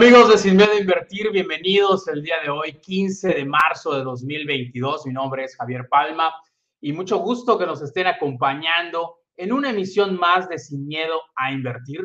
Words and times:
amigos 0.00 0.28
de 0.28 0.38
Sin 0.38 0.54
Miedo 0.54 0.70
a 0.70 0.76
Invertir, 0.78 1.32
bienvenidos 1.32 2.06
el 2.06 2.22
día 2.22 2.36
de 2.44 2.48
hoy, 2.48 2.74
15 2.74 3.30
de 3.30 3.44
marzo 3.44 3.92
de 3.98 4.04
2022. 4.04 5.06
Mi 5.06 5.12
nombre 5.12 5.42
es 5.42 5.56
Javier 5.56 5.88
Palma 5.88 6.32
y 6.80 6.92
mucho 6.92 7.18
gusto 7.18 7.58
que 7.58 7.66
nos 7.66 7.82
estén 7.82 8.06
acompañando 8.06 9.16
en 9.36 9.52
una 9.52 9.70
emisión 9.70 10.16
más 10.16 10.48
de 10.48 10.56
Sin 10.56 10.86
Miedo 10.86 11.20
a 11.34 11.50
Invertir. 11.50 12.02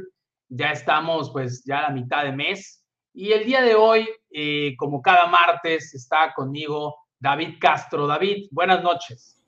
Ya 0.50 0.72
estamos 0.72 1.30
pues 1.30 1.64
ya 1.66 1.82
a 1.82 1.82
la 1.84 1.90
mitad 1.92 2.24
de 2.24 2.32
mes 2.32 2.84
y 3.14 3.32
el 3.32 3.46
día 3.46 3.62
de 3.62 3.76
hoy, 3.76 4.10
eh, 4.32 4.74
como 4.76 5.00
cada 5.00 5.28
martes, 5.28 5.94
está 5.94 6.34
conmigo 6.34 6.96
David 7.20 7.58
Castro. 7.60 8.08
David, 8.08 8.48
buenas 8.50 8.82
noches. 8.82 9.40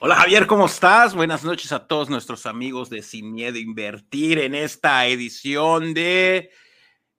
Hola 0.00 0.16
Javier, 0.16 0.46
¿cómo 0.46 0.66
estás? 0.66 1.14
Buenas 1.14 1.44
noches 1.44 1.72
a 1.72 1.86
todos 1.86 2.10
nuestros 2.10 2.46
amigos 2.46 2.90
de 2.90 3.00
Sin 3.00 3.32
Miedo 3.32 3.56
a 3.56 3.60
Invertir 3.60 4.38
en 4.38 4.54
esta 4.54 5.06
edición 5.06 5.94
de 5.94 6.50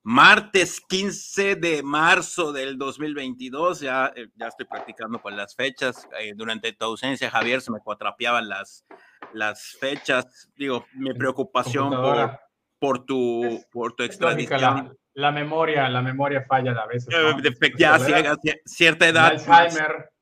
martes 0.06 0.80
15 0.88 1.56
de 1.56 1.82
marzo 1.82 2.52
del 2.52 2.78
2022. 2.78 3.80
Ya, 3.80 4.12
eh, 4.14 4.28
ya 4.36 4.46
estoy 4.46 4.64
practicando 4.64 5.20
con 5.20 5.36
las 5.36 5.56
fechas. 5.56 6.08
Eh, 6.20 6.32
durante 6.36 6.72
tu 6.72 6.84
ausencia, 6.84 7.28
Javier, 7.28 7.60
se 7.60 7.72
me 7.72 7.80
cuatrapeaban 7.80 8.48
las, 8.48 8.84
las 9.32 9.76
fechas. 9.80 10.48
Digo, 10.54 10.86
mi 10.94 11.12
preocupación 11.12 11.90
por, 11.90 12.38
por, 12.78 13.04
tu, 13.04 13.60
por 13.72 13.94
tu 13.94 14.04
extradición. 14.04 14.96
La, 15.14 15.32
memoria, 15.32 15.88
la 15.88 16.02
memoria 16.02 16.40
falla 16.42 16.70
a 16.70 16.86
veces. 16.86 17.12
Eh, 17.12 17.72
ya, 17.76 17.98
cierta 18.64 19.08
edad. 19.08 19.32
Alzheimer. 19.32 20.12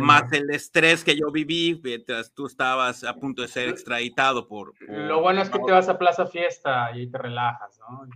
Más 0.00 0.32
el 0.32 0.50
estrés 0.50 1.02
que 1.04 1.16
yo 1.16 1.30
viví 1.30 1.80
mientras 1.82 2.32
tú 2.32 2.46
estabas 2.46 3.04
a 3.04 3.14
punto 3.14 3.42
de 3.42 3.48
ser 3.48 3.68
extraditado 3.68 4.46
por... 4.46 4.74
Lo 4.88 5.20
bueno 5.20 5.42
es 5.42 5.50
que 5.50 5.58
te 5.58 5.72
vas 5.72 5.88
a 5.88 5.98
Plaza 5.98 6.26
Fiesta 6.26 6.90
y 6.96 7.08
te 7.08 7.18
relajas, 7.18 7.78
¿no? 7.78 8.08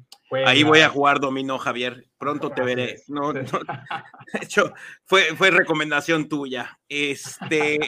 Ahí 0.47 0.63
voy 0.63 0.81
a 0.81 0.89
jugar 0.89 1.21
dominó, 1.21 1.59
Javier. 1.59 2.09
Pronto 2.19 2.51
te 2.51 2.63
veré. 2.63 3.03
No, 3.09 3.33
de 3.33 3.47
hecho, 4.41 4.73
fue, 5.05 5.37
fue 5.37 5.51
recomendación 5.51 6.29
tuya. 6.29 6.79
Este, 6.89 7.79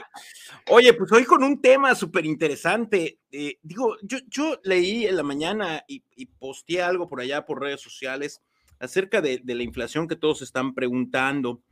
oye, 0.71 0.93
pues 0.93 1.11
hoy 1.13 1.25
con 1.25 1.43
un 1.43 1.61
tema 1.61 1.95
súper 1.95 2.25
interesante. 2.25 3.19
Eh, 3.33 3.59
digo, 3.63 3.97
yo, 4.03 4.19
yo 4.29 4.61
leí 4.63 5.07
en 5.07 5.17
la 5.17 5.23
mañana 5.23 5.85
y, 5.89 6.05
y 6.15 6.27
posteé 6.27 6.83
algo 6.83 7.09
por 7.09 7.21
allá 7.21 7.45
por 7.45 7.61
redes 7.61 7.81
sociales 7.81 8.43
acerca 8.79 9.21
de, 9.21 9.41
de 9.43 9.55
la 9.55 9.63
inflación 9.63 10.07
que 10.07 10.17
todos 10.17 10.43
están 10.43 10.75
preguntando. 10.75 11.63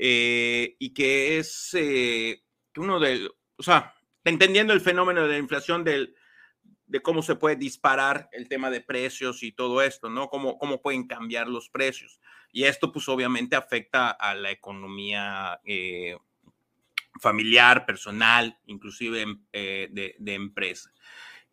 Eh, 0.00 0.76
y 0.78 0.94
que 0.94 1.38
es 1.38 1.70
eh, 1.74 2.44
uno 2.76 3.00
de, 3.00 3.28
o 3.56 3.62
sea, 3.64 3.94
entendiendo 4.24 4.72
el 4.72 4.80
fenómeno 4.80 5.22
de 5.22 5.32
la 5.32 5.38
inflación 5.38 5.82
del, 5.82 6.14
de 6.86 7.00
cómo 7.00 7.20
se 7.20 7.34
puede 7.34 7.56
disparar 7.56 8.28
el 8.30 8.48
tema 8.48 8.70
de 8.70 8.80
precios 8.80 9.42
y 9.42 9.50
todo 9.50 9.82
esto, 9.82 10.08
¿no? 10.08 10.28
Cómo, 10.28 10.56
cómo 10.56 10.80
pueden 10.80 11.08
cambiar 11.08 11.48
los 11.48 11.68
precios. 11.68 12.20
Y 12.52 12.64
esto, 12.64 12.92
pues, 12.92 13.08
obviamente 13.08 13.56
afecta 13.56 14.10
a 14.10 14.36
la 14.36 14.52
economía 14.52 15.60
eh, 15.64 16.16
familiar, 17.20 17.84
personal, 17.84 18.56
inclusive 18.66 19.26
de, 19.52 20.14
de, 20.16 20.34
empresa. 20.34 20.92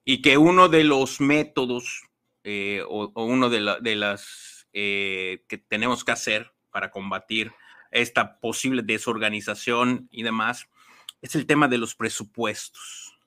Y 0.03 0.21
que 0.21 0.37
uno 0.37 0.69
de 0.69 0.83
los 0.83 1.19
métodos 1.19 2.03
o, 2.87 3.11
o, 3.15 3.25
uno 3.25 3.49
de, 3.49 3.77
de 3.81 3.95
las 3.95 4.67
que 4.71 5.65
tenemos 5.67 6.03
que 6.03 6.11
hacer 6.11 6.53
para 6.69 6.91
combatir 6.91 7.51
esta 8.01 8.39
posible 8.39 8.81
desorganización 8.83 10.07
y 10.11 10.23
demás, 10.23 10.67
es 11.21 11.35
el 11.35 11.45
tema 11.45 11.67
de 11.67 11.77
los 11.77 11.95
presupuestos. 11.95 13.17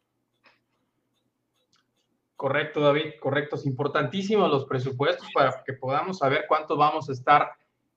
Correcto, 2.36 2.80
David, 2.80 3.14
correcto. 3.20 3.56
Es 3.56 3.66
importantísimo 3.66 4.46
los 4.46 4.66
presupuestos 4.66 5.26
para 5.34 5.62
que 5.66 5.72
podamos 5.72 6.18
saber 6.18 6.44
cuánto 6.46 6.76
vamos 6.76 7.08
a 7.08 7.12
estar 7.12 7.50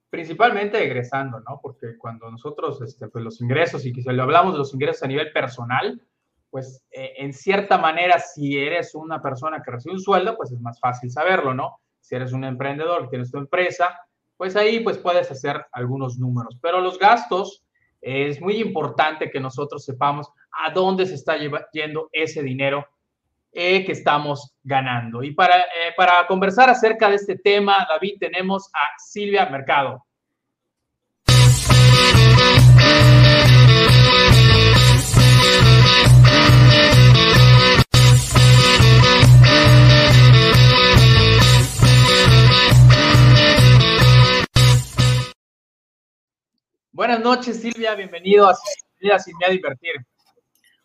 principalmente 0.09 0.83
egresando, 0.83 1.39
¿no? 1.41 1.59
Porque 1.61 1.97
cuando 1.97 2.29
nosotros, 2.29 2.81
este, 2.81 3.07
pues 3.07 3.23
los 3.23 3.39
ingresos, 3.39 3.85
y 3.85 3.93
si 3.93 4.01
le 4.01 4.21
hablamos 4.21 4.53
de 4.53 4.59
los 4.59 4.73
ingresos 4.73 5.03
a 5.03 5.07
nivel 5.07 5.31
personal, 5.31 6.01
pues 6.49 6.83
eh, 6.91 7.13
en 7.17 7.33
cierta 7.33 7.77
manera, 7.77 8.19
si 8.19 8.57
eres 8.57 8.95
una 8.95 9.21
persona 9.21 9.61
que 9.63 9.71
recibe 9.71 9.93
un 9.93 10.01
sueldo, 10.01 10.35
pues 10.35 10.51
es 10.51 10.59
más 10.59 10.79
fácil 10.79 11.11
saberlo, 11.11 11.53
¿no? 11.53 11.79
Si 11.99 12.15
eres 12.15 12.33
un 12.33 12.43
emprendedor, 12.43 13.09
tienes 13.09 13.31
tu 13.31 13.37
empresa, 13.37 13.97
pues 14.41 14.55
ahí 14.55 14.79
pues 14.79 14.97
puedes 14.97 15.29
hacer 15.29 15.67
algunos 15.71 16.17
números. 16.17 16.57
Pero 16.63 16.81
los 16.81 16.97
gastos, 16.97 17.63
es 18.01 18.41
muy 18.41 18.55
importante 18.55 19.29
que 19.29 19.39
nosotros 19.39 19.85
sepamos 19.85 20.31
a 20.51 20.71
dónde 20.71 21.05
se 21.05 21.13
está 21.13 21.37
yendo 21.71 22.09
ese 22.11 22.41
dinero 22.41 22.87
eh, 23.51 23.85
que 23.85 23.91
estamos 23.91 24.55
ganando. 24.63 25.21
Y 25.21 25.35
para, 25.35 25.59
eh, 25.59 25.93
para 25.95 26.25
conversar 26.25 26.71
acerca 26.71 27.07
de 27.07 27.17
este 27.17 27.37
tema, 27.37 27.85
David, 27.87 28.15
tenemos 28.19 28.67
a 28.73 28.97
Silvia 28.97 29.45
Mercado. 29.45 30.03
Buenas 46.93 47.21
noches, 47.21 47.61
Silvia. 47.61 47.95
Bienvenido 47.95 48.49
a 48.49 48.53
Sin 48.53 48.73
Miedo 48.99 49.15
a 49.47 49.53
Invertir. 49.53 50.05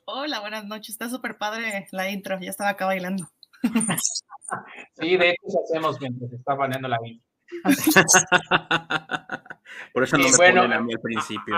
Hola, 0.05 0.39
buenas 0.39 0.65
noches. 0.65 0.91
Está 0.91 1.11
súper 1.11 1.37
padre 1.37 1.89
la 1.91 2.09
intro. 2.09 2.39
Ya 2.41 2.51
estaba 2.51 2.71
acá 2.71 2.87
bailando. 2.87 3.29
Sí, 5.01 5.17
de 5.17 5.31
hecho, 5.31 5.43
eso 5.49 5.61
hacemos 5.65 6.01
mientras 6.01 6.33
está 6.33 6.55
bailando 6.55 6.87
la 6.87 6.99
intro. 7.05 7.27
Por 9.93 10.05
eso 10.05 10.17
no 10.17 10.29
me 10.29 10.37
bueno, 10.37 10.63
ponen 10.63 10.79
a 10.79 10.81
mí 10.81 10.93
al 10.95 11.01
principio. 11.01 11.57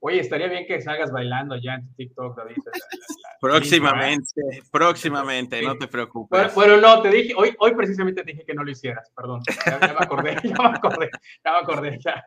Oye, 0.00 0.20
estaría 0.20 0.48
bien 0.48 0.66
que 0.66 0.80
salgas 0.80 1.10
bailando 1.10 1.56
ya 1.56 1.74
en 1.74 1.86
tu 1.86 1.94
TikTok, 1.94 2.36
David. 2.36 2.56
próximamente, 3.40 4.42
próximamente, 4.70 5.62
no 5.62 5.76
te 5.76 5.88
preocupes. 5.88 6.54
Bueno, 6.54 6.76
no, 6.76 7.02
te 7.02 7.10
dije, 7.10 7.34
hoy, 7.36 7.54
hoy 7.58 7.74
precisamente 7.74 8.22
te 8.22 8.32
dije 8.32 8.44
que 8.46 8.54
no 8.54 8.62
lo 8.62 8.70
hicieras, 8.70 9.10
perdón. 9.16 9.40
Ya, 9.64 9.78
me 9.78 10.04
acordé, 10.04 10.36
ya 10.44 10.56
me 10.58 10.76
acordé, 10.76 11.10
ya 11.44 11.52
me 11.52 11.58
acordé. 11.58 11.98
Ya. 12.04 12.24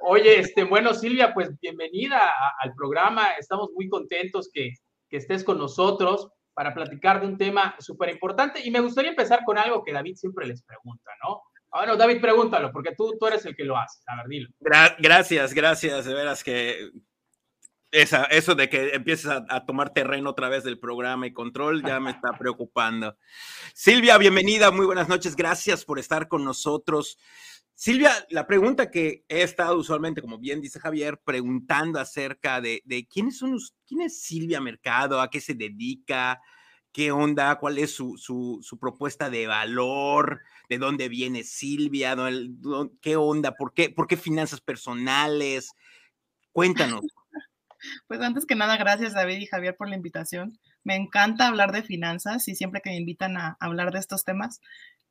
Oye, 0.00 0.38
este, 0.38 0.64
bueno, 0.64 0.94
Silvia, 0.94 1.34
pues 1.34 1.58
bienvenida 1.60 2.32
al 2.60 2.72
programa. 2.74 3.32
Estamos 3.38 3.70
muy 3.74 3.88
contentos 3.88 4.48
que, 4.52 4.74
que 5.08 5.16
estés 5.16 5.42
con 5.42 5.58
nosotros 5.58 6.30
para 6.54 6.74
platicar 6.74 7.20
de 7.20 7.26
un 7.26 7.36
tema 7.36 7.74
súper 7.78 8.10
importante. 8.10 8.60
Y 8.64 8.70
me 8.70 8.80
gustaría 8.80 9.10
empezar 9.10 9.44
con 9.44 9.58
algo 9.58 9.84
que 9.84 9.92
David 9.92 10.14
siempre 10.14 10.46
les 10.46 10.62
pregunta, 10.62 11.10
¿no? 11.24 11.42
Bueno, 11.70 11.96
David, 11.96 12.20
pregúntalo, 12.20 12.72
porque 12.72 12.94
tú, 12.96 13.16
tú 13.18 13.26
eres 13.26 13.44
el 13.44 13.54
que 13.54 13.64
lo 13.64 13.76
hace, 13.76 14.00
a 14.06 14.16
ver, 14.16 14.26
dilo. 14.26 14.48
gracias, 14.98 15.52
gracias, 15.52 16.06
de 16.06 16.14
veras 16.14 16.42
que 16.42 16.90
esa, 17.90 18.24
eso 18.24 18.54
de 18.54 18.68
que 18.68 18.90
empieces 18.90 19.26
a, 19.26 19.64
tomar 19.66 19.92
terreno 19.92 20.30
otra 20.30 20.48
vez 20.48 20.64
del 20.64 20.78
programa 20.78 21.26
y 21.26 21.32
control 21.32 21.82
ya 21.82 22.00
me 22.00 22.10
está 22.10 22.36
preocupando. 22.38 23.16
Silvia, 23.74 24.18
bienvenida, 24.18 24.70
muy 24.70 24.86
buenas 24.86 25.08
noches, 25.08 25.36
gracias 25.36 25.84
por 25.84 25.98
estar 25.98 26.28
con 26.28 26.44
nosotros. 26.44 27.18
Silvia, 27.74 28.12
la 28.30 28.46
pregunta 28.46 28.90
que 28.90 29.24
he 29.28 29.42
estado 29.42 29.76
usualmente, 29.76 30.20
como 30.20 30.38
bien 30.38 30.60
dice 30.60 30.80
Javier, 30.80 31.20
preguntando 31.24 32.00
acerca 32.00 32.60
de, 32.60 32.82
de 32.84 33.06
quiénes 33.06 33.38
son, 33.38 33.56
quién 33.86 34.00
es 34.00 34.20
Silvia 34.20 34.60
Mercado, 34.60 35.20
a 35.20 35.30
qué 35.30 35.40
se 35.40 35.54
dedica, 35.54 36.40
qué 36.92 37.12
onda, 37.12 37.58
cuál 37.58 37.78
es 37.78 37.94
su, 37.94 38.16
su, 38.18 38.78
propuesta 38.80 39.30
de 39.30 39.46
valor, 39.46 40.40
de 40.68 40.78
dónde 40.78 41.08
viene 41.08 41.44
Silvia, 41.44 42.16
qué 43.00 43.16
onda, 43.16 43.54
por 43.54 43.72
qué, 43.72 43.90
por 43.90 44.08
qué 44.08 44.16
finanzas 44.16 44.60
personales. 44.60 45.70
Cuéntanos. 46.52 47.04
Pues 48.06 48.20
antes 48.20 48.46
que 48.46 48.54
nada, 48.54 48.76
gracias 48.76 49.14
David 49.14 49.38
y 49.38 49.46
Javier 49.46 49.76
por 49.76 49.88
la 49.88 49.96
invitación. 49.96 50.58
Me 50.84 50.96
encanta 50.96 51.46
hablar 51.46 51.72
de 51.72 51.82
finanzas 51.82 52.48
y 52.48 52.54
siempre 52.54 52.80
que 52.80 52.90
me 52.90 52.96
invitan 52.96 53.36
a 53.36 53.56
hablar 53.60 53.92
de 53.92 53.98
estos 53.98 54.24
temas, 54.24 54.60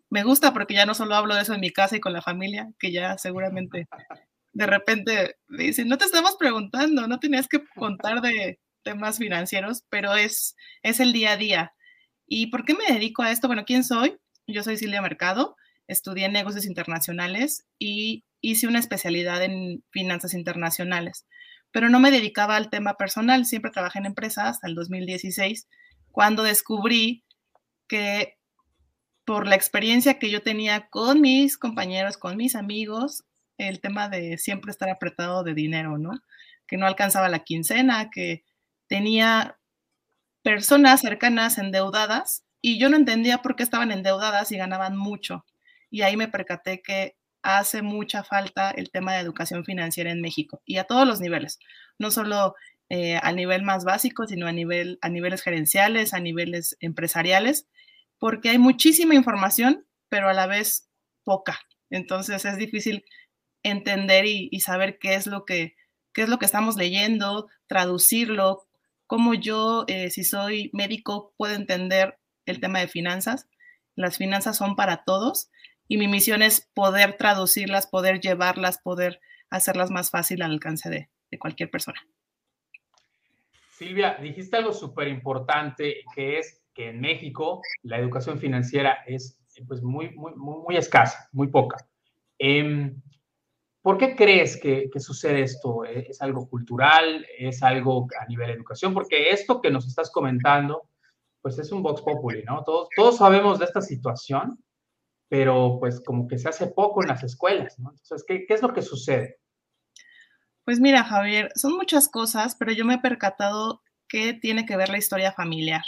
me 0.09 0.23
gusta 0.23 0.53
porque 0.53 0.73
ya 0.73 0.85
no 0.85 0.93
solo 0.93 1.15
hablo 1.15 1.35
de 1.35 1.41
eso 1.41 1.53
en 1.53 1.61
mi 1.61 1.71
casa 1.71 1.97
y 1.97 1.99
con 1.99 2.13
la 2.13 2.21
familia, 2.21 2.71
que 2.79 2.91
ya 2.91 3.17
seguramente 3.17 3.87
de 4.53 4.65
repente 4.65 5.35
me 5.47 5.65
dicen, 5.65 5.87
no 5.87 5.97
te 5.97 6.05
estamos 6.05 6.35
preguntando, 6.37 7.07
no 7.07 7.19
tenías 7.19 7.47
que 7.47 7.63
contar 7.75 8.21
de 8.21 8.59
temas 8.83 9.17
financieros, 9.17 9.83
pero 9.89 10.15
es, 10.15 10.55
es 10.81 10.99
el 10.99 11.13
día 11.13 11.33
a 11.33 11.37
día. 11.37 11.73
¿Y 12.25 12.47
por 12.47 12.65
qué 12.65 12.73
me 12.73 12.93
dedico 12.93 13.21
a 13.21 13.31
esto? 13.31 13.47
Bueno, 13.47 13.65
¿quién 13.65 13.83
soy? 13.83 14.17
Yo 14.47 14.63
soy 14.63 14.77
Silvia 14.77 15.01
Mercado, 15.01 15.55
estudié 15.87 16.29
negocios 16.29 16.65
internacionales 16.65 17.65
y 17.77 18.23
hice 18.41 18.67
una 18.67 18.79
especialidad 18.79 19.43
en 19.43 19.83
finanzas 19.91 20.33
internacionales 20.33 21.25
pero 21.71 21.89
no 21.89 21.99
me 21.99 22.11
dedicaba 22.11 22.55
al 22.55 22.69
tema 22.69 22.95
personal, 22.95 23.45
siempre 23.45 23.71
trabajé 23.71 23.99
en 23.99 24.05
empresas 24.05 24.45
hasta 24.45 24.67
el 24.67 24.75
2016, 24.75 25.67
cuando 26.11 26.43
descubrí 26.43 27.23
que 27.87 28.37
por 29.25 29.45
la 29.45 29.55
experiencia 29.55 30.19
que 30.19 30.29
yo 30.29 30.41
tenía 30.41 30.87
con 30.87 31.19
mis 31.19 31.57
compañeros, 31.57 32.17
con 32.17 32.37
mis 32.37 32.55
amigos, 32.55 33.25
el 33.57 33.81
tema 33.81 34.07
de 34.07 34.37
siempre 34.37 34.71
estar 34.71 34.89
apretado 34.89 35.43
de 35.43 35.53
dinero, 35.53 35.97
¿no? 35.97 36.11
Que 36.65 36.77
no 36.77 36.87
alcanzaba 36.87 37.27
la 37.27 37.43
quincena, 37.43 38.09
que 38.09 38.45
tenía 38.87 39.59
personas 40.43 41.01
cercanas 41.01 41.57
endeudadas 41.57 42.45
y 42.61 42.79
yo 42.79 42.87
no 42.89 42.95
entendía 42.95 43.39
por 43.41 43.57
qué 43.57 43.63
estaban 43.63 43.91
endeudadas 43.91 44.51
y 44.53 44.57
ganaban 44.57 44.95
mucho. 44.95 45.45
Y 45.89 46.03
ahí 46.03 46.15
me 46.15 46.29
percaté 46.29 46.81
que 46.81 47.16
hace 47.47 47.81
mucha 47.81 48.25
falta 48.25 48.71
el 48.71 48.91
tema 48.91 49.13
de 49.13 49.21
educación 49.21 49.63
financiera 49.63 50.11
en 50.11 50.19
México 50.19 50.61
y 50.65 50.77
a 50.77 50.83
todos 50.83 51.07
los 51.07 51.21
niveles, 51.21 51.59
no 51.97 52.11
solo 52.11 52.55
eh, 52.89 53.17
a 53.23 53.31
nivel 53.31 53.63
más 53.63 53.85
básico, 53.85 54.27
sino 54.27 54.47
a, 54.47 54.51
nivel, 54.51 54.99
a 55.01 55.07
niveles 55.07 55.41
gerenciales, 55.41 56.13
a 56.13 56.19
niveles 56.19 56.75
empresariales, 56.81 57.65
porque 58.19 58.49
hay 58.49 58.57
muchísima 58.57 59.15
información, 59.15 59.85
pero 60.09 60.27
a 60.27 60.33
la 60.33 60.45
vez 60.45 60.89
poca. 61.23 61.57
Entonces 61.89 62.43
es 62.43 62.57
difícil 62.57 63.05
entender 63.63 64.25
y, 64.25 64.59
saber 64.59 64.99
qué 64.99 65.15
es 65.15 65.25
lo 65.25 65.45
que 65.45 65.75
qué 66.13 66.23
es 66.23 66.29
lo 66.29 66.39
que 66.39 66.45
estamos 66.45 66.75
leyendo, 66.75 67.47
traducirlo, 67.67 68.65
cómo 69.05 69.35
yo, 69.35 69.85
eh, 69.87 70.09
si 70.09 70.23
soy 70.23 70.69
médico, 70.73 71.33
puedo 71.37 71.53
entender 71.53 72.17
el 72.45 72.59
tema 72.59 72.79
de 72.79 72.87
finanzas. 72.87 73.47
Las 73.95 74.17
finanzas 74.17 74.57
son 74.57 74.75
para 74.75 75.03
todos 75.05 75.49
y 75.87 75.97
mi 75.97 76.07
misión 76.07 76.41
es 76.41 76.69
poder 76.73 77.17
traducirlas, 77.17 77.87
poder 77.87 78.19
llevarlas, 78.19 78.79
poder 78.79 79.19
hacerlas 79.49 79.91
más 79.91 80.11
fácil 80.11 80.41
al 80.41 80.51
alcance 80.51 80.89
de, 80.89 81.09
cualquier 81.39 81.69
persona. 81.69 81.99
Silvia, 83.77 84.17
dijiste 84.21 84.57
algo 84.57 84.73
súper 84.73 85.07
importante 85.07 86.03
que 86.15 86.39
es 86.39 86.63
que 86.73 86.89
en 86.89 86.99
México 86.99 87.61
la 87.83 87.99
educación 87.99 88.39
financiera 88.39 89.03
es 89.05 89.37
pues, 89.67 89.83
muy, 89.83 90.09
muy, 90.15 90.33
muy, 90.35 90.77
escasa, 90.77 91.29
muy 91.31 91.47
poca. 91.47 91.77
Em, 92.39 92.99
¿Por 93.81 93.97
qué 93.97 94.15
crees 94.15 94.59
que, 94.59 94.89
sucede 94.99 95.43
esto? 95.43 95.85
¿Es 95.85 96.21
algo 96.21 96.49
cultural? 96.49 97.25
¿Es 97.37 97.63
algo 97.63 98.07
a 98.19 98.25
nivel 98.25 98.47
de 98.47 98.53
educación? 98.53 98.93
Porque 98.93 99.29
esto 99.29 99.61
que 99.61 99.71
nos 99.71 99.87
estás 99.87 100.11
comentando, 100.11 100.89
pues 101.41 101.57
es 101.59 101.71
un 101.71 101.83
Vox 101.83 102.01
Populi, 102.01 102.43
¿no? 102.43 102.63
Todos, 102.63 102.89
todos 102.95 103.17
sabemos 103.17 103.59
de 103.59 103.65
esta 103.65 103.81
situación, 103.81 104.61
pero 105.29 105.77
pues 105.79 106.01
como 106.01 106.27
que 106.27 106.37
se 106.37 106.49
hace 106.49 106.67
poco 106.67 107.01
en 107.01 107.09
las 107.09 107.23
escuelas, 107.23 107.77
¿no? 107.79 107.91
Entonces, 107.91 108.23
¿qué, 108.27 108.45
qué 108.47 108.53
es 108.53 108.61
lo 108.61 108.73
que 108.73 108.81
sucede? 108.81 109.39
Pues 110.63 110.79
mira, 110.79 111.03
Javier, 111.03 111.51
son 111.55 111.73
muchas 111.73 112.09
cosas, 112.09 112.55
pero 112.57 112.71
yo 112.71 112.85
me 112.85 112.95
he 112.95 112.99
percatado 112.99 113.81
que 114.09 114.33
tiene 114.33 114.65
que 114.65 114.77
ver 114.77 114.89
la 114.89 114.97
historia 114.97 115.31
familiar. 115.31 115.83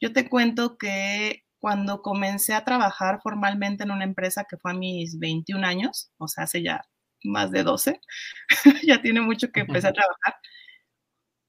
Yo 0.00 0.12
te 0.12 0.28
cuento 0.28 0.78
que 0.78 1.44
cuando 1.60 2.02
comencé 2.02 2.54
a 2.54 2.64
trabajar 2.64 3.20
formalmente 3.22 3.84
en 3.84 3.90
una 3.90 4.04
empresa 4.04 4.46
que 4.48 4.56
fue 4.56 4.72
a 4.72 4.74
mis 4.74 5.18
21 5.18 5.64
años, 5.66 6.10
o 6.18 6.26
sea, 6.26 6.44
hace 6.44 6.62
ya 6.62 6.82
más 7.22 7.50
de 7.50 7.62
12, 7.62 8.00
ya 8.86 9.02
tiene 9.02 9.20
mucho 9.20 9.52
que 9.52 9.60
empecé 9.60 9.88
a 9.88 9.92
trabajar, 9.92 10.36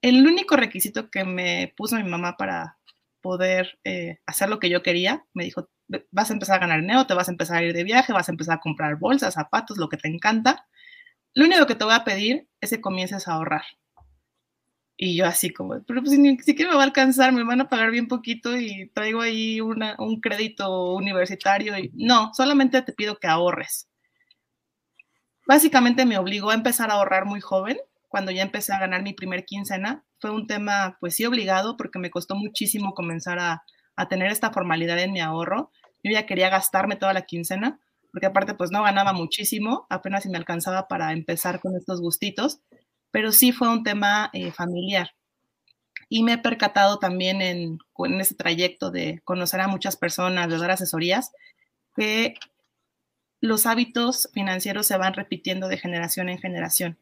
el 0.01 0.25
único 0.27 0.55
requisito 0.55 1.09
que 1.09 1.23
me 1.23 1.73
puso 1.77 1.95
mi 1.95 2.03
mamá 2.03 2.35
para 2.35 2.77
poder 3.21 3.79
eh, 3.83 4.19
hacer 4.25 4.49
lo 4.49 4.59
que 4.59 4.69
yo 4.69 4.83
quería, 4.83 5.25
me 5.33 5.45
dijo, 5.45 5.69
vas 6.11 6.29
a 6.29 6.33
empezar 6.33 6.57
a 6.57 6.59
ganar 6.59 6.81
dinero, 6.81 7.07
te 7.07 7.13
vas 7.13 7.27
a 7.27 7.31
empezar 7.31 7.57
a 7.57 7.63
ir 7.63 7.73
de 7.73 7.83
viaje, 7.83 8.13
vas 8.13 8.29
a 8.29 8.31
empezar 8.31 8.57
a 8.57 8.59
comprar 8.59 8.97
bolsas, 8.97 9.33
zapatos, 9.33 9.77
lo 9.77 9.89
que 9.89 9.97
te 9.97 10.07
encanta. 10.07 10.67
Lo 11.33 11.45
único 11.45 11.65
que 11.65 11.75
te 11.75 11.85
voy 11.85 11.93
a 11.93 12.03
pedir 12.03 12.47
es 12.59 12.71
que 12.71 12.81
comiences 12.81 13.27
a 13.27 13.33
ahorrar. 13.33 13.63
Y 14.97 15.15
yo 15.15 15.25
así 15.25 15.51
como, 15.51 15.81
pero 15.83 16.01
pues 16.03 16.17
ni 16.19 16.37
siquiera 16.39 16.71
me 16.71 16.77
va 16.77 16.83
a 16.83 16.85
alcanzar, 16.85 17.33
me 17.33 17.43
van 17.43 17.61
a 17.61 17.69
pagar 17.69 17.89
bien 17.89 18.07
poquito 18.07 18.55
y 18.55 18.91
traigo 18.93 19.21
ahí 19.21 19.59
un 19.59 20.21
crédito 20.21 20.93
universitario. 20.93 21.77
Y, 21.77 21.91
no, 21.95 22.31
solamente 22.33 22.81
te 22.83 22.93
pido 22.93 23.17
que 23.17 23.27
ahorres. 23.27 23.89
Básicamente 25.47 26.05
me 26.05 26.17
obligó 26.17 26.51
a 26.51 26.53
empezar 26.53 26.91
a 26.91 26.93
ahorrar 26.93 27.25
muy 27.25 27.41
joven, 27.41 27.77
cuando 28.09 28.31
ya 28.31 28.43
empecé 28.43 28.73
a 28.73 28.79
ganar 28.79 29.01
mi 29.01 29.13
primer 29.13 29.45
quincena. 29.45 30.03
Fue 30.19 30.29
un 30.29 30.45
tema, 30.45 30.97
pues 30.99 31.15
sí, 31.15 31.25
obligado, 31.25 31.77
porque 31.77 31.97
me 31.97 32.11
costó 32.11 32.35
muchísimo 32.35 32.93
comenzar 32.93 33.39
a, 33.39 33.63
a 33.95 34.07
tener 34.07 34.31
esta 34.31 34.51
formalidad 34.51 34.99
en 34.99 35.13
mi 35.13 35.21
ahorro. 35.21 35.71
Yo 36.03 36.11
ya 36.11 36.25
quería 36.25 36.49
gastarme 36.49 36.95
toda 36.95 37.13
la 37.13 37.23
quincena, 37.23 37.79
porque 38.11 38.27
aparte 38.27 38.53
pues 38.53 38.71
no 38.71 38.83
ganaba 38.83 39.13
muchísimo, 39.13 39.85
apenas 39.89 40.23
si 40.23 40.29
me 40.29 40.37
alcanzaba 40.37 40.87
para 40.87 41.13
empezar 41.13 41.59
con 41.59 41.75
estos 41.75 42.01
gustitos 42.01 42.61
pero 43.11 43.31
sí 43.31 43.51
fue 43.51 43.69
un 43.69 43.83
tema 43.83 44.29
eh, 44.33 44.51
familiar. 44.51 45.11
Y 46.09 46.23
me 46.23 46.33
he 46.33 46.37
percatado 46.37 46.97
también 46.99 47.41
en, 47.41 47.77
en 47.97 48.21
ese 48.21 48.35
trayecto 48.35 48.91
de 48.91 49.21
conocer 49.23 49.61
a 49.61 49.67
muchas 49.67 49.95
personas, 49.95 50.49
de 50.49 50.57
dar 50.57 50.71
asesorías, 50.71 51.31
que 51.95 52.35
los 53.39 53.65
hábitos 53.65 54.29
financieros 54.33 54.87
se 54.87 54.97
van 54.97 55.13
repitiendo 55.13 55.67
de 55.67 55.77
generación 55.77 56.29
en 56.29 56.39
generación. 56.39 56.97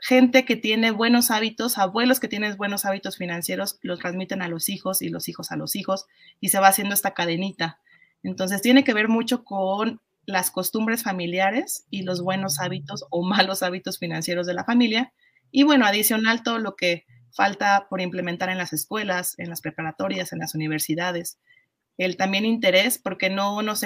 Gente 0.00 0.44
que 0.44 0.56
tiene 0.56 0.90
buenos 0.90 1.30
hábitos, 1.30 1.76
abuelos 1.76 2.20
que 2.20 2.28
tienen 2.28 2.56
buenos 2.56 2.84
hábitos 2.84 3.16
financieros, 3.16 3.78
los 3.82 3.98
transmiten 3.98 4.42
a 4.42 4.48
los 4.48 4.68
hijos 4.68 5.02
y 5.02 5.08
los 5.08 5.28
hijos 5.28 5.50
a 5.50 5.56
los 5.56 5.74
hijos 5.74 6.06
y 6.40 6.50
se 6.50 6.60
va 6.60 6.68
haciendo 6.68 6.94
esta 6.94 7.14
cadenita. 7.14 7.80
Entonces 8.22 8.62
tiene 8.62 8.84
que 8.84 8.94
ver 8.94 9.08
mucho 9.08 9.44
con 9.44 10.00
las 10.24 10.50
costumbres 10.50 11.02
familiares 11.02 11.86
y 11.90 12.02
los 12.02 12.22
buenos 12.22 12.60
hábitos 12.60 13.06
o 13.10 13.22
malos 13.26 13.62
hábitos 13.62 13.98
financieros 13.98 14.46
de 14.46 14.54
la 14.54 14.64
familia. 14.64 15.12
Y 15.50 15.62
bueno, 15.62 15.86
adicional 15.86 16.42
todo 16.42 16.58
lo 16.58 16.76
que 16.76 17.06
falta 17.32 17.86
por 17.88 18.00
implementar 18.00 18.50
en 18.50 18.58
las 18.58 18.72
escuelas, 18.72 19.38
en 19.38 19.48
las 19.48 19.60
preparatorias, 19.60 20.32
en 20.32 20.40
las 20.40 20.54
universidades. 20.54 21.38
El 21.96 22.16
también 22.16 22.44
interés, 22.44 22.98
porque 22.98 23.30
no 23.30 23.62
nos 23.62 23.82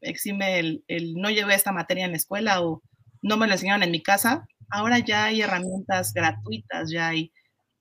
exime 0.00 0.58
el, 0.58 1.14
no 1.16 1.30
llevé 1.30 1.54
esta 1.54 1.72
materia 1.72 2.04
en 2.04 2.12
la 2.12 2.16
escuela 2.16 2.62
o 2.62 2.82
no 3.20 3.36
me 3.36 3.46
lo 3.46 3.52
enseñaron 3.52 3.82
en 3.82 3.90
mi 3.90 4.02
casa. 4.02 4.48
Ahora 4.72 4.98
ya 5.00 5.26
hay 5.26 5.42
herramientas 5.42 6.14
gratuitas, 6.14 6.90
ya 6.90 7.08
hay 7.08 7.30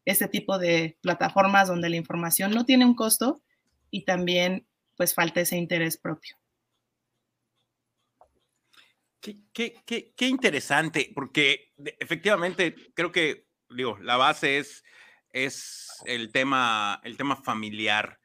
este 0.03 0.27
tipo 0.27 0.59
de 0.59 0.97
plataformas 1.01 1.69
donde 1.69 1.89
la 1.89 1.95
información 1.95 2.51
no 2.51 2.65
tiene 2.65 2.85
un 2.85 2.95
costo 2.95 3.41
y 3.89 4.03
también 4.03 4.67
pues 4.97 5.13
falta 5.13 5.39
ese 5.39 5.55
interés 5.55 5.97
propio. 5.97 6.35
Qué, 9.21 10.17
interesante, 10.19 11.11
porque 11.15 11.71
efectivamente 11.99 12.75
creo 12.93 13.13
que, 13.13 13.47
digo, 13.69 13.97
la 13.99 14.17
base 14.17 14.57
es, 14.57 14.83
es 15.29 15.87
el, 16.05 16.33
tema, 16.33 16.99
el 17.05 17.15
tema 17.15 17.37
familiar. 17.37 18.19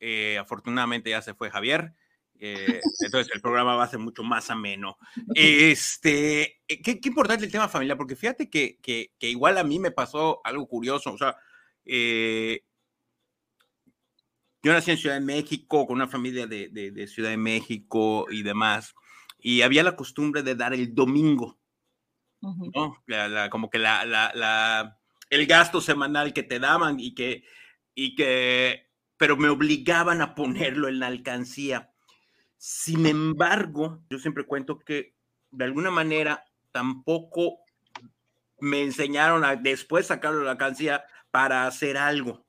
Eh, 0.00 0.36
afortunadamente 0.38 1.10
ya 1.10 1.22
se 1.22 1.34
fue 1.34 1.48
Javier, 1.48 1.94
eh, 2.38 2.80
entonces 3.00 3.34
el 3.34 3.40
programa 3.40 3.76
va 3.76 3.84
a 3.84 3.88
ser 3.88 3.98
mucho 3.98 4.22
más 4.22 4.50
ameno. 4.50 4.96
Este, 5.34 6.60
eh, 6.68 6.82
qué, 6.82 7.00
importante 7.04 7.44
el 7.44 7.52
tema 7.52 7.68
familiar, 7.68 7.96
porque 7.96 8.16
fíjate 8.16 8.50
que, 8.50 8.78
que, 8.80 9.10
igual 9.20 9.58
a 9.58 9.64
mí 9.64 9.78
me 9.78 9.90
pasó 9.90 10.40
algo 10.44 10.66
curioso, 10.66 11.12
o 11.12 11.18
sea, 11.18 11.36
yo 14.62 14.72
nací 14.72 14.90
en 14.90 14.96
Ciudad 14.96 15.16
de 15.16 15.20
México, 15.20 15.86
con 15.86 15.96
una 15.96 16.08
familia 16.08 16.46
de, 16.46 16.68
de 16.68 17.06
Ciudad 17.06 17.30
de 17.30 17.36
México 17.36 18.26
y 18.30 18.42
demás 18.42 18.94
y 19.44 19.60
había 19.60 19.82
la 19.82 19.94
costumbre 19.94 20.42
de 20.42 20.54
dar 20.54 20.72
el 20.72 20.94
domingo, 20.94 21.60
¿no? 22.40 23.04
como 23.50 23.68
que 23.68 23.78
la, 23.78 24.06
la, 24.06 24.98
el 25.28 25.46
gasto 25.46 25.82
semanal 25.82 26.32
que 26.32 26.42
te 26.42 26.58
daban 26.58 26.98
y 26.98 27.14
que, 27.14 27.44
y 27.94 28.14
que, 28.14 28.90
pero 29.18 29.36
me 29.36 29.50
obligaban 29.50 30.22
a 30.22 30.34
ponerlo 30.34 30.88
en 30.88 30.98
la 30.98 31.08
alcancía. 31.08 31.93
Sin 32.66 33.04
embargo, 33.04 34.00
yo 34.08 34.18
siempre 34.18 34.46
cuento 34.46 34.78
que 34.78 35.14
de 35.50 35.66
alguna 35.66 35.90
manera 35.90 36.46
tampoco 36.72 37.58
me 38.58 38.80
enseñaron 38.80 39.44
a 39.44 39.54
después 39.54 40.06
sacarlo 40.06 40.38
de 40.38 40.44
la 40.46 40.52
alcancía 40.52 41.04
para 41.30 41.66
hacer 41.66 41.98
algo. 41.98 42.46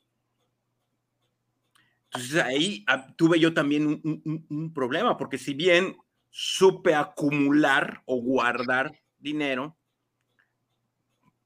Entonces 2.06 2.42
ahí 2.42 2.86
ah, 2.88 3.14
tuve 3.18 3.42
yo 3.42 3.54
también 3.54 3.88
un, 3.88 4.46
un 4.50 4.74
problema, 4.74 5.18
porque 5.18 5.38
si 5.38 5.54
bien 5.54 5.98
supe 6.30 6.96
acumular 6.96 8.02
o 8.06 8.22
guardar 8.22 8.98
dinero, 9.18 9.76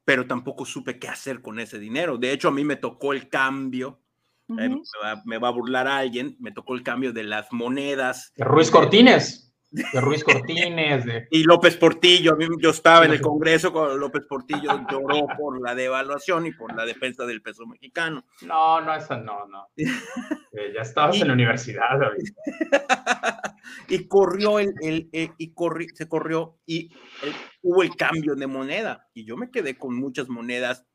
pero 0.05 0.27
tampoco 0.27 0.63
supe 0.63 0.99
qué 0.99 1.07
hacer 1.07 1.41
con 1.41 1.59
ese 1.59 1.79
dinero. 1.79 2.19
De 2.19 2.31
hecho, 2.31 2.49
a 2.49 2.51
mí 2.51 2.63
me 2.63 2.75
tocó 2.75 3.13
el 3.13 3.29
cambio, 3.29 3.99
eh, 4.57 4.69
me, 5.25 5.37
va, 5.37 5.47
a 5.47 5.51
burlar 5.51 5.87
alguien, 5.87 6.35
me 6.39 6.51
tocó 6.51 6.75
el 6.75 6.83
cambio 6.83 7.13
de 7.13 7.23
las 7.23 7.51
monedas. 7.51 8.33
Ruiz 8.37 8.71
Cortines 8.71 9.49
de 9.71 10.01
Ruiz 10.01 10.23
Cortines. 10.23 11.05
De... 11.05 11.27
Y 11.31 11.43
López 11.43 11.77
Portillo, 11.77 12.37
yo 12.61 12.69
estaba 12.69 13.05
en 13.05 13.11
el 13.11 13.21
Congreso 13.21 13.71
cuando 13.71 13.97
López 13.97 14.23
Portillo 14.27 14.85
lloró 14.89 15.27
por 15.37 15.61
la 15.61 15.75
devaluación 15.75 16.45
y 16.47 16.51
por 16.51 16.75
la 16.75 16.85
defensa 16.85 17.25
del 17.25 17.41
peso 17.41 17.65
mexicano. 17.65 18.25
No, 18.41 18.81
no, 18.81 18.95
eso 18.95 19.17
no, 19.17 19.47
no. 19.47 19.67
Eh, 20.51 20.73
ya 20.73 20.81
estabas 20.81 21.15
en 21.21 21.27
la 21.27 21.35
universidad. 21.35 21.99
y 23.87 24.07
corrió 24.07 24.57
el, 24.57 24.73
el, 24.81 25.07
y 25.37 25.53
se 25.93 26.09
corrió 26.09 26.57
y 26.65 26.91
hubo 27.61 27.83
el 27.83 27.95
cambio 27.95 28.33
de 28.35 28.47
moneda. 28.47 29.07
Y 29.13 29.25
yo 29.25 29.37
me 29.37 29.51
quedé 29.51 29.77
con 29.77 29.95
muchas 29.95 30.27
monedas 30.27 30.87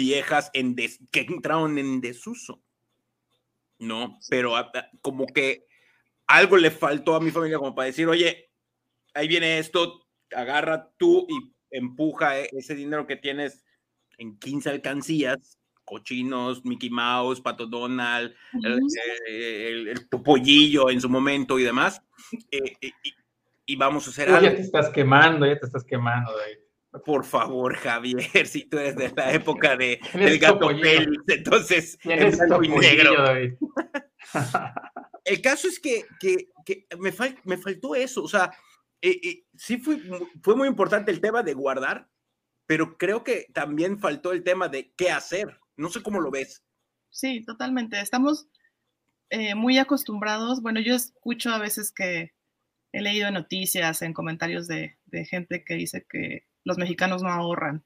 viejas 0.00 0.50
en 0.52 0.76
que 0.76 1.20
entraron 1.20 1.78
en 1.78 2.00
desuso. 2.00 2.62
No, 3.78 4.18
pero 4.28 4.56
ah, 4.56 4.70
ah, 4.74 4.88
como 5.02 5.26
que 5.26 5.66
algo 6.26 6.56
le 6.56 6.70
faltó 6.70 7.14
a 7.14 7.20
mi 7.20 7.30
familia 7.30 7.58
como 7.58 7.74
para 7.74 7.86
decir, 7.86 8.06
oye, 8.08 8.50
ahí 9.14 9.28
viene 9.28 9.58
esto, 9.58 10.06
agarra 10.34 10.90
tú 10.96 11.26
y 11.28 11.54
empuja 11.70 12.40
e-, 12.40 12.50
ese 12.52 12.74
dinero 12.74 13.06
que 13.06 13.16
tienes 13.16 13.64
en 14.18 14.38
15 14.38 14.70
alcancías 14.70 15.58
cochinos, 15.86 16.64
Mickey 16.64 16.90
Mouse, 16.90 17.40
Pato 17.40 17.66
Donald, 17.66 18.34
el, 18.62 20.06
pollillo 20.24 20.90
en 20.90 21.00
su 21.00 21.08
momento 21.08 21.58
y 21.58 21.62
demás. 21.62 22.02
Eh, 22.50 22.92
y, 23.66 23.76
vamos 23.76 24.06
a 24.06 24.10
hacer 24.10 24.28
algo. 24.28 24.50
Ya 24.50 24.56
te 24.56 24.62
estás 24.62 24.90
quemando, 24.90 25.46
ya 25.46 25.58
te 25.58 25.66
estás 25.66 25.84
quemando, 25.84 26.36
David. 26.36 26.65
Por 27.04 27.24
favor, 27.24 27.76
Javier, 27.76 28.46
si 28.46 28.64
tú 28.64 28.78
eres 28.78 28.96
de 28.96 29.12
la 29.14 29.32
época 29.32 29.76
de, 29.76 30.00
del 30.14 30.38
gato 30.38 30.68
Félix, 30.68 31.22
entonces 31.28 31.98
es 32.04 32.38
negro. 32.38 33.22
David. 33.22 33.54
el 35.24 35.42
caso 35.42 35.68
es 35.68 35.78
que, 35.80 36.04
que, 36.20 36.48
que 36.64 36.86
me, 36.98 37.12
me, 37.44 37.56
faltó 37.58 37.94
eso, 37.94 38.22
o 38.22 38.28
sea, 38.28 38.52
eh, 39.02 39.20
eh, 39.22 39.44
sí 39.56 39.78
fue, 39.78 40.00
fue 40.42 40.56
muy 40.56 40.68
importante 40.68 41.10
el 41.10 41.20
tema 41.20 41.42
de 41.42 41.54
guardar, 41.54 42.08
pero 42.66 42.96
creo 42.96 43.22
que 43.24 43.46
también 43.52 43.98
faltó 43.98 44.32
el 44.32 44.42
tema 44.42 44.68
de 44.68 44.92
qué 44.96 45.10
hacer. 45.10 45.60
No 45.76 45.88
sé 45.90 46.02
cómo 46.02 46.20
lo 46.20 46.30
ves. 46.30 46.64
Sí, 47.10 47.44
totalmente. 47.44 48.00
Estamos 48.00 48.48
eh, 49.30 49.54
muy 49.54 49.78
acostumbrados. 49.78 50.62
Bueno, 50.62 50.80
yo 50.80 50.94
escucho 50.94 51.50
a 51.50 51.58
veces 51.58 51.92
que 51.92 52.32
he 52.92 53.02
leído 53.02 53.30
noticias, 53.30 54.02
en 54.02 54.12
comentarios 54.12 54.66
de, 54.66 54.98
de 55.06 55.24
gente 55.24 55.64
que 55.64 55.74
dice 55.74 56.06
que 56.08 56.46
los 56.66 56.76
mexicanos 56.78 57.22
no 57.22 57.30
ahorran. 57.30 57.84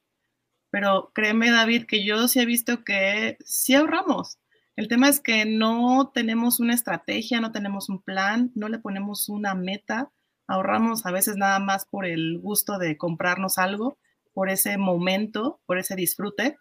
Pero 0.71 1.13
créeme, 1.15 1.51
David, 1.51 1.85
que 1.87 2.05
yo 2.05 2.27
sí 2.27 2.41
he 2.41 2.47
visto 2.47 2.83
que 2.83 3.37
sí 3.45 3.75
ahorramos. 3.75 4.39
El 4.75 4.89
tema 4.89 5.09
es 5.09 5.21
que 5.21 5.45
no 5.45 6.11
tenemos 6.15 6.61
una 6.61 6.75
estrategia, 6.75 7.41
no 7.41 7.53
tenemos 7.53 7.91
un 7.91 8.01
plan, 8.03 8.51
no 8.55 8.69
le 8.69 8.79
ponemos 8.79 9.29
una 9.29 9.55
meta, 9.55 10.11
ahorramos 10.47 11.05
a 11.05 11.11
veces 11.11 11.37
nada 11.37 11.59
más 11.59 11.85
por 11.85 12.07
el 12.07 12.39
gusto 12.39 12.79
de 12.79 12.97
comprarnos 12.97 13.59
algo, 13.59 13.99
por 14.33 14.49
ese 14.49 14.79
momento, 14.79 15.61
por 15.67 15.79
ese 15.79 15.95
disfrute, 15.95 16.57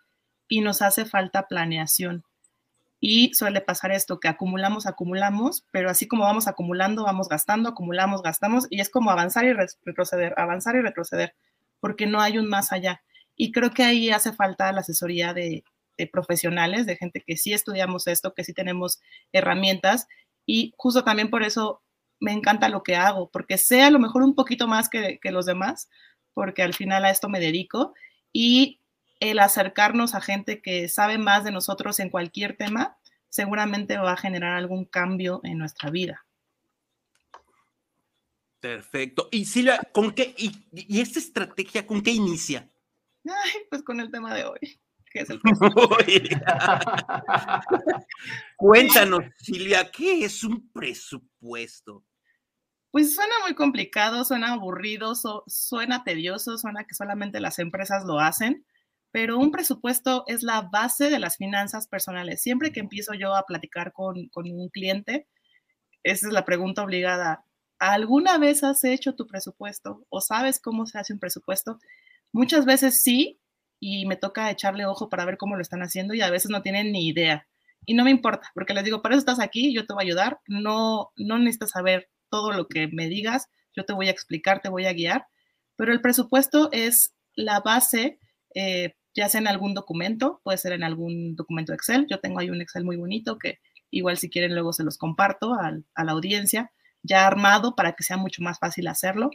y 0.49 0.59
nos 0.59 0.81
hace 0.81 1.05
falta 1.05 1.47
planeación. 1.47 2.25
Y 2.99 3.33
suele 3.33 3.61
pasar 3.61 3.93
esto, 3.93 4.19
que 4.19 4.27
acumulamos, 4.27 4.85
acumulamos, 4.85 5.65
pero 5.71 5.89
así 5.89 6.05
como 6.07 6.23
vamos 6.23 6.49
acumulando, 6.49 7.05
vamos 7.05 7.29
gastando, 7.29 7.69
acumulamos, 7.69 8.21
gastamos, 8.21 8.67
y 8.69 8.81
es 8.81 8.89
como 8.89 9.11
avanzar 9.11 9.45
y 9.45 9.53
retroceder, 9.53 10.33
avanzar 10.35 10.75
y 10.75 10.81
retroceder, 10.81 11.33
porque 11.79 12.07
no 12.07 12.21
hay 12.21 12.37
un 12.37 12.47
más 12.47 12.71
allá. 12.71 13.01
Y 13.35 13.51
creo 13.51 13.71
que 13.71 13.83
ahí 13.83 14.09
hace 14.09 14.33
falta 14.33 14.71
la 14.71 14.81
asesoría 14.81 15.33
de, 15.33 15.63
profesionales, 16.11 16.85
de 16.85 16.95
gente 16.95 17.21
que 17.25 17.35
sí 17.35 17.51
estudiamos 17.51 18.07
esto, 18.07 18.33
que 18.33 18.45
sí 18.45 18.53
tenemos 18.53 19.01
herramientas, 19.33 20.07
y 20.45 20.73
justo 20.77 21.03
también 21.03 21.29
por 21.29 21.43
eso 21.43 21.81
me 22.21 22.31
encanta 22.31 22.69
lo 22.69 22.83
que 22.83 22.95
hago, 22.95 23.29
porque 23.31 23.57
sé 23.57 23.81
a 23.81 23.89
lo 23.91 23.99
mejor 23.99 24.23
un 24.23 24.33
poquito 24.33 24.65
más 24.67 24.87
que, 24.89 25.19
los 25.25 25.45
demás, 25.45 25.89
porque 26.33 26.63
al 26.63 26.73
final 26.73 27.03
a 27.03 27.09
esto 27.09 27.27
me 27.27 27.41
dedico, 27.41 27.93
y 28.31 28.79
el 29.19 29.39
acercarnos 29.39 30.15
a 30.15 30.21
gente 30.21 30.61
que 30.61 30.87
sabe 30.87 31.17
más 31.17 31.43
de 31.43 31.51
nosotros 31.51 31.99
en 31.99 32.09
cualquier 32.09 32.55
tema, 32.55 32.97
seguramente 33.27 33.97
va 33.97 34.13
a 34.13 34.17
generar 34.17 34.53
algún 34.53 34.85
cambio 34.85 35.41
en 35.43 35.57
nuestra 35.57 35.89
vida. 35.89 36.25
Perfecto. 38.59 39.29
Y 39.31 39.45
Silvia, 39.45 39.79
¿con 39.93 40.11
qué, 40.11 40.35
y, 40.37 40.99
esta 40.99 41.19
estrategia, 41.19 41.87
con 41.87 42.01
qué 42.01 42.11
inicia? 42.11 42.69
Ay, 43.25 43.51
pues 43.69 43.83
con 43.83 43.99
el 43.99 44.11
tema 44.11 44.33
de 44.33 44.45
hoy, 44.45 44.79
que 45.11 45.19
es 45.19 45.29
el 45.29 45.39
Cuéntanos, 48.57 49.23
Silvia, 49.37 49.89
¿qué 49.91 50.25
es 50.25 50.43
un 50.43 50.71
presupuesto? 50.71 52.03
Pues 52.91 53.13
suena 53.13 53.33
muy 53.43 53.53
complicado, 53.53 54.25
suena 54.25 54.53
aburrido, 54.53 55.13
suena 55.45 56.03
tedioso, 56.03 56.57
suena 56.57 56.85
que 56.85 56.95
solamente 56.95 57.39
las 57.39 57.59
empresas 57.59 58.03
lo 58.03 58.19
hacen, 58.19 58.65
pero 59.11 59.37
un 59.37 59.51
presupuesto 59.51 60.23
es 60.27 60.43
la 60.43 60.61
base 60.61 61.09
de 61.09 61.19
las 61.19 61.37
finanzas 61.37 61.87
personales. 61.87 62.41
Siempre 62.41 62.71
que 62.71 62.79
empiezo 62.79 63.13
yo 63.13 63.35
a 63.35 63.45
platicar 63.45 63.93
con, 63.93 64.29
un 64.33 64.69
cliente, 64.69 65.27
esa 66.03 66.27
es 66.27 66.33
la 66.33 66.45
pregunta 66.45 66.83
obligada. 66.83 67.43
¿Alguna 67.79 68.37
vez 68.37 68.63
has 68.63 68.83
hecho 68.83 69.15
tu 69.15 69.27
presupuesto 69.27 70.05
o 70.09 70.21
sabes 70.21 70.59
cómo 70.59 70.85
se 70.85 70.99
hace 70.99 71.13
un 71.13 71.19
presupuesto? 71.19 71.79
Muchas 72.31 72.65
veces 72.65 73.01
sí, 73.01 73.39
y 73.79 74.05
me 74.05 74.17
toca 74.17 74.51
echarle 74.51 74.85
ojo 74.85 75.09
para 75.09 75.25
ver 75.25 75.37
cómo 75.37 75.55
lo 75.55 75.61
están 75.61 75.81
haciendo 75.81 76.13
y 76.13 76.21
a 76.21 76.29
veces 76.29 76.51
no 76.51 76.61
tienen 76.61 76.91
ni 76.91 77.07
idea. 77.07 77.47
Y 77.85 77.93
no 77.93 78.03
me 78.03 78.11
importa, 78.11 78.51
porque 78.53 78.73
les 78.73 78.83
digo, 78.83 79.01
para 79.01 79.15
eso 79.15 79.19
estás 79.19 79.39
aquí, 79.39 79.73
yo 79.73 79.85
te 79.85 79.93
voy 79.93 80.03
a 80.03 80.07
ayudar, 80.07 80.39
no, 80.47 81.11
no 81.15 81.39
necesitas 81.39 81.71
saber 81.71 82.09
todo 82.29 82.51
lo 82.51 82.67
que 82.67 82.87
me 82.87 83.07
digas, 83.07 83.47
yo 83.75 83.85
te 83.85 83.93
voy 83.93 84.07
a 84.09 84.11
explicar, 84.11 84.61
te 84.61 84.69
voy 84.69 84.85
a 84.85 84.93
guiar, 84.93 85.25
pero 85.75 85.93
el 85.93 86.01
presupuesto 86.01 86.69
es 86.73 87.15
la 87.35 87.61
base 87.61 88.19
eh, 88.53 88.93
ya 89.15 89.29
sea 89.29 89.41
en 89.41 89.47
algún 89.47 89.73
documento, 89.73 90.41
puede 90.43 90.57
ser 90.57 90.73
en 90.73 90.83
algún 90.83 91.35
documento 91.35 91.73
Excel. 91.73 92.07
Yo 92.09 92.19
tengo 92.19 92.39
ahí 92.39 92.49
un 92.49 92.61
Excel 92.61 92.85
muy 92.85 92.97
bonito 92.97 93.37
que 93.37 93.59
igual 93.91 94.17
si 94.17 94.29
quieren 94.29 94.53
luego 94.53 94.73
se 94.73 94.83
los 94.83 94.97
comparto 94.97 95.53
a, 95.53 95.71
la 95.71 96.11
audiencia, 96.11 96.71
ya 97.03 97.25
armado 97.25 97.75
para 97.75 97.93
que 97.93 98.03
sea 98.03 98.17
mucho 98.17 98.41
más 98.41 98.59
fácil 98.59 98.87
hacerlo. 98.87 99.29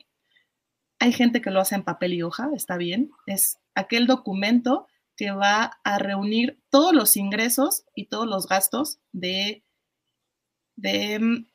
Hay 0.98 1.12
gente 1.12 1.40
que 1.40 1.50
lo 1.50 1.60
hace 1.60 1.74
en 1.74 1.84
papel 1.84 2.14
y 2.14 2.22
hoja, 2.22 2.50
está 2.54 2.76
bien. 2.76 3.10
Es 3.26 3.58
aquel 3.74 4.06
documento 4.06 4.86
que 5.16 5.30
va 5.30 5.78
a 5.84 5.98
reunir 5.98 6.60
todos 6.70 6.92
los 6.92 7.16
ingresos 7.16 7.84
y 7.94 8.06
todos 8.06 8.26
los 8.26 8.46
gastos 8.46 8.98
de, 9.12 9.64
de 10.76 11.18
mm, 11.18 11.46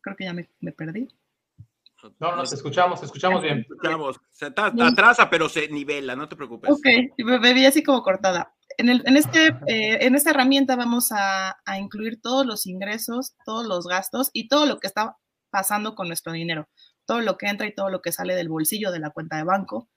creo 0.00 0.16
que 0.16 0.24
ya 0.24 0.32
me, 0.32 0.48
me 0.60 0.72
perdí. 0.72 1.08
No, 2.20 2.36
no, 2.36 2.44
te 2.44 2.54
escuchamos, 2.54 3.00
te 3.00 3.06
escuchamos 3.06 3.42
bien. 3.42 3.60
Escuchamos. 3.60 4.20
Se 4.30 4.46
atrasa, 4.46 5.28
pero 5.28 5.48
se 5.48 5.68
nivela, 5.68 6.14
no 6.14 6.28
te 6.28 6.36
preocupes. 6.36 6.70
Ok, 6.70 6.86
me 7.18 7.54
vi 7.54 7.66
así 7.66 7.82
como 7.82 8.02
cortada. 8.02 8.54
En, 8.76 8.88
el, 8.88 9.02
en, 9.04 9.16
este, 9.16 9.48
eh, 9.66 10.06
en 10.06 10.14
esta 10.14 10.30
herramienta 10.30 10.76
vamos 10.76 11.10
a, 11.10 11.58
a, 11.64 11.78
incluir 11.78 12.20
todos 12.20 12.46
los 12.46 12.66
ingresos, 12.66 13.34
todos 13.44 13.66
los 13.66 13.86
gastos 13.88 14.30
y 14.32 14.46
todo 14.46 14.66
lo 14.66 14.78
que 14.78 14.86
está 14.86 15.16
pasando 15.50 15.94
con 15.94 16.08
nuestro 16.08 16.32
dinero, 16.32 16.68
todo 17.06 17.20
lo 17.20 17.38
que 17.38 17.46
entra 17.46 17.66
y 17.66 17.74
todo 17.74 17.90
lo 17.90 18.02
que 18.02 18.12
sale 18.12 18.34
del 18.34 18.48
bolsillo 18.48 18.92
de 18.92 19.00
la 19.00 19.10
cuenta 19.10 19.36
de 19.36 19.44
banco, 19.44 19.88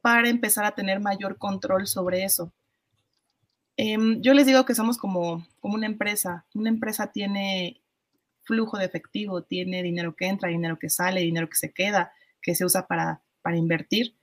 para 0.00 0.28
empezar 0.28 0.64
a 0.64 0.74
tener 0.74 1.00
mayor 1.00 1.38
control 1.38 1.86
sobre 1.86 2.24
eso. 2.24 2.52
Em, 3.76 4.20
yo 4.22 4.34
les 4.34 4.46
digo 4.46 4.64
que 4.64 4.74
somos 4.74 4.98
como, 4.98 5.46
como 5.60 5.74
una 5.74 5.86
empresa. 5.86 6.44
Una 6.54 6.68
empresa 6.68 7.12
tiene 7.12 7.80
flujo 8.42 8.78
de 8.78 8.86
efectivo, 8.86 9.42
tiene 9.42 9.82
dinero 9.82 10.16
que 10.16 10.26
entra, 10.26 10.48
dinero 10.48 10.78
que 10.78 10.90
sale, 10.90 11.20
dinero 11.20 11.48
que 11.48 11.56
se 11.56 11.72
queda, 11.72 12.12
que 12.42 12.54
se 12.54 12.64
usa 12.64 12.86
para, 12.86 13.20
para 13.42 13.56
invertir. 13.56 14.14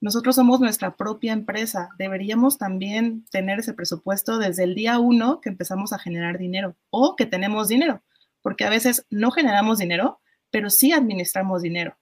Nosotros 0.00 0.36
somos 0.36 0.60
nuestra 0.60 0.96
propia 0.96 1.32
empresa. 1.32 1.90
Deberíamos 1.98 2.56
también 2.56 3.24
tener 3.30 3.58
ese 3.58 3.74
presupuesto 3.74 4.38
desde 4.38 4.64
el 4.64 4.74
día 4.74 4.98
uno 4.98 5.40
que 5.40 5.48
empezamos 5.48 5.92
a 5.92 5.98
generar 5.98 6.38
dinero 6.38 6.76
o 6.90 7.16
que 7.16 7.26
tenemos 7.26 7.68
dinero, 7.68 8.02
porque 8.42 8.64
a 8.64 8.70
veces 8.70 9.06
no 9.10 9.30
generamos 9.30 9.78
dinero, 9.78 10.20
pero 10.50 10.70
sí 10.70 10.92
administramos 10.92 11.62
dinero. 11.62 11.96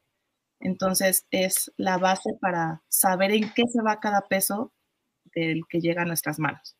Entonces 0.61 1.27
es 1.31 1.73
la 1.77 1.99
base 1.99 2.31
para 2.41 2.83
saber 2.89 3.31
en 3.33 3.53
qué 3.55 3.65
se 3.67 3.83
va 3.83 4.01
cada 4.01 4.23
peso 4.23 4.73
del 5.35 5.63
que 5.69 5.81
llega 5.81 6.03
a 6.03 6.07
nuestras 6.07 6.39
manos. 6.39 6.77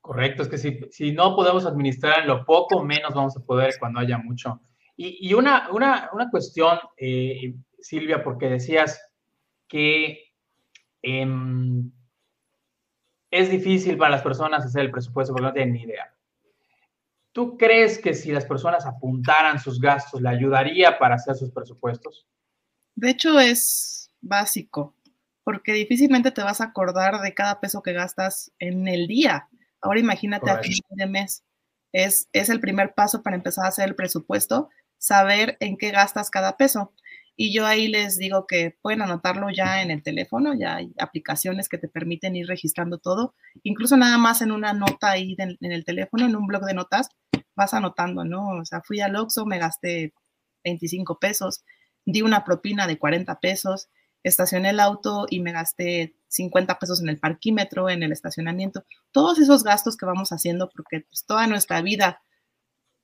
Correcto, 0.00 0.42
es 0.42 0.48
que 0.48 0.90
si, 0.90 1.12
no 1.12 1.34
podemos 1.34 1.64
administrar 1.64 2.26
lo 2.26 2.44
poco, 2.44 2.84
menos 2.84 3.14
vamos 3.14 3.36
a 3.36 3.40
poder 3.40 3.74
cuando 3.78 4.00
haya 4.00 4.18
mucho. 4.18 4.60
Y, 4.96 5.28
y 5.28 5.34
una, 5.34 5.70
una, 5.70 6.10
una, 6.12 6.30
cuestión, 6.30 6.78
eh, 6.96 7.54
Silvia, 7.80 8.22
porque 8.22 8.50
decías 8.50 9.00
que 9.66 10.32
em, 11.02 11.90
es 13.30 13.50
difícil 13.50 13.96
para 13.96 14.12
las 14.12 14.22
personas 14.22 14.64
hacer 14.64 14.82
el 14.82 14.90
presupuesto 14.90 15.32
porque 15.32 15.46
no 15.46 15.52
tienen 15.52 15.72
ni 15.72 15.82
idea. 15.82 16.13
¿Tú 17.34 17.58
crees 17.58 17.98
que 17.98 18.14
si 18.14 18.30
las 18.30 18.46
personas 18.46 18.86
apuntaran 18.86 19.58
sus 19.58 19.80
gastos, 19.80 20.22
le 20.22 20.28
ayudaría 20.28 20.96
para 21.00 21.16
hacer 21.16 21.34
sus 21.34 21.50
presupuestos? 21.50 22.28
De 22.94 23.10
hecho, 23.10 23.40
es 23.40 24.08
básico, 24.20 24.94
porque 25.42 25.72
difícilmente 25.72 26.30
te 26.30 26.44
vas 26.44 26.60
a 26.60 26.66
acordar 26.66 27.20
de 27.22 27.34
cada 27.34 27.58
peso 27.58 27.82
que 27.82 27.92
gastas 27.92 28.52
en 28.60 28.86
el 28.86 29.08
día. 29.08 29.48
Ahora 29.80 29.98
imagínate 29.98 30.48
a 30.48 30.58
fin 30.58 30.78
de 30.90 31.06
mes. 31.06 31.42
Es, 31.92 32.28
es 32.32 32.50
el 32.50 32.60
primer 32.60 32.94
paso 32.94 33.24
para 33.24 33.34
empezar 33.34 33.64
a 33.64 33.70
hacer 33.70 33.88
el 33.88 33.96
presupuesto, 33.96 34.70
saber 34.98 35.56
en 35.58 35.76
qué 35.76 35.90
gastas 35.90 36.30
cada 36.30 36.56
peso. 36.56 36.92
Y 37.36 37.52
yo 37.52 37.66
ahí 37.66 37.88
les 37.88 38.16
digo 38.16 38.46
que 38.46 38.76
pueden 38.80 39.02
anotarlo 39.02 39.48
ya 39.50 39.82
en 39.82 39.90
el 39.90 40.02
teléfono, 40.02 40.54
ya 40.54 40.76
hay 40.76 40.92
aplicaciones 40.98 41.68
que 41.68 41.78
te 41.78 41.88
permiten 41.88 42.36
ir 42.36 42.46
registrando 42.46 42.98
todo, 42.98 43.34
incluso 43.64 43.96
nada 43.96 44.18
más 44.18 44.40
en 44.40 44.52
una 44.52 44.72
nota 44.72 45.10
ahí 45.10 45.34
en 45.38 45.72
el 45.72 45.84
teléfono, 45.84 46.26
en 46.26 46.36
un 46.36 46.46
blog 46.46 46.64
de 46.64 46.74
notas, 46.74 47.08
vas 47.56 47.74
anotando, 47.74 48.24
¿no? 48.24 48.60
O 48.60 48.64
sea, 48.64 48.82
fui 48.82 49.00
al 49.00 49.16
Oxxo, 49.16 49.46
me 49.46 49.58
gasté 49.58 50.14
25 50.64 51.18
pesos, 51.18 51.64
di 52.04 52.22
una 52.22 52.44
propina 52.44 52.86
de 52.86 52.98
40 52.98 53.40
pesos, 53.40 53.88
estacioné 54.22 54.70
el 54.70 54.80
auto 54.80 55.26
y 55.28 55.40
me 55.40 55.52
gasté 55.52 56.14
50 56.28 56.78
pesos 56.78 57.02
en 57.02 57.08
el 57.08 57.18
parquímetro, 57.18 57.90
en 57.90 58.02
el 58.02 58.12
estacionamiento, 58.12 58.84
todos 59.12 59.38
esos 59.38 59.64
gastos 59.64 59.96
que 59.96 60.06
vamos 60.06 60.30
haciendo, 60.30 60.70
porque 60.70 61.00
pues, 61.00 61.24
toda 61.26 61.46
nuestra 61.46 61.82
vida 61.82 62.22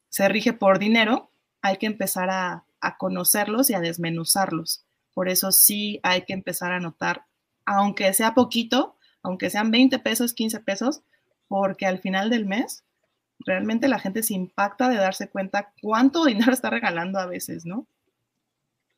se 0.08 0.28
rige 0.28 0.52
por 0.52 0.78
dinero, 0.78 1.30
hay 1.62 1.76
que 1.76 1.86
empezar 1.86 2.30
a, 2.30 2.64
a 2.80 2.96
conocerlos 2.96 3.70
y 3.70 3.74
a 3.74 3.80
desmenuzarlos. 3.80 4.84
Por 5.14 5.28
eso 5.28 5.52
sí 5.52 6.00
hay 6.02 6.22
que 6.24 6.32
empezar 6.32 6.72
a 6.72 6.80
notar, 6.80 7.24
aunque 7.64 8.12
sea 8.14 8.34
poquito, 8.34 8.96
aunque 9.22 9.50
sean 9.50 9.70
20 9.70 9.98
pesos, 9.98 10.32
15 10.32 10.60
pesos, 10.60 11.02
porque 11.48 11.86
al 11.86 11.98
final 11.98 12.30
del 12.30 12.46
mes 12.46 12.84
realmente 13.40 13.88
la 13.88 13.98
gente 13.98 14.22
se 14.22 14.34
impacta 14.34 14.88
de 14.88 14.96
darse 14.96 15.28
cuenta 15.28 15.72
cuánto 15.80 16.24
dinero 16.26 16.52
está 16.52 16.70
regalando 16.70 17.18
a 17.18 17.26
veces, 17.26 17.66
¿no? 17.66 17.86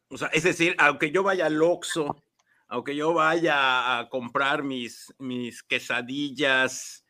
O 0.08 0.18
sea, 0.18 0.28
es 0.28 0.42
decir, 0.42 0.74
aunque 0.78 1.10
yo 1.10 1.22
vaya 1.22 1.46
al 1.46 1.62
Oxxo, 1.62 2.22
aunque 2.68 2.94
yo 2.94 3.14
vaya 3.14 3.98
a 3.98 4.08
comprar 4.10 4.62
mis, 4.62 5.14
mis 5.18 5.62
quesadillas 5.62 7.04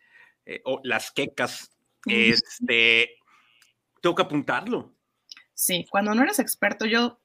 eh, 0.46 0.60
o 0.64 0.80
las 0.84 1.10
quecas, 1.10 1.70
este, 2.06 3.10
tengo 4.00 4.14
que 4.14 4.22
apuntarlo. 4.22 4.94
Sí, 5.54 5.86
cuando 5.90 6.14
no 6.14 6.22
eres 6.22 6.38
experto, 6.38 6.86
yo 6.86 7.20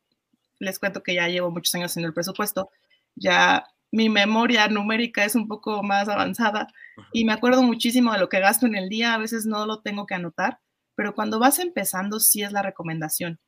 les 0.59 0.79
cuento 0.79 1.03
que 1.03 1.15
ya 1.15 1.27
llevo 1.27 1.51
muchos 1.51 1.73
años 1.75 1.95
en 1.97 2.05
el 2.05 2.13
presupuesto, 2.13 2.69
ya 3.15 3.65
mi 3.91 4.09
memoria 4.09 4.67
numérica 4.67 5.23
es 5.23 5.35
un 5.35 5.47
poco 5.47 5.81
más 5.83 6.09
avanzada 6.09 6.67
y 7.13 7.25
me 7.25 7.33
acuerdo 7.33 7.63
muchísimo 7.63 8.11
de 8.11 8.19
lo 8.19 8.29
que 8.29 8.39
gasto 8.39 8.65
en 8.65 8.75
el 8.75 8.89
día, 8.89 9.13
a 9.13 9.17
veces 9.17 9.45
no 9.45 9.65
lo 9.65 9.81
tengo 9.81 10.05
que 10.05 10.15
anotar, 10.15 10.59
pero 10.95 11.15
cuando 11.15 11.39
vas 11.39 11.59
empezando 11.59 12.19
sí 12.19 12.41
es 12.41 12.51
la 12.51 12.63
recomendación, 12.63 13.39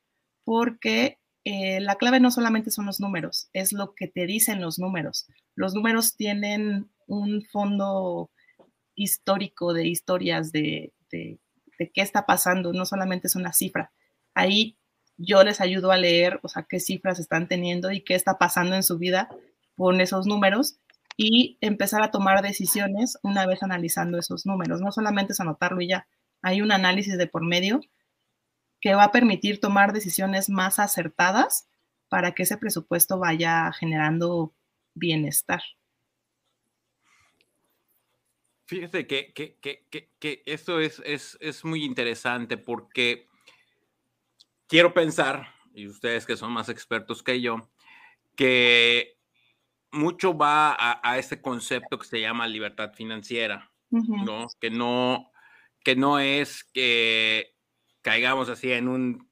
porque 0.44 1.18
eh, 1.44 1.80
la 1.80 1.96
clave 1.96 2.20
no 2.20 2.30
solamente 2.30 2.70
son 2.70 2.86
los 2.86 3.00
números, 3.00 3.48
es 3.52 3.72
lo 3.72 3.94
que 3.94 4.08
te 4.08 4.26
dicen 4.26 4.60
los 4.60 4.78
números. 4.78 5.26
Los 5.54 5.74
números 5.74 6.16
tienen 6.16 6.90
un 7.06 7.42
fondo 7.50 8.30
histórico 8.94 9.72
de 9.72 9.88
historias 9.88 10.52
de, 10.52 10.92
de, 11.10 11.38
de 11.78 11.90
qué 11.90 12.02
está 12.02 12.26
pasando, 12.26 12.72
no 12.72 12.86
solamente 12.86 13.26
es 13.26 13.36
una 13.36 13.52
cifra. 13.52 13.90
Ahí 14.34 14.76
yo 15.16 15.44
les 15.44 15.60
ayudo 15.60 15.92
a 15.92 15.98
leer, 15.98 16.40
o 16.42 16.48
sea, 16.48 16.62
qué 16.62 16.80
cifras 16.80 17.18
están 17.18 17.46
teniendo 17.46 17.90
y 17.90 18.00
qué 18.00 18.14
está 18.14 18.38
pasando 18.38 18.74
en 18.74 18.82
su 18.82 18.98
vida 18.98 19.28
con 19.76 20.00
esos 20.00 20.26
números 20.26 20.78
y 21.16 21.58
empezar 21.60 22.02
a 22.02 22.10
tomar 22.10 22.42
decisiones 22.42 23.18
una 23.22 23.46
vez 23.46 23.62
analizando 23.62 24.18
esos 24.18 24.46
números. 24.46 24.80
No 24.80 24.92
solamente 24.92 25.34
es 25.34 25.40
anotarlo 25.40 25.82
y 25.82 25.88
ya, 25.88 26.06
hay 26.42 26.62
un 26.62 26.72
análisis 26.72 27.18
de 27.18 27.26
por 27.26 27.44
medio 27.44 27.80
que 28.80 28.94
va 28.94 29.04
a 29.04 29.12
permitir 29.12 29.60
tomar 29.60 29.92
decisiones 29.92 30.48
más 30.48 30.78
acertadas 30.78 31.68
para 32.08 32.32
que 32.32 32.44
ese 32.44 32.56
presupuesto 32.56 33.18
vaya 33.18 33.70
generando 33.72 34.54
bienestar. 34.94 35.62
Fíjese 38.66 39.06
que, 39.06 39.32
que, 39.34 39.56
que, 39.60 40.10
que 40.18 40.42
esto 40.46 40.80
es, 40.80 41.02
es, 41.04 41.36
es 41.40 41.64
muy 41.64 41.84
interesante 41.84 42.56
porque 42.56 43.29
quiero 44.70 44.94
pensar, 44.94 45.48
y 45.74 45.88
ustedes 45.88 46.24
que 46.24 46.36
son 46.36 46.52
más 46.52 46.68
expertos 46.68 47.24
que 47.24 47.40
yo, 47.40 47.68
que 48.36 49.18
mucho 49.90 50.38
va 50.38 50.70
a, 50.70 51.00
a 51.02 51.18
este 51.18 51.42
concepto 51.42 51.98
que 51.98 52.06
se 52.06 52.20
llama 52.20 52.46
libertad 52.46 52.92
financiera, 52.94 53.72
¿no? 53.90 54.46
Que 54.60 54.70
no, 54.70 55.32
que 55.82 55.96
no 55.96 56.20
es 56.20 56.62
que 56.72 57.56
caigamos 58.00 58.48
así 58.48 58.70
en 58.70 58.86
un 58.86 59.28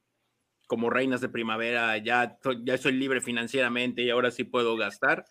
como 0.66 0.90
reinas 0.90 1.22
de 1.22 1.30
primavera, 1.30 1.96
ya, 1.98 2.38
ya 2.64 2.76
soy 2.76 2.92
libre 2.92 3.22
financieramente 3.22 4.02
y 4.02 4.10
ahora 4.10 4.30
sí 4.30 4.44
puedo 4.44 4.76
gastar, 4.76 5.24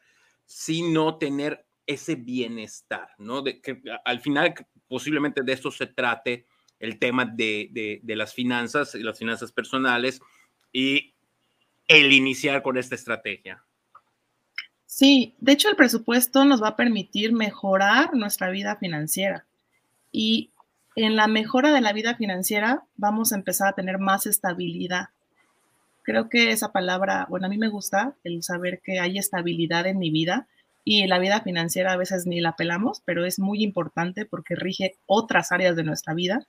sino 0.46 1.18
tener 1.20 1.68
ese 1.86 2.16
bienestar, 2.16 3.10
¿no? 3.20 3.42
De 3.42 3.62
que 3.62 3.82
al 4.06 4.22
final 4.22 4.56
posiblemente 4.88 5.44
de 5.44 5.54
esto 5.54 5.70
se 5.70 5.86
trate 5.86 6.48
el 6.80 7.00
tema 7.00 7.26
de, 7.26 8.02
las 8.04 8.34
finanzas 8.34 8.96
y 8.96 9.04
las 9.04 9.18
finanzas 9.18 9.52
personales 9.52 10.22
y 10.72 11.14
el 11.88 12.12
iniciar 12.12 12.62
con 12.62 12.78
esta 12.78 12.96
estrategia. 12.96 13.64
Sí, 14.86 15.36
de 15.40 15.54
hecho 15.54 15.70
el 15.70 15.76
presupuesto 15.76 16.46
nos 16.46 16.62
va 16.62 16.70
a 16.70 16.76
permitir 16.76 17.34
mejorar 17.34 18.14
nuestra 18.14 18.50
vida 18.50 18.76
financiera 18.78 19.46
y 20.12 20.52
en 20.96 21.16
la 21.16 21.28
mejora 21.28 21.72
de 21.74 21.82
la 21.82 21.94
vida 21.94 22.16
financiera 22.16 22.84
vamos 22.96 23.32
a 23.32 23.36
empezar 23.36 23.68
a 23.68 23.74
tener 23.74 24.00
más 24.00 24.26
estabilidad. 24.26 25.10
Creo 26.04 26.30
que 26.30 26.52
esa 26.52 26.72
palabra, 26.72 27.28
bueno, 27.30 27.48
a 27.48 27.50
mí 27.50 27.58
me 27.58 27.70
gusta 27.70 28.16
el 28.24 28.42
saber 28.42 28.82
que 28.82 29.00
hay 29.00 29.18
estabilidad 29.18 29.86
en 29.88 30.00
mi 30.00 30.10
vida 30.10 30.48
y 30.84 31.06
la 31.06 31.20
vida 31.20 31.42
financiera 31.42 31.92
a 31.92 31.98
veces 31.98 32.26
ni 32.26 32.40
la 32.40 32.56
pelamos, 32.56 33.02
pero 33.04 33.26
es 33.26 33.40
muy 33.40 33.62
importante 33.62 34.26
porque 34.26 34.56
rige 34.56 34.96
otras 35.06 35.52
áreas 35.52 35.76
de 35.76 35.84
nuestra 35.84 36.14
vida 36.14 36.48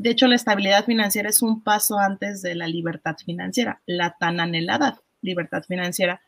de 0.00 0.08
hecho, 0.08 0.28
la 0.28 0.36
estabilidad 0.36 0.86
financiera 0.86 1.28
es 1.28 1.42
un 1.42 1.62
paso 1.62 1.98
antes 1.98 2.40
de 2.40 2.54
la 2.54 2.66
libertad 2.66 3.16
financiera, 3.22 3.82
la 3.84 4.16
tan 4.18 4.40
anhelada 4.40 4.98
libertad 5.20 5.62
financiera, 5.62 6.22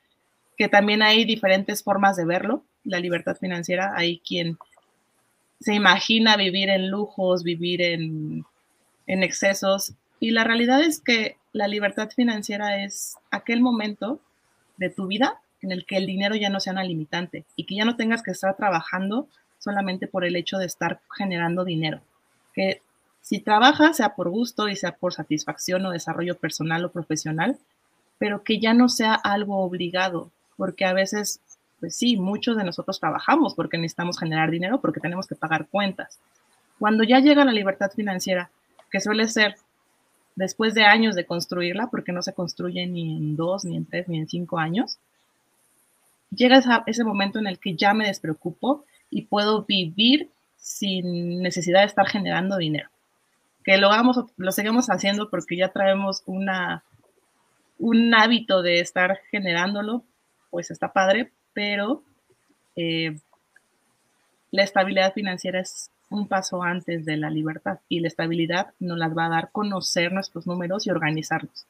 que 0.59 0.69
también 0.69 1.01
hay 1.01 1.25
diferentes 1.25 1.83
formas 1.83 2.19
de 2.19 2.27
verlo. 2.27 2.67
La 2.85 3.01
libertad 3.01 3.35
financiera, 3.35 3.95
hay 3.97 4.19
quien 4.19 4.59
se 5.59 5.73
imagina 5.73 6.37
vivir 6.37 6.69
en 6.69 6.91
lujos, 6.91 7.45
vivir 7.45 7.81
en, 7.81 8.45
excesos, 9.07 9.95
y 10.21 10.33
la 10.33 10.45
realidad 10.45 10.83
es 10.83 11.01
que 11.01 11.39
la 11.55 11.67
libertad 11.67 12.11
financiera 12.11 12.85
es 12.85 13.17
aquel 13.31 13.63
momento 13.63 14.21
de 14.77 14.91
tu 14.91 15.07
vida 15.07 15.41
en 15.63 15.73
el 15.73 15.87
que 15.87 15.97
el 15.97 16.05
dinero 16.05 16.35
ya 16.35 16.51
no 16.51 16.61
sea 16.61 16.75
una 16.75 16.85
limitante 16.85 17.47
y 17.57 17.65
que 17.65 17.77
ya 17.77 17.87
no 17.87 17.97
tengas 17.97 18.23
que 18.23 18.33
estar 18.33 18.55
trabajando 18.55 19.29
solamente 19.59 20.09
por 20.09 20.27
el 20.27 20.37
hecho 20.37 20.59
de 20.59 20.67
estar 20.67 21.01
generando 21.17 21.65
dinero. 21.65 22.03
Si 23.23 23.39
trabaja, 23.39 23.95
sea 23.95 24.15
por 24.17 24.29
gusto 24.29 24.69
y 24.69 24.77
sea 24.77 24.97
por 24.97 25.15
satisfacción 25.15 25.87
o 25.87 25.93
desarrollo 25.93 26.37
personal 26.37 26.85
o 26.85 26.91
profesional, 26.91 27.57
pero 28.19 28.43
que 28.43 28.59
ya 28.59 28.75
no 28.75 28.89
sea 28.89 29.15
algo 29.15 29.59
obligado, 29.59 30.31
porque 30.57 30.85
a 30.85 30.93
veces, 30.93 31.41
pues 31.81 31.95
sí, 31.95 32.17
muchos 32.17 32.57
de 32.57 32.65
nosotros 32.65 32.99
trabajamos 32.99 33.55
porque 33.55 33.79
necesitamos 33.79 34.19
generar 34.19 34.51
dinero, 34.51 34.81
porque 34.81 35.01
tenemos 35.01 35.29
que 35.29 35.37
pagar 35.37 35.69
cuentas. 35.69 36.19
Cuando 36.81 37.05
ya 37.05 37.21
llega 37.21 37.45
la 37.45 37.53
libertad 37.53 37.93
financiera, 37.93 38.51
que 38.91 39.01
suele 39.01 39.29
ser 39.29 39.55
después 40.35 40.75
de 40.75 40.85
años 40.85 41.15
de 41.15 41.25
construirla, 41.25 41.87
porque 41.87 42.13
no 42.13 42.23
se 42.23 42.35
construye 42.35 42.87
ni 42.87 43.17
en 43.17 43.37
dos, 43.37 43.65
ni 43.65 43.77
en 43.77 43.87
tres, 43.87 44.09
ni 44.09 44.19
en 44.19 44.29
cinco 44.29 44.59
años, 44.59 44.99
llega 46.31 46.61
ese 46.87 47.05
momento 47.05 47.39
en 47.39 47.47
el 47.47 47.61
que 47.61 47.77
ya 47.77 47.95
me 47.95 48.09
despreocupo 48.09 48.85
y 49.11 49.23
puedo 49.23 49.63
vivir 49.63 50.29
sin 50.57 51.41
necesidad 51.41 51.81
de 51.81 51.87
estar 51.87 52.09
generando 52.09 52.57
dinero 52.57 52.92
que 53.65 53.79
lo 53.79 53.89
hagamos, 53.89 54.25
lo 54.37 54.53
seguimos 54.53 54.87
haciendo 54.89 55.31
porque 55.31 55.57
ya 55.57 55.69
traemos 55.69 56.23
una, 56.27 56.85
un 57.79 58.15
hábito 58.15 58.63
de 58.63 58.81
estar 58.81 59.21
generándolo, 59.31 60.05
pues 60.51 60.71
está 60.71 60.93
padre, 60.93 61.33
pero 61.53 62.03
eh, 62.77 63.19
la 64.51 64.63
estabilidad 64.63 65.13
financiera 65.13 65.61
es 65.61 65.91
un 66.11 66.29
paso 66.29 66.63
antes 66.63 67.05
de 67.05 67.17
la 67.17 67.31
libertad 67.31 67.79
y 67.89 68.01
la 68.01 68.09
estabilidad 68.09 68.75
nos 68.79 68.99
las 68.99 69.17
va 69.17 69.27
a 69.27 69.31
dar 69.31 69.51
conocer 69.51 70.13
nuestros 70.13 70.47
números 70.47 70.87
y 70.87 70.91
organizarlos. 70.91 71.67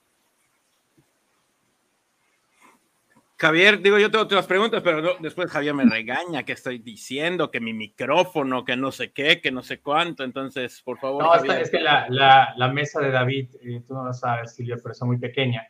Javier, 3.42 3.82
digo, 3.82 3.98
yo 3.98 4.08
tengo 4.08 4.22
otras 4.22 4.46
preguntas, 4.46 4.82
pero 4.84 5.16
después 5.18 5.50
Javier 5.50 5.74
me 5.74 5.84
regaña 5.84 6.44
que 6.44 6.52
estoy 6.52 6.78
diciendo 6.78 7.50
que 7.50 7.58
mi 7.58 7.72
micrófono, 7.72 8.64
que 8.64 8.76
no 8.76 8.92
sé 8.92 9.12
qué, 9.12 9.40
que 9.40 9.50
no 9.50 9.64
sé 9.64 9.80
cuánto. 9.80 10.22
Entonces, 10.22 10.80
por 10.80 11.00
favor. 11.00 11.24
No, 11.24 11.34
es 11.34 11.68
que 11.68 11.80
la, 11.80 12.06
la, 12.08 12.54
la, 12.56 12.68
mesa 12.68 13.00
de 13.00 13.10
David, 13.10 13.48
eh, 13.60 13.82
tú 13.84 13.94
no 13.94 14.04
lo 14.04 14.12
sabes, 14.12 14.54
Silvia, 14.54 14.76
pero 14.80 14.92
es 14.92 15.02
muy 15.02 15.18
pequeña. 15.18 15.66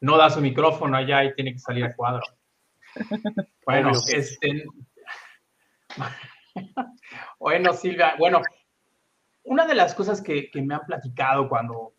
No 0.00 0.16
da 0.16 0.30
su 0.30 0.40
micrófono 0.40 0.96
allá 0.96 1.22
y 1.22 1.32
tiene 1.34 1.52
que 1.52 1.60
salir 1.60 1.84
a 1.84 1.94
cuadro. 1.94 2.22
Bueno, 3.64 3.92
este. 4.08 4.64
bueno, 7.38 7.72
Silvia, 7.72 8.16
bueno, 8.18 8.42
una 9.44 9.64
de 9.64 9.76
las 9.76 9.94
cosas 9.94 10.20
que, 10.20 10.50
que 10.50 10.60
me 10.60 10.74
han 10.74 10.84
platicado 10.84 11.48
cuando 11.48 11.94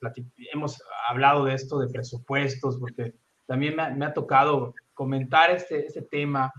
hemos 0.52 0.84
hablado 1.08 1.46
de 1.46 1.54
esto 1.54 1.80
de 1.80 1.88
presupuestos, 1.88 2.78
porque 2.78 3.14
también 3.46 3.78
me 3.78 3.90
me 3.92 4.06
ha 4.06 4.14
tocado 4.14 4.74
comentar 5.04 5.52
este, 5.52 5.86
este 5.86 6.04
tema 6.04 6.52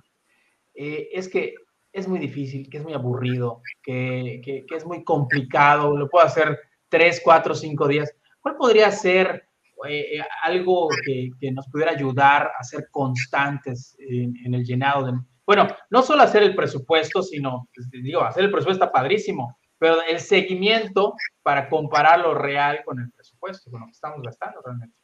eh, 0.75 1.09
es 1.13 1.29
que 1.29 1.55
es 1.93 2.07
muy 2.07 2.19
difícil, 2.19 2.69
que 2.69 2.79
es 2.79 2.85
muy 2.85 2.93
aburrido, 2.93 3.63
que, 3.83 4.41
que, 4.45 4.67
es 4.77 4.85
muy 4.85 5.03
complicado, 5.03 5.97
lo 5.97 6.11
puedo 6.11 6.27
hacer 6.27 6.59
tres, 6.89 7.21
cuatro, 7.25 7.55
cinco 7.55 7.87
días. 7.89 8.13
¿Cuál 8.41 8.57
podría 8.57 8.91
ser 8.91 9.49
eh, 9.89 10.21
algo 10.43 10.89
que, 11.05 11.51
nos 11.53 11.69
pudiera 11.69 11.93
ayudar 11.93 12.51
a 12.59 12.65
ser 12.65 12.89
constantes 12.91 13.97
en, 13.99 14.55
el 14.55 14.65
llenado. 14.65 15.13
Bueno, 15.47 15.69
no 15.91 16.03
solo 16.03 16.23
hacer 16.23 16.43
el 16.43 16.55
presupuesto, 16.55 17.23
sino, 17.23 17.69
pues, 17.75 17.91
digo, 17.91 18.23
hacer 18.23 18.45
el 18.45 18.51
presupuesto 18.51 18.85
está 18.85 18.93
padrísimo, 18.93 19.59
pero 19.79 20.03
el 20.03 20.21
seguimiento 20.21 21.15
para 21.43 21.69
comparar 21.69 22.21
lo 22.21 22.35
real 22.35 22.83
con 22.85 22.99
el 22.99 23.11
presupuesto, 23.11 23.71
con 23.71 23.81
lo 23.81 23.87
que 23.87 23.93
estamos 23.93 24.23
gastando 24.23 24.61
realmente. 24.65 24.97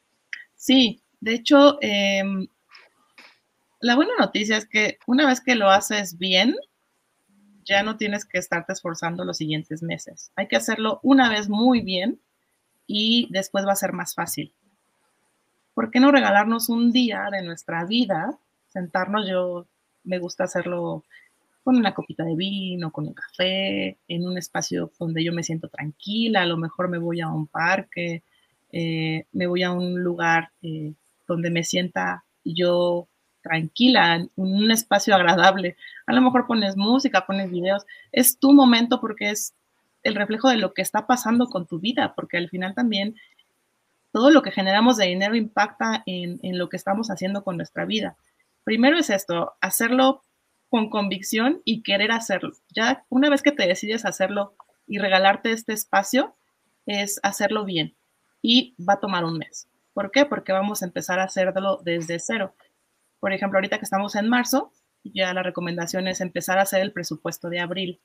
Sí, 0.54 1.02
de 1.20 1.34
hecho, 1.34 1.78
eh, 1.80 2.22
la 3.80 3.96
buena 3.96 4.12
noticia 4.18 4.56
es 4.56 4.66
que 4.66 4.98
una 5.06 5.26
vez 5.26 5.40
que 5.40 5.54
lo 5.54 5.70
haces 5.70 6.18
bien, 6.18 6.54
ya 7.64 7.82
no 7.82 7.96
tienes 7.96 8.24
que 8.24 8.38
estarte 8.38 8.72
esforzando 8.72 9.24
los 9.24 9.38
siguientes 9.38 9.82
meses. 9.82 10.32
Hay 10.36 10.48
que 10.48 10.56
hacerlo 10.56 11.00
una 11.02 11.28
vez 11.30 11.48
muy 11.48 11.80
bien 11.80 12.20
y 12.86 13.28
después 13.30 13.66
va 13.66 13.72
a 13.72 13.76
ser 13.76 13.92
más 13.92 14.14
fácil. 14.14 14.52
¿Por 15.74 15.90
qué 15.90 16.00
no 16.00 16.10
regalarnos 16.10 16.68
un 16.68 16.92
día 16.92 17.28
de 17.32 17.42
nuestra 17.42 17.84
vida? 17.84 18.38
Sentarnos, 18.68 19.28
yo 19.28 19.66
me 20.04 20.18
gusta 20.18 20.44
hacerlo 20.44 21.04
con 21.62 21.76
una 21.76 21.94
copita 21.94 22.24
de 22.24 22.34
vino, 22.34 22.90
con 22.90 23.06
un 23.06 23.14
café, 23.14 23.98
en 24.08 24.26
un 24.26 24.36
espacio 24.36 24.90
donde 24.98 25.22
yo 25.24 25.32
me 25.32 25.42
siento 25.42 25.68
tranquila, 25.68 26.42
a 26.42 26.46
lo 26.46 26.56
mejor 26.56 26.88
me 26.88 26.98
voy 26.98 27.20
a 27.20 27.28
un 27.28 27.46
parque, 27.46 28.22
eh, 28.72 29.26
me 29.32 29.46
voy 29.46 29.62
a 29.62 29.72
un 29.72 30.02
lugar 30.02 30.50
eh, 30.62 30.92
donde 31.26 31.50
me 31.50 31.64
sienta 31.64 32.24
yo 32.44 33.08
tranquila, 33.42 34.16
en 34.16 34.30
un 34.36 34.70
espacio 34.70 35.14
agradable. 35.14 35.76
A 36.06 36.12
lo 36.12 36.20
mejor 36.20 36.46
pones 36.46 36.76
música, 36.76 37.26
pones 37.26 37.50
videos. 37.50 37.84
Es 38.12 38.38
tu 38.38 38.52
momento 38.52 39.00
porque 39.00 39.30
es 39.30 39.54
el 40.02 40.14
reflejo 40.14 40.48
de 40.48 40.56
lo 40.56 40.72
que 40.72 40.82
está 40.82 41.06
pasando 41.06 41.48
con 41.48 41.66
tu 41.66 41.78
vida, 41.78 42.14
porque 42.14 42.38
al 42.38 42.48
final 42.48 42.74
también 42.74 43.16
todo 44.12 44.30
lo 44.30 44.42
que 44.42 44.50
generamos 44.50 44.96
de 44.96 45.06
dinero 45.06 45.36
impacta 45.36 46.02
en, 46.06 46.40
en 46.42 46.58
lo 46.58 46.68
que 46.68 46.76
estamos 46.76 47.10
haciendo 47.10 47.44
con 47.44 47.56
nuestra 47.56 47.84
vida. 47.84 48.16
Primero 48.64 48.98
es 48.98 49.10
esto, 49.10 49.54
hacerlo 49.60 50.22
con 50.68 50.88
convicción 50.88 51.60
y 51.64 51.82
querer 51.82 52.12
hacerlo. 52.12 52.52
Ya 52.74 53.04
una 53.08 53.28
vez 53.28 53.42
que 53.42 53.52
te 53.52 53.66
decides 53.66 54.04
hacerlo 54.04 54.54
y 54.86 54.98
regalarte 54.98 55.52
este 55.52 55.72
espacio, 55.72 56.34
es 56.86 57.20
hacerlo 57.22 57.64
bien. 57.64 57.94
Y 58.42 58.74
va 58.80 58.94
a 58.94 59.00
tomar 59.00 59.24
un 59.24 59.38
mes. 59.38 59.68
¿Por 59.92 60.10
qué? 60.10 60.24
Porque 60.24 60.52
vamos 60.52 60.82
a 60.82 60.86
empezar 60.86 61.20
a 61.20 61.24
hacerlo 61.24 61.80
desde 61.84 62.18
cero. 62.18 62.54
Por 63.20 63.32
ejemplo, 63.32 63.58
ahorita 63.58 63.78
que 63.78 63.84
estamos 63.84 64.16
en 64.16 64.28
marzo, 64.28 64.72
ya 65.04 65.32
la 65.32 65.42
recomendación 65.42 66.08
es 66.08 66.20
empezar 66.20 66.58
a 66.58 66.62
hacer 66.62 66.80
el 66.80 66.92
presupuesto 66.92 67.48
de 67.48 67.60
abril. 67.60 68.00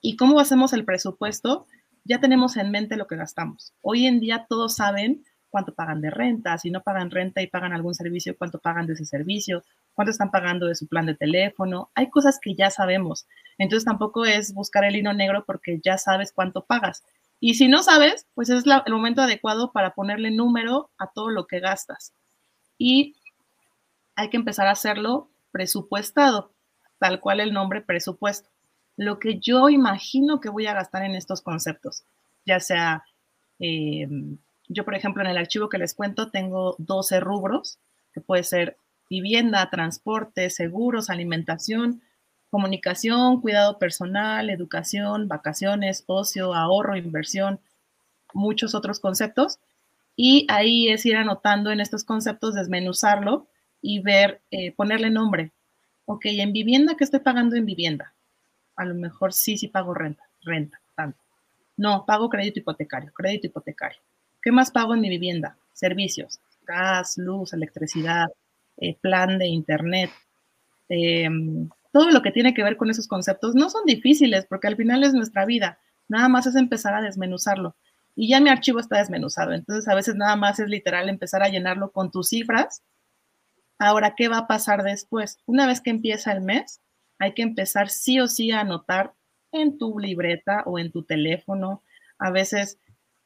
¿Y 0.00 0.16
cómo 0.16 0.38
hacemos 0.38 0.72
el 0.72 0.84
presupuesto? 0.84 1.66
Ya 2.04 2.20
tenemos 2.20 2.56
en 2.56 2.70
mente 2.70 2.96
lo 2.96 3.06
que 3.06 3.16
gastamos. 3.16 3.74
Hoy 3.82 4.06
en 4.06 4.20
día 4.20 4.46
todos 4.48 4.76
saben 4.76 5.24
cuánto 5.50 5.74
pagan 5.74 6.00
de 6.00 6.10
renta, 6.10 6.58
si 6.58 6.70
no 6.70 6.82
pagan 6.82 7.10
renta 7.10 7.42
y 7.42 7.46
pagan 7.46 7.72
algún 7.72 7.94
servicio, 7.94 8.36
cuánto 8.36 8.58
pagan 8.58 8.86
de 8.86 8.92
ese 8.92 9.04
servicio, 9.04 9.64
cuánto 9.94 10.10
están 10.10 10.30
pagando 10.30 10.66
de 10.66 10.74
su 10.74 10.86
plan 10.86 11.06
de 11.06 11.14
teléfono. 11.14 11.90
Hay 11.94 12.10
cosas 12.10 12.38
que 12.40 12.54
ya 12.54 12.70
sabemos. 12.70 13.26
Entonces 13.56 13.84
tampoco 13.84 14.24
es 14.24 14.54
buscar 14.54 14.84
el 14.84 14.96
hilo 14.96 15.12
negro 15.12 15.44
porque 15.46 15.80
ya 15.82 15.98
sabes 15.98 16.32
cuánto 16.32 16.64
pagas. 16.64 17.02
Y 17.40 17.54
si 17.54 17.68
no 17.68 17.82
sabes, 17.82 18.26
pues 18.34 18.50
es 18.50 18.64
el 18.66 18.92
momento 18.92 19.22
adecuado 19.22 19.72
para 19.72 19.94
ponerle 19.94 20.30
número 20.30 20.90
a 20.98 21.08
todo 21.08 21.30
lo 21.30 21.46
que 21.46 21.60
gastas. 21.60 22.12
Y 22.76 23.16
hay 24.18 24.30
que 24.30 24.36
empezar 24.36 24.66
a 24.66 24.72
hacerlo 24.72 25.30
presupuestado, 25.52 26.50
tal 26.98 27.20
cual 27.20 27.38
el 27.38 27.52
nombre 27.52 27.80
presupuesto. 27.80 28.48
Lo 28.96 29.20
que 29.20 29.38
yo 29.38 29.68
imagino 29.68 30.40
que 30.40 30.48
voy 30.48 30.66
a 30.66 30.74
gastar 30.74 31.04
en 31.04 31.14
estos 31.14 31.40
conceptos, 31.40 32.02
ya 32.44 32.58
sea, 32.58 33.04
em, 33.60 34.38
yo 34.68 34.84
por 34.84 34.96
ejemplo 34.96 35.22
en 35.22 35.30
el 35.30 35.38
archivo 35.38 35.68
que 35.68 35.78
les 35.78 35.94
cuento 35.94 36.32
tengo 36.32 36.74
12 36.78 37.20
rubros, 37.20 37.78
que 38.12 38.20
puede 38.20 38.42
ser 38.42 38.76
vivienda, 39.08 39.70
transporte, 39.70 40.50
seguros, 40.50 41.10
alimentación, 41.10 42.02
comunicación, 42.50 43.40
cuidado 43.40 43.78
personal, 43.78 44.50
educación, 44.50 45.28
vacaciones, 45.28 46.02
ocio, 46.08 46.54
ahorro, 46.54 46.96
inversión, 46.96 47.60
muchos 48.34 48.74
otros 48.74 48.98
conceptos. 48.98 49.60
Y 50.16 50.44
ahí 50.50 50.88
es 50.88 51.06
ir 51.06 51.16
anotando 51.16 51.70
en 51.70 51.78
estos 51.78 52.02
conceptos, 52.02 52.56
desmenuzarlo 52.56 53.46
y 53.80 54.00
ver, 54.00 54.40
eh, 54.50 54.72
ponerle 54.72 55.10
nombre. 55.10 55.52
Ok, 56.04 56.26
en 56.26 56.52
vivienda, 56.52 56.96
¿qué 56.96 57.04
estoy 57.04 57.20
pagando 57.20 57.56
en 57.56 57.66
vivienda? 57.66 58.12
A 58.76 58.84
lo 58.84 58.94
mejor 58.94 59.32
sí, 59.32 59.58
sí 59.58 59.68
pago 59.68 59.94
renta, 59.94 60.24
renta, 60.42 60.80
tanto. 60.94 61.18
No, 61.76 62.04
pago 62.06 62.28
crédito 62.28 62.60
hipotecario, 62.60 63.12
crédito 63.12 63.46
hipotecario. 63.46 64.00
¿Qué 64.42 64.52
más 64.52 64.70
pago 64.70 64.94
en 64.94 65.00
mi 65.00 65.08
vivienda? 65.08 65.56
Servicios, 65.72 66.40
gas, 66.66 67.18
luz, 67.18 67.52
electricidad, 67.52 68.28
eh, 68.78 68.96
plan 69.00 69.38
de 69.38 69.46
internet. 69.46 70.10
Em, 70.88 71.68
todo 71.92 72.10
lo 72.10 72.22
que 72.22 72.30
tiene 72.30 72.54
que 72.54 72.62
ver 72.62 72.76
con 72.76 72.90
esos 72.90 73.06
conceptos 73.06 73.54
no 73.54 73.70
son 73.70 73.84
difíciles 73.84 74.46
porque 74.46 74.68
al 74.68 74.76
final 74.76 75.04
es 75.04 75.14
nuestra 75.14 75.44
vida. 75.44 75.78
Nada 76.08 76.28
más 76.28 76.46
es 76.46 76.56
empezar 76.56 76.94
a 76.94 77.02
desmenuzarlo. 77.02 77.76
Y 78.16 78.28
ya 78.28 78.40
mi 78.40 78.50
archivo 78.50 78.80
está 78.80 78.98
desmenuzado. 78.98 79.52
Entonces 79.52 79.88
a 79.88 79.94
veces 79.94 80.16
nada 80.16 80.36
más 80.36 80.58
es 80.58 80.68
literal 80.68 81.08
empezar 81.08 81.42
a 81.42 81.48
llenarlo 81.48 81.90
con 81.90 82.10
tus 82.10 82.28
cifras 82.28 82.82
Ahora, 83.78 84.14
¿qué 84.16 84.28
va 84.28 84.38
a 84.38 84.46
pasar 84.48 84.82
después? 84.82 85.38
Una 85.46 85.66
vez 85.66 85.80
que 85.80 85.90
empieza 85.90 86.32
el 86.32 86.40
mes, 86.40 86.80
hay 87.18 87.32
que 87.34 87.42
empezar 87.42 87.90
sí 87.90 88.18
o 88.20 88.26
sí 88.26 88.50
a 88.50 88.60
anotar 88.60 89.14
en 89.52 89.78
tu 89.78 89.98
libreta 89.98 90.62
o 90.66 90.78
en 90.78 90.90
tu 90.90 91.04
teléfono. 91.04 91.82
A 92.18 92.30
veces 92.30 92.78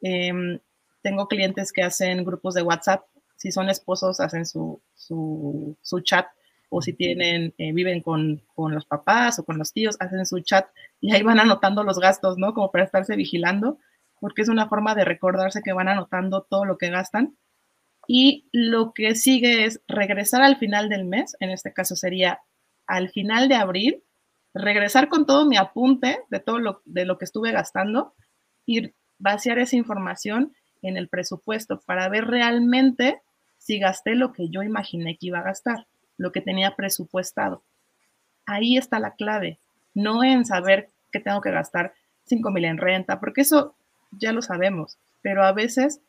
em, 0.03 0.59
tengo 1.03 1.27
clientes 1.29 1.73
que 1.73 1.83
hacen 1.83 2.25
grupos 2.25 2.55
de 2.55 2.63
WhatsApp. 2.63 3.07
Si 3.37 3.51
son 3.51 3.71
esposos, 3.71 4.21
hacen 4.21 4.45
su, 4.47 4.81
chat. 6.05 6.27
O 6.69 6.81
si 6.81 6.93
tienen, 6.95 7.55
eh, 7.59 7.73
viven 7.73 8.01
con, 8.01 8.43
con, 8.55 8.75
los 8.75 8.87
papás 8.87 9.39
o 9.39 9.45
con 9.45 9.59
los 9.59 9.73
tíos, 9.73 9.97
hacen 10.01 10.25
su 10.25 10.41
chat 10.41 10.67
y 11.01 11.15
ahí 11.15 11.23
van 11.23 11.39
anotando 11.39 11.83
los 11.83 11.99
gastos, 11.99 12.39
¿no? 12.39 12.55
Como 12.55 12.71
para 12.71 12.85
estarse 12.85 13.15
vigilando, 13.15 13.79
porque 14.21 14.41
es 14.41 14.49
una 14.49 14.69
forma 14.69 14.95
de 14.95 15.05
recordarse 15.05 15.61
que 15.63 15.75
van 15.75 15.89
anotando 15.89 16.47
todo 16.49 16.65
lo 16.65 16.79
que 16.79 16.89
gastan 16.89 17.37
y 18.07 18.47
lo 18.53 18.93
que 18.93 19.15
sigue 19.15 19.65
es 19.65 19.81
regresar 19.87 20.43
al 20.43 20.57
final 20.57 20.89
del 20.89 21.05
mes, 21.05 21.37
en 21.41 21.51
este 21.51 21.73
caso 21.73 21.97
sería 21.97 22.41
al 22.87 23.11
final 23.11 23.49
de 23.49 23.55
abril, 23.55 24.03
regresar 24.55 25.09
con 25.09 25.25
todo 25.25 25.47
mi 25.47 25.57
apunte 25.57 26.21
de 26.29 26.41
todo 26.41 26.59
lo, 26.59 26.83
de 26.85 27.05
lo 27.05 27.17
que 27.19 27.25
estuve 27.25 27.53
gastando 27.53 28.15
y 28.67 28.93
vaciar 29.19 29.59
esa 29.59 29.77
información 29.77 30.53
en 30.83 30.97
el 30.97 31.09
presupuesto 31.09 31.81
para 31.87 32.09
ver 32.09 32.27
realmente 32.27 33.23
si 33.59 33.79
gasté 33.79 34.15
lo 34.15 34.33
que 34.33 34.49
yo 34.49 34.63
imaginé 34.63 35.17
que 35.17 35.29
iba 35.29 35.39
a 35.39 35.45
gastar, 35.45 35.87
lo 36.19 36.33
que 36.33 36.41
tenía 36.41 36.75
presupuestado. 36.75 37.63
Ahí 38.45 38.77
está 38.77 38.99
la 38.99 39.15
clave, 39.15 39.59
no 39.95 40.25
en 40.25 40.45
saber 40.45 40.89
que 41.13 41.21
tengo 41.21 41.41
que 41.41 41.53
gastar 41.53 41.95
5 42.25 42.51
mil 42.51 42.65
en 42.65 42.79
renta, 42.79 43.21
porque 43.21 43.43
eso 43.43 43.75
ya 44.11 44.33
lo 44.33 44.43
sabemos, 44.43 44.99
pero 45.23 45.45
a 45.45 45.53
veces 45.53 46.01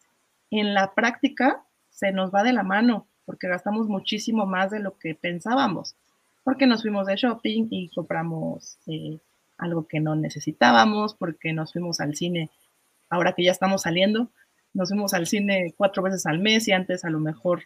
en 0.50 0.74
la 0.74 0.94
práctica 0.94 1.64
se 1.94 2.12
nos 2.12 2.34
va 2.34 2.44
de 2.44 2.54
la 2.54 2.64
mano 2.64 3.08
porque 3.26 3.48
gastamos 3.48 3.88
muchísimo 3.88 4.46
más 4.46 4.72
de 4.72 4.80
lo 4.80 4.98
que 4.98 5.16
pensábamos, 5.16 5.96
porque 6.44 6.68
nos 6.68 6.82
fuimos 6.82 7.08
de 7.08 7.16
shopping 7.16 7.68
y 7.70 7.90
compramos 7.90 8.78
eh, 8.88 9.20
algo 9.58 9.88
que 9.88 10.00
no 10.00 10.16
necesitábamos, 10.16 11.14
porque 11.14 11.54
nos 11.54 11.72
fuimos 11.72 12.00
al 12.02 12.16
cine, 12.16 12.50
ahora 13.10 13.34
que 13.34 13.44
ya 13.44 13.52
estamos 13.52 13.84
saliendo, 13.84 14.30
nos 14.74 14.90
fuimos 14.90 15.14
al 15.14 15.28
cine 15.28 15.74
cuatro 15.78 16.04
veces 16.04 16.26
al 16.26 16.40
mes 16.40 16.68
y 16.68 16.74
antes 16.74 17.06
a 17.06 17.10
lo 17.10 17.20
mejor 17.20 17.64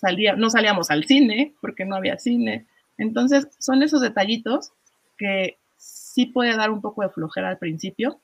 salía, 0.00 0.34
no 0.34 0.50
salíamos 0.50 0.90
al 0.90 1.04
cine 1.04 1.54
porque 1.60 1.84
no 1.84 1.96
había 1.96 2.18
cine. 2.18 2.66
Entonces, 2.98 3.48
son 3.58 3.82
esos 3.82 4.00
detallitos 4.00 4.72
que 5.16 5.58
sí 5.76 6.26
puede 6.26 6.56
dar 6.56 6.70
un 6.70 6.80
poco 6.80 7.02
de 7.02 7.10
flojera 7.10 7.50
al 7.50 7.58
principio, 7.58 8.20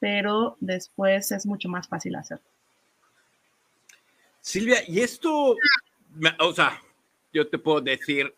pero 0.00 0.56
después 0.60 1.32
es 1.32 1.46
mucho 1.46 1.68
más 1.68 1.88
fácil 1.88 2.16
hacerlo. 2.16 2.53
Silvia, 4.44 4.84
y 4.86 5.00
esto, 5.00 5.56
o 6.38 6.52
sea, 6.52 6.78
yo 7.32 7.48
te 7.48 7.56
puedo 7.56 7.80
decir, 7.80 8.34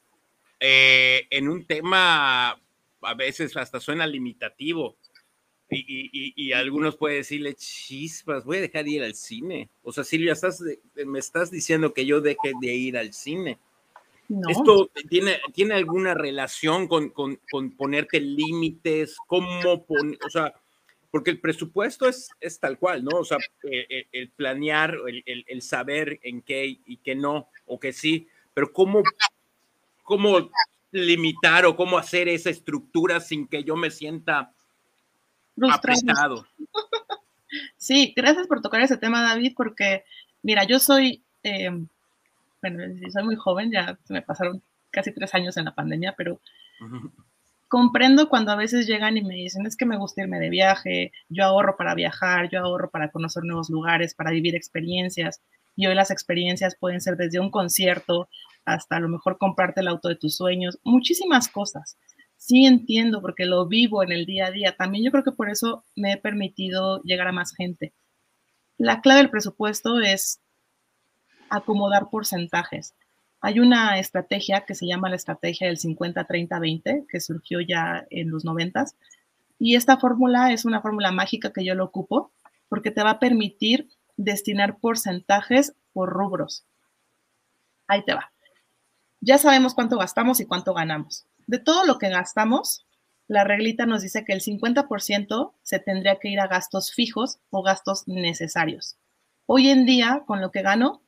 eh, 0.60 1.26
en 1.30 1.48
un 1.48 1.64
tema 1.64 2.50
a 3.00 3.14
veces 3.14 3.56
hasta 3.56 3.80
suena 3.80 4.06
limitativo. 4.06 4.96
Y, 5.68 6.52
algunos 6.52 6.94
pueden 6.94 7.18
decirle, 7.18 7.56
chispas, 7.56 8.44
voy 8.44 8.58
a 8.58 8.60
dejar 8.60 8.84
de 8.84 8.90
ir 8.92 9.02
al 9.02 9.16
cine. 9.16 9.68
O 9.82 9.90
sea, 9.90 10.04
Silvia, 10.04 10.32
estás, 10.32 10.62
me 10.94 11.18
estás 11.18 11.50
diciendo 11.50 11.92
que 11.92 12.06
yo 12.06 12.20
deje 12.20 12.52
de 12.60 12.72
ir 12.72 12.96
al 12.96 13.12
cine. 13.12 13.58
¿Esto 14.48 14.88
tiene, 15.08 15.40
tiene 15.54 15.74
alguna 15.74 16.14
relación 16.14 16.86
con, 16.86 17.10
con, 17.10 17.40
con 17.50 17.72
ponerte 17.72 18.20
límites? 18.20 19.16
¿Cómo 19.26 19.84
poner, 19.84 20.20
o 20.24 20.30
sea, 20.30 20.54
porque 21.16 21.30
el 21.30 21.40
presupuesto 21.40 22.06
es, 22.06 22.28
es 22.42 22.60
tal 22.60 22.78
cual, 22.78 23.02
¿no? 23.02 23.20
O 23.20 23.24
sea, 23.24 23.38
eh, 23.62 23.86
eh, 23.88 24.06
el, 24.12 24.28
planear, 24.28 24.98
el, 25.08 25.46
el, 25.48 25.62
saber 25.62 26.20
en 26.22 26.42
qué 26.42 26.78
y 26.84 26.98
qué 26.98 27.14
no, 27.14 27.48
o 27.64 27.80
que 27.80 27.94
sí, 27.94 28.28
pero 28.52 28.70
cómo, 28.70 29.02
cómo 30.02 30.50
limitar 30.90 31.64
o 31.64 31.74
cómo 31.74 31.96
hacer 31.96 32.28
esa 32.28 32.50
estructura 32.50 33.20
sin 33.20 33.48
que 33.48 33.64
yo 33.64 33.76
me 33.76 33.90
sienta 33.90 34.52
apretado. 35.72 36.46
Sí, 37.78 38.12
gracias 38.14 38.46
por 38.46 38.60
tocar 38.60 38.82
ese 38.82 38.98
tema, 38.98 39.22
David, 39.22 39.54
porque, 39.56 40.04
mira, 40.42 40.64
yo 40.64 40.78
soy, 40.78 41.22
eh, 41.44 41.70
bueno, 42.60 42.84
soy 43.10 43.24
muy 43.24 43.36
joven, 43.36 43.72
ya 43.72 43.98
me 44.10 44.20
pasaron 44.20 44.60
casi 44.90 45.14
tres 45.14 45.32
años 45.34 45.56
en 45.56 45.64
la 45.64 45.74
pandemia, 45.74 46.14
pero 46.14 46.42
comprendo 47.68 48.28
cuando 48.28 48.52
a 48.52 48.56
veces 48.56 48.86
llegan 48.86 49.16
y 49.16 49.22
me 49.22 49.34
dicen, 49.34 49.66
es 49.66 49.76
que 49.76 49.86
me 49.86 49.96
gusta 49.96 50.22
irme 50.22 50.38
de 50.38 50.50
viaje, 50.50 51.12
yo 51.28 51.44
ahorro 51.44 51.76
para 51.76 51.94
viajar, 51.94 52.48
yo 52.50 52.60
ahorro 52.60 52.90
para 52.90 53.10
conocer 53.10 53.44
nuevos 53.44 53.70
lugares, 53.70 54.14
para 54.14 54.30
vivir 54.30 54.54
experiencias. 54.54 55.42
Y 55.74 55.86
hoy 55.86 55.94
las 55.94 56.10
experiencias 56.10 56.76
pueden 56.78 57.00
ser 57.00 57.16
desde 57.16 57.40
un 57.40 57.50
concierto 57.50 58.28
hasta 58.64 58.96
a 58.96 59.00
lo 59.00 59.08
mejor 59.08 59.38
comprarte 59.38 59.80
el 59.80 59.88
auto 59.88 60.08
de 60.08 60.16
tus 60.16 60.36
sueños, 60.36 60.78
muchísimas 60.82 61.48
cosas. 61.48 61.96
Sí 62.36 62.66
entiendo 62.66 63.20
porque 63.20 63.46
lo 63.46 63.66
vivo 63.66 64.02
en 64.02 64.12
el 64.12 64.26
día 64.26 64.46
a 64.46 64.50
día. 64.50 64.76
También 64.76 65.04
yo 65.04 65.10
creo 65.10 65.24
que 65.24 65.32
por 65.32 65.48
eso 65.48 65.84
me 65.94 66.12
he 66.12 66.16
permitido 66.16 67.02
llegar 67.02 67.28
a 67.28 67.32
más 67.32 67.54
gente. 67.54 67.92
La 68.78 69.00
clave 69.00 69.20
del 69.20 69.30
presupuesto 69.30 70.00
es 70.00 70.40
acomodar 71.48 72.10
porcentajes. 72.10 72.94
Hay 73.40 73.60
una 73.60 73.98
estrategia 73.98 74.62
que 74.62 74.74
se 74.74 74.86
llama 74.86 75.10
la 75.10 75.16
estrategia 75.16 75.68
del 75.68 75.78
50-30-20, 75.78 77.06
que 77.06 77.20
surgió 77.20 77.60
ya 77.60 78.06
en 78.10 78.30
los 78.30 78.44
90 78.44 78.86
y 79.58 79.76
esta 79.76 79.96
fórmula 79.98 80.52
es 80.52 80.64
una 80.64 80.82
fórmula 80.82 81.12
mágica 81.12 81.52
que 81.52 81.64
yo 81.64 81.74
lo 81.74 81.84
ocupo 81.84 82.30
porque 82.68 82.90
te 82.90 83.02
va 83.02 83.10
a 83.10 83.18
permitir 83.18 83.88
destinar 84.16 84.78
porcentajes 84.78 85.74
por 85.92 86.10
rubros. 86.10 86.64
Ahí 87.86 88.04
te 88.04 88.14
va. 88.14 88.32
Ya 89.20 89.38
sabemos 89.38 89.74
cuánto 89.74 89.98
gastamos 89.98 90.40
y 90.40 90.46
cuánto 90.46 90.74
ganamos. 90.74 91.26
De 91.46 91.58
todo 91.58 91.84
lo 91.84 91.98
que 91.98 92.10
gastamos, 92.10 92.86
la 93.28 93.44
reglita 93.44 93.86
nos 93.86 94.02
dice 94.02 94.24
que 94.24 94.32
el 94.32 94.40
50% 94.40 95.52
se 95.62 95.78
tendría 95.78 96.16
que 96.16 96.28
ir 96.28 96.40
a 96.40 96.48
gastos 96.48 96.92
fijos 96.92 97.38
o 97.50 97.62
gastos 97.62 98.06
necesarios. 98.06 98.96
Hoy 99.46 99.68
en 99.68 99.86
día, 99.86 100.24
con 100.26 100.40
lo 100.40 100.50
que 100.50 100.62
gano, 100.62 101.00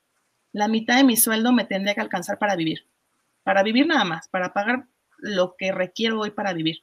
la 0.53 0.69
mitad 0.69 0.97
de 0.97 1.05
mi 1.05 1.17
sueldo 1.17 1.53
me 1.53 1.65
tendría 1.65 1.95
que 1.95 2.01
alcanzar 2.01 2.39
para 2.39 2.57
vivir. 2.57 2.87
Para 3.43 3.63
vivir 3.63 3.87
nada 3.87 4.05
más, 4.05 4.29
para 4.29 4.53
pagar 4.53 4.87
lo 5.19 5.57
que 5.57 5.73
requiero 5.73 6.21
hoy 6.21 6.31
para 6.31 6.53
vivir. 6.53 6.83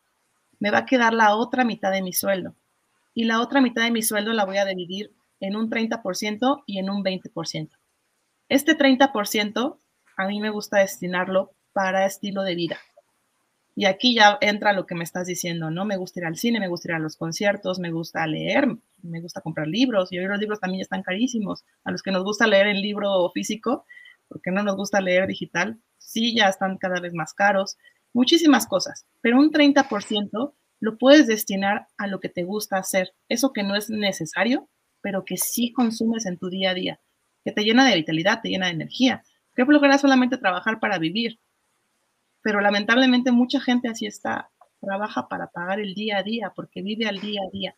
Me 0.60 0.71
va 0.71 0.80
a 0.80 0.86
quedar 0.86 1.13
la 1.13 1.36
otra 1.36 1.63
mitad 1.63 1.91
de 1.91 2.01
mi 2.01 2.13
sueldo. 2.13 2.56
Y 3.13 3.25
la 3.25 3.41
otra 3.41 3.62
mitad 3.62 3.84
de 3.84 3.91
mi 3.91 4.01
sueldo 4.01 4.34
la 4.34 4.45
voy 4.45 4.58
a 4.58 4.65
dividir 4.65 5.13
en 5.39 5.56
un 5.56 5.69
30% 5.69 6.63
y 6.65 6.80
en 6.80 6.89
un 6.89 7.04
20%. 7.04 7.69
Este 8.49 8.78
30% 8.78 9.80
a 10.17 10.28
mí 10.28 10.39
me 10.39 10.49
gusta 10.49 10.80
destinarlo 10.80 11.51
para 11.73 12.06
estilo 12.06 12.43
de 12.43 12.56
vida. 12.56 12.78
Y 13.78 13.86
aquí 13.86 14.16
ya 14.16 14.38
entra 14.40 14.72
lo 14.72 14.86
que 14.86 14.96
me 14.96 15.04
estás 15.04 15.28
diciendo, 15.28 15.70
¿no? 15.70 15.84
Me 15.84 15.98
gusta 15.98 16.22
ir 16.22 16.26
al 16.26 16.38
cine, 16.38 16.62
me 16.62 16.70
gusta 16.70 16.90
ir 16.90 16.96
a 16.96 17.00
los 17.00 17.18
conciertos, 17.18 17.78
me 17.78 17.92
gusta 17.92 18.26
leer, 18.26 18.68
me 19.04 19.20
gusta 19.20 19.42
comprar 19.42 19.68
libros. 19.68 20.14
Y 20.14 20.18
hoy 20.18 20.28
los 20.28 20.40
libros 20.40 20.62
también 20.62 20.82
están 20.82 21.04
carísimos. 21.04 21.66
A 21.84 21.92
los 21.92 22.02
que 22.02 22.12
nos 22.12 22.24
gusta 22.24 22.48
leer 22.48 22.68
el 22.68 22.82
libro 22.82 23.30
físico, 23.34 23.86
porque 24.30 24.52
no 24.52 24.64
nos 24.64 24.78
gusta 24.78 25.02
leer 25.02 25.28
digital, 25.28 25.78
sí, 25.98 26.34
ya 26.34 26.48
están 26.48 26.78
cada 26.78 27.02
vez 27.02 27.14
más 27.14 27.34
caros. 27.34 27.78
Muchísimas 28.14 28.66
cosas. 28.66 29.06
Pero 29.20 29.38
un 29.38 29.52
30% 29.52 30.54
lo 30.80 30.98
puedes 30.98 31.28
destinar 31.28 31.88
a 31.98 32.08
lo 32.08 32.22
que 32.22 32.30
te 32.30 32.44
gusta 32.44 32.78
hacer. 32.78 33.14
Eso 33.28 33.52
que 33.52 33.64
no 33.64 33.76
es 33.76 33.90
necesario, 33.90 34.70
pero 35.02 35.26
que 35.26 35.36
sí 35.36 35.74
consumes 35.74 36.26
en 36.26 36.38
tu 36.38 36.50
día 36.50 36.72
a 36.72 36.76
día. 36.76 37.00
Que 37.44 37.52
te 37.52 37.64
llena 37.64 37.86
de 37.86 37.96
vitalidad, 37.96 38.40
te 38.42 38.50
llena 38.50 38.68
de 38.68 38.74
energía. 38.74 39.24
Que 39.54 39.66
lograr 39.66 40.00
solamente 40.00 40.38
trabajar 40.38 40.80
para 40.80 40.98
vivir 40.98 41.40
pero 42.46 42.62
lamentablemente 42.62 43.32
mucha 43.32 43.60
gente 43.60 43.88
así 43.88 44.06
está, 44.06 44.52
trabaja 44.80 45.28
para 45.28 45.48
pagar 45.48 45.80
el 45.80 45.96
día 45.96 46.20
a 46.20 46.24
día, 46.24 46.54
porque 46.56 46.84
vive 46.84 47.08
al 47.08 47.20
día 47.20 47.42
a 47.42 47.50
día. 47.52 47.76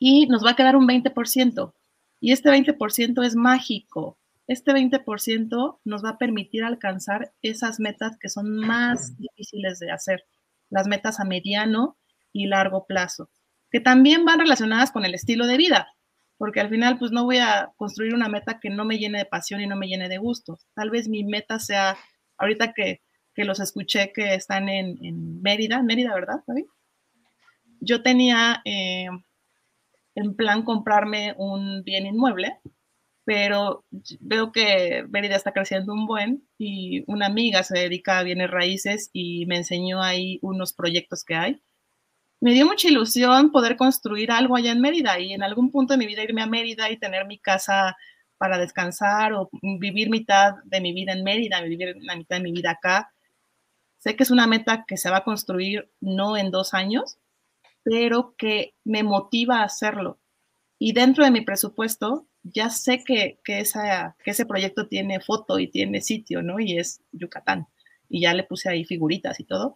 Y 0.00 0.26
nos 0.26 0.44
va 0.44 0.50
a 0.50 0.56
quedar 0.56 0.74
un 0.74 0.88
20%, 0.88 1.72
y 2.20 2.32
este 2.32 2.50
20% 2.50 3.24
es 3.24 3.36
mágico. 3.36 4.18
Este 4.48 4.72
20% 4.72 5.78
nos 5.84 6.04
va 6.04 6.08
a 6.08 6.18
permitir 6.18 6.64
alcanzar 6.64 7.32
esas 7.40 7.78
metas 7.78 8.18
que 8.18 8.28
son 8.28 8.56
más 8.56 9.16
difíciles 9.16 9.78
de 9.78 9.92
hacer, 9.92 10.24
las 10.68 10.88
metas 10.88 11.20
a 11.20 11.24
mediano 11.24 11.96
y 12.32 12.48
largo 12.48 12.84
plazo, 12.84 13.30
que 13.70 13.78
también 13.78 14.24
van 14.24 14.40
relacionadas 14.40 14.90
con 14.90 15.04
el 15.04 15.14
estilo 15.14 15.46
de 15.46 15.56
vida, 15.56 15.86
porque 16.36 16.58
al 16.58 16.68
final 16.68 16.98
pues 16.98 17.12
no 17.12 17.22
voy 17.22 17.38
a 17.38 17.70
construir 17.76 18.12
una 18.12 18.28
meta 18.28 18.58
que 18.58 18.70
no 18.70 18.84
me 18.84 18.98
llene 18.98 19.18
de 19.18 19.24
pasión 19.24 19.60
y 19.60 19.68
no 19.68 19.76
me 19.76 19.86
llene 19.86 20.08
de 20.08 20.18
gusto. 20.18 20.58
Tal 20.74 20.90
vez 20.90 21.06
mi 21.08 21.22
meta 21.22 21.60
sea 21.60 21.96
ahorita 22.38 22.72
que, 22.72 23.03
los 23.42 23.58
escuché 23.58 24.12
que 24.12 24.34
están 24.34 24.68
en, 24.68 25.42
Mérida, 25.42 25.82
Mérida, 25.82 26.14
¿verdad, 26.14 26.44
David? 26.46 26.66
Yo 27.80 28.02
tenía 28.02 28.62
eh, 28.64 29.08
en 30.14 30.36
plan 30.36 30.62
comprarme 30.62 31.34
un 31.36 31.82
bien 31.82 32.06
inmueble, 32.06 32.58
pero 33.24 33.84
veo 34.20 34.52
que 34.52 35.04
Mérida 35.08 35.36
está 35.36 35.52
creciendo 35.52 35.92
un 35.92 36.06
buen 36.06 36.46
y 36.58 37.04
una 37.10 37.26
amiga 37.26 37.62
se 37.62 37.78
dedica 37.78 38.18
a 38.18 38.22
bienes 38.22 38.50
raíces 38.50 39.10
y 39.12 39.46
me 39.46 39.56
enseñó 39.56 40.02
ahí 40.02 40.38
unos 40.42 40.72
proyectos 40.72 41.24
que 41.24 41.34
hay. 41.34 41.62
Me 42.40 42.52
dio 42.52 42.66
mucha 42.66 42.88
ilusión 42.88 43.50
poder 43.50 43.76
construir 43.76 44.30
algo 44.30 44.56
allá 44.56 44.72
en 44.72 44.80
Mérida 44.80 45.18
y 45.18 45.32
en 45.32 45.42
algún 45.42 45.70
punto 45.70 45.94
de 45.94 45.98
mi 45.98 46.06
vida 46.06 46.22
irme 46.22 46.42
a 46.42 46.46
Mérida 46.46 46.90
y 46.90 46.98
tener 46.98 47.26
mi 47.26 47.38
casa 47.38 47.96
para 48.36 48.58
descansar 48.58 49.32
o 49.32 49.48
vivir 49.80 50.10
mitad 50.10 50.56
de 50.64 50.80
mi 50.82 50.92
vida 50.92 51.12
en 51.12 51.24
Mérida, 51.24 51.62
vivir 51.62 51.96
la 52.00 52.16
mitad 52.16 52.36
de 52.36 52.42
mi 52.42 52.52
vida 52.52 52.72
acá. 52.72 53.13
Sé 54.04 54.16
que 54.16 54.22
es 54.22 54.30
una 54.30 54.46
meta 54.46 54.84
que 54.86 54.98
se 54.98 55.08
va 55.08 55.18
a 55.18 55.24
construir 55.24 55.90
no 55.98 56.36
en 56.36 56.50
dos 56.50 56.74
años, 56.74 57.16
pero 57.82 58.34
que 58.36 58.74
me 58.84 59.02
motiva 59.02 59.60
a 59.60 59.64
hacerlo. 59.64 60.18
Y 60.78 60.92
dentro 60.92 61.24
de 61.24 61.30
mi 61.30 61.40
presupuesto, 61.40 62.26
ya 62.42 62.68
sé 62.68 63.02
que, 63.02 63.40
que, 63.42 63.60
esa, 63.60 64.14
que 64.22 64.32
ese 64.32 64.44
proyecto 64.44 64.88
tiene 64.88 65.20
foto 65.20 65.58
y 65.58 65.68
tiene 65.68 66.02
sitio, 66.02 66.42
¿no? 66.42 66.60
Y 66.60 66.78
es 66.78 67.00
Yucatán. 67.12 67.66
Y 68.10 68.20
ya 68.20 68.34
le 68.34 68.44
puse 68.44 68.68
ahí 68.68 68.84
figuritas 68.84 69.40
y 69.40 69.44
todo. 69.44 69.74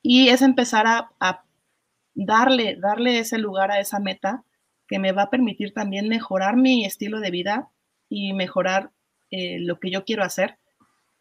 Y 0.00 0.30
es 0.30 0.40
empezar 0.40 0.86
a, 0.86 1.10
a 1.20 1.44
darle, 2.14 2.76
darle 2.76 3.18
ese 3.18 3.36
lugar 3.36 3.70
a 3.70 3.80
esa 3.80 4.00
meta 4.00 4.46
que 4.88 4.98
me 4.98 5.12
va 5.12 5.24
a 5.24 5.30
permitir 5.30 5.74
también 5.74 6.08
mejorar 6.08 6.56
mi 6.56 6.86
estilo 6.86 7.20
de 7.20 7.30
vida 7.30 7.70
y 8.08 8.32
mejorar 8.32 8.92
eh, 9.30 9.58
lo 9.60 9.78
que 9.78 9.90
yo 9.90 10.06
quiero 10.06 10.24
hacer, 10.24 10.58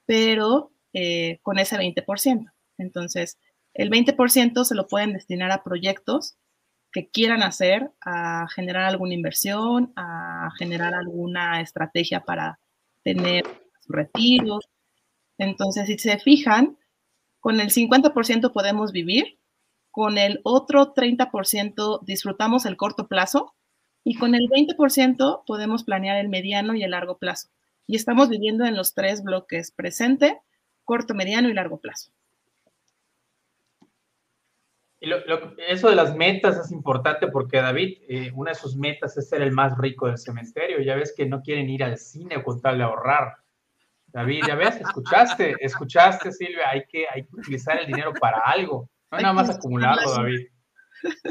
pero 0.06 0.72
eh, 0.94 1.40
con 1.42 1.60
ese 1.60 1.78
20%. 1.78 2.52
Entonces, 2.78 3.38
el 3.74 3.90
20% 3.90 4.64
se 4.64 4.76
lo 4.76 4.88
pueden 4.88 5.14
destinar 5.14 5.52
a 5.52 5.64
proyectos 5.64 6.38
que 6.92 7.10
quieran 7.10 7.42
hacer, 7.42 7.92
a 8.02 8.48
generar 8.54 8.84
alguna 8.84 9.14
inversión, 9.14 9.94
a 9.96 10.50
generar 10.58 10.94
alguna 10.94 11.62
estrategia 11.62 12.22
para 12.22 12.60
tener 13.04 13.46
retiros. 13.88 14.68
Entonces, 15.38 15.88
si 15.88 15.98
se 15.98 16.20
fijan, 16.20 16.78
con 17.40 17.60
el 17.60 17.70
50% 17.70 18.52
podemos 18.52 18.92
vivir, 18.92 19.40
con 19.90 20.18
el 20.18 20.42
otro 20.44 20.94
30% 20.94 22.02
disfrutamos 22.04 22.66
el 22.66 22.78
corto 22.78 23.08
plazo 23.08 23.56
y 24.04 24.16
con 24.16 24.36
el 24.36 24.48
20% 24.50 25.44
podemos 25.46 25.84
planear 25.84 26.18
el 26.18 26.30
mediano 26.30 26.76
y 26.76 26.84
el 26.84 26.92
largo 26.92 27.18
plazo. 27.18 27.50
Y 27.88 27.96
estamos 27.96 28.30
viviendo 28.30 28.66
en 28.66 28.76
los 28.76 28.94
tres 28.94 29.24
bloques, 29.24 29.72
presente, 29.72 30.40
corto, 30.92 31.14
mediano 31.14 31.48
y 31.48 31.54
largo 31.54 31.80
plazo. 31.80 32.12
eso 35.00 35.90
de 35.90 35.96
las 35.96 36.14
metas 36.18 36.58
es 36.58 36.70
importante 36.70 37.28
porque 37.28 37.62
David, 37.62 38.00
eh, 38.10 38.30
una 38.36 38.52
de 38.52 38.56
sus 38.56 38.76
metas 38.76 39.16
es 39.16 39.30
ser 39.30 39.42
el 39.42 39.54
más 39.54 39.78
rico 39.78 40.08
del 40.08 40.18
cementerio. 40.18 40.82
Ya 40.82 40.96
ves 40.96 41.14
que 41.16 41.26
no 41.26 41.42
quieren 41.42 41.70
ir 41.70 41.82
al 41.86 41.98
cine 41.98 42.44
con 42.44 42.60
tal 42.60 42.78
de 42.78 42.84
ahorrar. 42.84 43.38
David, 44.08 44.42
ya 44.46 44.56
ves, 44.56 44.82
escuchaste, 44.82 45.56
escuchaste, 45.62 46.30
Silvia, 46.34 46.70
hay 46.70 46.84
que, 46.86 47.08
hay 47.08 47.24
que 47.24 47.36
utilizar 47.38 47.80
el 47.80 47.88
dinero 47.88 48.12
para 48.20 48.42
algo, 48.42 48.90
no 49.12 49.18
nada 49.22 49.34
más 49.34 49.50
acumularlo, 49.50 50.12
David. 50.12 50.48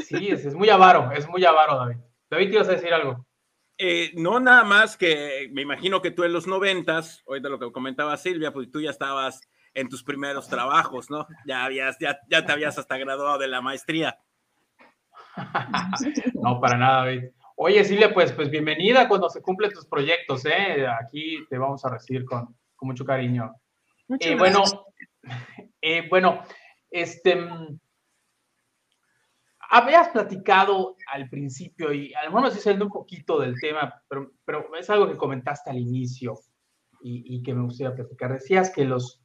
Sí, 0.07 0.29
es, 0.29 0.43
es 0.43 0.55
muy 0.55 0.69
avaro, 0.69 1.11
es 1.11 1.29
muy 1.29 1.45
avaro, 1.45 1.77
David. 1.77 1.97
David, 2.31 2.49
¿te 2.49 2.55
ibas 2.55 2.69
a 2.69 2.71
decir 2.71 2.91
algo? 2.91 3.27
Eh, 3.83 4.11
no, 4.13 4.39
nada 4.39 4.63
más 4.63 4.95
que 4.95 5.49
me 5.53 5.63
imagino 5.63 6.03
que 6.03 6.11
tú 6.11 6.23
en 6.23 6.33
los 6.33 6.45
noventas, 6.45 7.23
de 7.27 7.49
lo 7.49 7.57
que 7.57 7.71
comentaba 7.71 8.15
Silvia, 8.15 8.53
pues 8.53 8.69
tú 8.69 8.79
ya 8.79 8.91
estabas 8.91 9.41
en 9.73 9.89
tus 9.89 10.03
primeros 10.03 10.47
trabajos, 10.47 11.09
¿no? 11.09 11.27
Ya 11.45 11.65
habías, 11.65 11.97
ya, 11.99 12.19
ya 12.29 12.45
te 12.45 12.51
habías 12.51 12.77
hasta 12.77 12.97
graduado 12.97 13.37
de 13.37 13.47
la 13.47 13.61
maestría. 13.61 14.17
no, 16.41 16.59
para 16.59 16.77
nada, 16.77 17.05
David. 17.05 17.29
Oye, 17.55 17.83
Silvia, 17.83 18.13
pues, 18.13 18.31
pues 18.31 18.49
bienvenida 18.49 19.07
cuando 19.07 19.29
se 19.29 19.41
cumplen 19.41 19.71
tus 19.71 19.85
proyectos, 19.85 20.45
¿eh? 20.45 20.85
Aquí 20.87 21.45
te 21.49 21.57
vamos 21.57 21.85
a 21.85 21.89
recibir 21.89 22.25
con, 22.25 22.55
mucho 22.81 23.05
cariño. 23.05 23.53
Eh, 24.19 24.35
bueno, 24.35 24.63
eh, 25.81 26.07
bueno, 26.09 26.41
este, 26.89 27.37
habías 29.69 30.09
platicado 30.09 30.97
al 31.11 31.29
principio 31.29 31.93
y 31.93 32.13
a 32.13 32.23
lo 32.23 32.29
mejor 32.29 32.41
me 32.41 32.47
estoy 32.47 32.63
saliendo 32.63 32.85
un 32.85 32.91
poquito 32.91 33.39
del 33.39 33.59
tema, 33.59 34.01
pero, 34.07 34.31
pero 34.43 34.75
es 34.75 34.89
algo 34.89 35.07
que 35.07 35.15
comentaste 35.15 35.69
al 35.69 35.77
inicio 35.77 36.39
y, 37.03 37.41
que 37.41 37.53
me 37.53 37.63
gustaría 37.63 37.95
platicar. 37.95 38.33
Decías 38.33 38.71
que 38.71 38.85
los, 38.85 39.20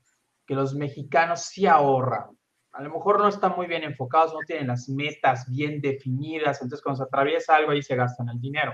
que 0.46 0.54
los 0.54 0.74
mexicanos 0.74 1.42
sí 1.42 1.66
ahorran. 1.66 2.36
A 2.72 2.82
lo 2.82 2.90
mejor 2.90 3.20
no 3.20 3.28
están 3.28 3.54
muy 3.56 3.66
bien 3.66 3.84
enfocados, 3.84 4.34
no 4.34 4.40
tienen 4.46 4.68
las 4.68 4.88
metas 4.88 5.50
bien 5.50 5.80
definidas, 5.80 6.60
entonces 6.60 6.82
cuando 6.82 6.98
se 6.98 7.08
atraviesa 7.08 7.56
algo 7.56 7.72
ahí 7.72 7.82
se 7.82 7.96
gastan 7.96 8.28
el 8.28 8.40
dinero. 8.40 8.72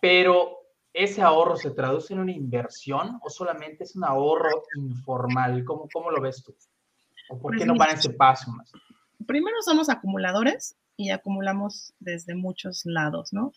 Pero 0.00 0.58
¿ese 0.92 1.22
ahorro 1.22 1.56
se 1.56 1.70
traduce 1.70 2.14
en 2.14 2.20
una 2.20 2.32
inversión 2.32 3.18
o 3.22 3.28
solamente 3.28 3.84
es 3.84 3.94
un 3.94 4.04
ahorro 4.04 4.62
informal? 4.76 5.64
¿Cómo, 5.64 5.86
cómo 5.92 6.10
lo 6.10 6.20
ves 6.20 6.42
tú? 6.42 6.56
¿O 7.28 7.38
por 7.38 7.52
qué 7.52 7.58
pues 7.58 7.66
no 7.68 7.76
van 7.76 7.90
ese 7.90 8.10
paso 8.10 8.50
más? 8.52 8.72
primero 9.26 9.56
somos 9.62 9.88
acumuladores 9.88 10.76
y 10.96 11.10
acumulamos 11.10 11.92
desde 11.98 12.34
muchos 12.34 12.82
lados, 12.84 13.32
¿no? 13.32 13.52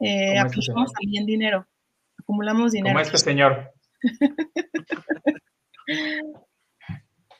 Eh, 0.00 0.36
este 0.36 0.60
acumulamos 0.60 0.92
también 0.92 1.26
dinero, 1.26 1.66
acumulamos 2.18 2.72
dinero. 2.72 2.94
Como 2.94 3.00
este 3.00 3.18
señor. 3.18 3.72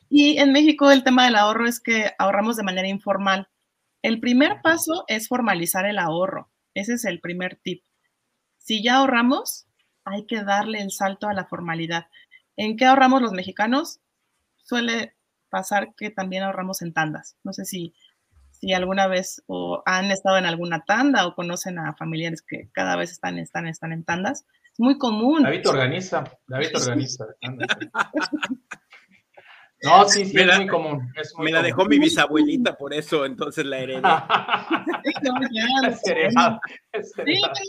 y 0.09 0.39
en 0.39 0.53
México 0.53 0.91
el 0.91 1.05
tema 1.05 1.25
del 1.25 1.37
ahorro 1.37 1.67
es 1.67 1.81
que 1.81 2.13
ahorramos 2.19 2.57
de 2.57 2.63
manera 2.65 2.89
informal. 2.89 3.49
El 4.03 4.21
primer 4.21 4.61
paso 4.63 5.05
es 5.09 5.29
formalizar 5.29 5.87
el 5.87 5.99
ahorro. 5.99 6.51
Ese 6.75 6.95
es 6.95 7.05
el 7.05 7.21
primer 7.21 7.57
tip. 7.57 7.83
Si 8.59 8.83
ya 8.83 8.97
ahorramos, 8.97 9.67
hay 10.05 10.27
que 10.27 10.43
darle 10.43 10.81
el 10.81 10.91
salto 10.91 11.29
a 11.29 11.35
la 11.35 11.47
formalidad. 11.47 12.07
¿En 12.57 12.77
qué 12.77 12.87
ahorramos 12.87 13.23
los 13.23 13.33
mexicanos? 13.33 14.01
Suele 14.57 15.15
pasar 15.49 15.95
que 15.95 16.11
también 16.11 16.43
ahorramos 16.43 16.83
en 16.83 16.93
tandas. 16.93 17.37
No 17.45 17.53
sé 17.53 17.65
si, 17.65 17.95
si 18.51 18.73
alguna 18.73 19.07
vez 19.07 19.43
o 19.47 19.83
han 19.87 20.11
estado 20.11 20.39
en 20.39 20.47
alguna 20.47 20.85
tanda 20.85 21.27
o 21.27 21.35
conocen 21.35 21.79
a 21.79 21.95
familiares 21.95 22.43
que 22.43 22.69
cada 22.73 22.97
vez 22.97 23.11
están, 23.11 23.39
están, 23.39 23.67
están 23.67 23.93
en 23.93 24.05
tandas. 24.05 24.47
Es 24.79 24.85
muy 24.85 24.97
común. 24.97 25.43
David 25.43 25.69
organiza, 25.69 26.25
David 26.47 26.69
organiza. 26.77 27.27
No, 29.81 30.09
sí, 30.09 30.25
sí, 30.25 30.37
es 30.37 30.57
muy 30.57 30.67
común. 30.67 31.13
me 31.39 31.53
la 31.53 31.63
dejó 31.63 31.85
mi 31.85 32.01
bisabuelita, 32.01 32.77
por 32.77 32.93
eso 32.93 33.25
entonces 33.25 33.65
la 33.65 33.79
heredé. 33.79 34.03
sí, 35.05 35.13
tengo 35.23 35.37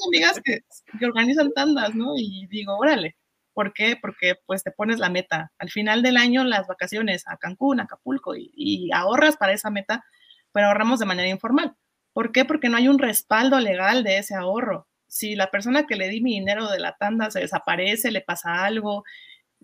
amigas 0.08 0.42
que, 0.44 0.62
que, 0.98 1.06
organizan 1.06 1.52
tandas, 1.54 1.94
¿no? 1.94 2.14
Y 2.18 2.48
digo, 2.48 2.76
órale, 2.78 3.16
¿por 3.54 3.74
qué? 3.74 3.96
Porque 3.96 4.34
pues 4.48 4.64
te 4.64 4.72
pones 4.72 4.98
la 4.98 5.12
meta. 5.12 5.52
Al 5.60 5.70
final 5.70 6.02
del 6.02 6.18
año, 6.18 6.44
las 6.44 6.66
vacaciones 6.66 7.28
a 7.28 7.38
Cancún, 7.38 7.80
Acapulco, 7.80 8.36
y, 8.36 8.52
y 8.56 8.92
ahorras 8.92 9.38
para 9.38 9.54
esa 9.54 9.70
meta, 9.70 10.04
pero 10.52 10.66
ahorramos 10.66 11.00
de 11.00 11.06
manera 11.06 11.30
informal. 11.30 11.76
¿Por 12.14 12.32
qué? 12.32 12.44
Porque 12.44 12.70
no 12.70 12.78
hay 12.78 12.88
un 12.88 12.98
respaldo 12.98 13.60
legal 13.60 14.04
de 14.04 14.18
ese 14.18 14.34
ahorro. 14.34 14.88
Si 15.10 15.36
la 15.36 15.52
persona 15.52 15.86
que 15.86 15.96
le 15.96 16.08
di 16.08 16.22
mi 16.22 16.34
dinero 16.34 16.70
de 16.70 16.80
la 16.80 16.96
tanda 16.96 17.32
se 17.32 17.42
desaparece, 17.42 18.12
le 18.12 18.22
pasa 18.22 18.64
algo, 18.64 19.04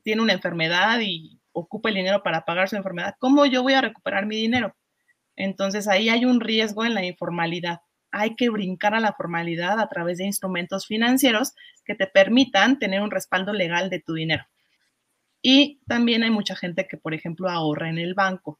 tiene 0.03 0.21
una 0.21 0.33
enfermedad 0.33 0.99
y 1.01 1.39
ocupa 1.53 1.89
el 1.89 1.95
dinero 1.95 2.23
para 2.23 2.43
pagar 2.43 2.67
su 2.67 2.75
enfermedad, 2.75 3.15
¿cómo 3.19 3.45
yo 3.45 3.63
voy 3.63 3.73
a 3.73 3.81
recuperar 3.81 4.25
mi 4.25 4.35
dinero? 4.35 4.75
Entonces 5.35 5.87
ahí 5.87 6.09
hay 6.09 6.25
un 6.25 6.41
riesgo 6.41 6.83
en 6.83 6.93
la 6.93 7.05
informalidad. 7.05 7.79
Hay 8.11 8.35
que 8.35 8.49
brincar 8.49 8.95
a 8.95 8.99
la 8.99 9.13
formalidad 9.13 9.79
a 9.79 9.87
través 9.87 10.17
de 10.17 10.25
instrumentos 10.25 10.87
financieros 10.87 11.53
que 11.85 11.95
te 11.95 12.07
permitan 12.07 12.79
tener 12.79 13.01
un 13.01 13.11
respaldo 13.11 13.53
legal 13.53 13.89
de 13.89 13.99
tu 13.99 14.13
dinero. 14.13 14.45
Y 15.41 15.79
también 15.87 16.23
hay 16.23 16.31
mucha 16.31 16.55
gente 16.55 16.87
que, 16.87 16.97
por 16.97 17.13
ejemplo, 17.13 17.49
ahorra 17.49 17.89
en 17.89 17.99
el 17.99 18.15
banco. 18.15 18.59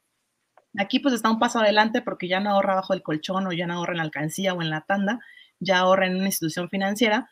Aquí 0.78 1.00
pues 1.00 1.14
está 1.14 1.32
un 1.32 1.40
paso 1.40 1.60
adelante 1.60 2.02
porque 2.02 2.28
ya 2.28 2.40
no 2.40 2.52
ahorra 2.52 2.76
bajo 2.76 2.94
el 2.94 3.02
colchón 3.02 3.48
o 3.48 3.54
ya 3.54 3.66
no 3.66 3.76
ahorra 3.76 3.94
en 3.94 3.98
la 3.98 4.04
alcancía 4.04 4.54
o 4.54 4.62
en 4.62 4.70
la 4.70 4.82
tanda, 4.82 5.20
ya 5.60 5.80
ahorra 5.80 6.08
en 6.08 6.16
una 6.16 6.28
institución 6.28 6.70
financiera, 6.70 7.30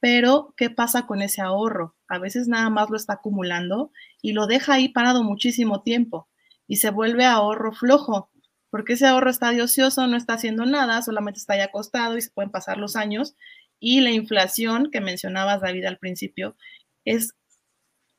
pero, 0.00 0.54
¿qué 0.56 0.70
pasa 0.70 1.06
con 1.06 1.22
ese 1.22 1.40
ahorro? 1.40 1.96
A 2.08 2.18
veces 2.18 2.48
nada 2.48 2.70
más 2.70 2.90
lo 2.90 2.96
está 2.96 3.14
acumulando 3.14 3.90
y 4.22 4.32
lo 4.32 4.46
deja 4.46 4.74
ahí 4.74 4.88
parado 4.88 5.22
muchísimo 5.24 5.82
tiempo 5.82 6.28
y 6.66 6.76
se 6.76 6.90
vuelve 6.90 7.24
ahorro 7.24 7.72
flojo, 7.72 8.30
porque 8.70 8.94
ese 8.94 9.06
ahorro 9.06 9.30
está 9.30 9.50
de 9.50 9.62
ocioso, 9.62 10.06
no 10.06 10.16
está 10.16 10.34
haciendo 10.34 10.66
nada, 10.66 11.00
solamente 11.02 11.38
está 11.38 11.54
ahí 11.54 11.60
acostado 11.60 12.16
y 12.16 12.22
se 12.22 12.30
pueden 12.30 12.50
pasar 12.50 12.78
los 12.78 12.96
años. 12.96 13.34
Y 13.80 14.00
la 14.00 14.10
inflación 14.10 14.90
que 14.90 15.00
mencionabas, 15.00 15.60
David, 15.60 15.84
al 15.86 15.98
principio, 15.98 16.56
es 17.04 17.34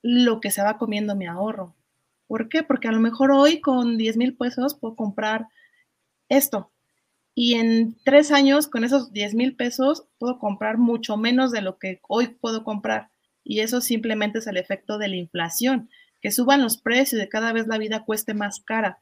lo 0.01 0.39
que 0.39 0.51
se 0.51 0.63
va 0.63 0.77
comiendo 0.77 1.15
mi 1.15 1.27
ahorro. 1.27 1.75
¿Por 2.27 2.49
qué? 2.49 2.63
Porque 2.63 2.87
a 2.87 2.91
lo 2.91 2.99
mejor 2.99 3.31
hoy 3.31 3.61
con 3.61 3.97
10 3.97 4.17
mil 4.17 4.35
pesos 4.35 4.75
puedo 4.75 4.95
comprar 4.95 5.47
esto, 6.29 6.71
y 7.39 7.53
en 7.53 7.95
tres 8.03 8.31
años 8.31 8.67
con 8.67 8.83
esos 8.83 9.13
10 9.13 9.35
mil 9.35 9.55
pesos 9.55 10.05
puedo 10.17 10.39
comprar 10.39 10.79
mucho 10.79 11.17
menos 11.17 11.51
de 11.51 11.61
lo 11.61 11.77
que 11.77 11.99
hoy 12.07 12.29
puedo 12.29 12.63
comprar. 12.63 13.11
Y 13.43 13.59
eso 13.59 13.79
simplemente 13.79 14.39
es 14.39 14.47
el 14.47 14.57
efecto 14.57 14.97
de 14.97 15.07
la 15.07 15.17
inflación, 15.17 15.87
que 16.19 16.31
suban 16.31 16.63
los 16.63 16.81
precios, 16.81 17.21
de 17.21 17.29
cada 17.29 17.53
vez 17.53 17.67
la 17.67 17.77
vida 17.77 18.05
cueste 18.05 18.33
más 18.33 18.59
cara. 18.61 18.97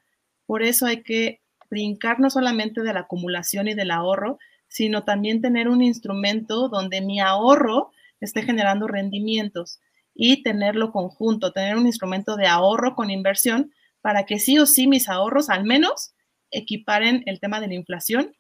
Por 0.46 0.64
eso 0.64 0.86
hay 0.86 1.02
que 1.02 1.40
brincar 1.70 2.20
no 2.20 2.30
solamente 2.30 2.82
de 2.82 2.92
la 2.92 3.00
acumulación 3.02 3.70
y 3.70 3.74
del 3.74 3.90
ahorro, 3.90 4.38
sino 4.68 5.06
también 5.06 5.40
tener 5.40 5.70
un 5.70 5.82
instrumento 5.82 6.68
donde 6.68 7.00
mi 7.00 7.22
ahorro 7.22 7.92
esté 8.20 8.42
generando 8.42 8.90
rendimientos 8.90 9.80
y 10.14 10.44
tenerlo 10.44 10.92
conjunto, 10.92 11.54
tener 11.54 11.78
un 11.78 11.86
instrumento 11.86 12.36
de 12.36 12.48
ahorro 12.48 12.96
con 12.96 13.12
inversión 13.12 13.72
para 14.02 14.26
que 14.26 14.40
sí 14.40 14.60
o 14.60 14.66
sí 14.66 14.88
mis 14.88 15.08
ahorros 15.08 15.50
al 15.50 15.64
menos 15.64 16.15
equiparen 16.58 17.24
el 17.26 17.40
tema 17.40 17.60
de 17.60 17.68
la 17.68 17.76
inflación 17.76 18.36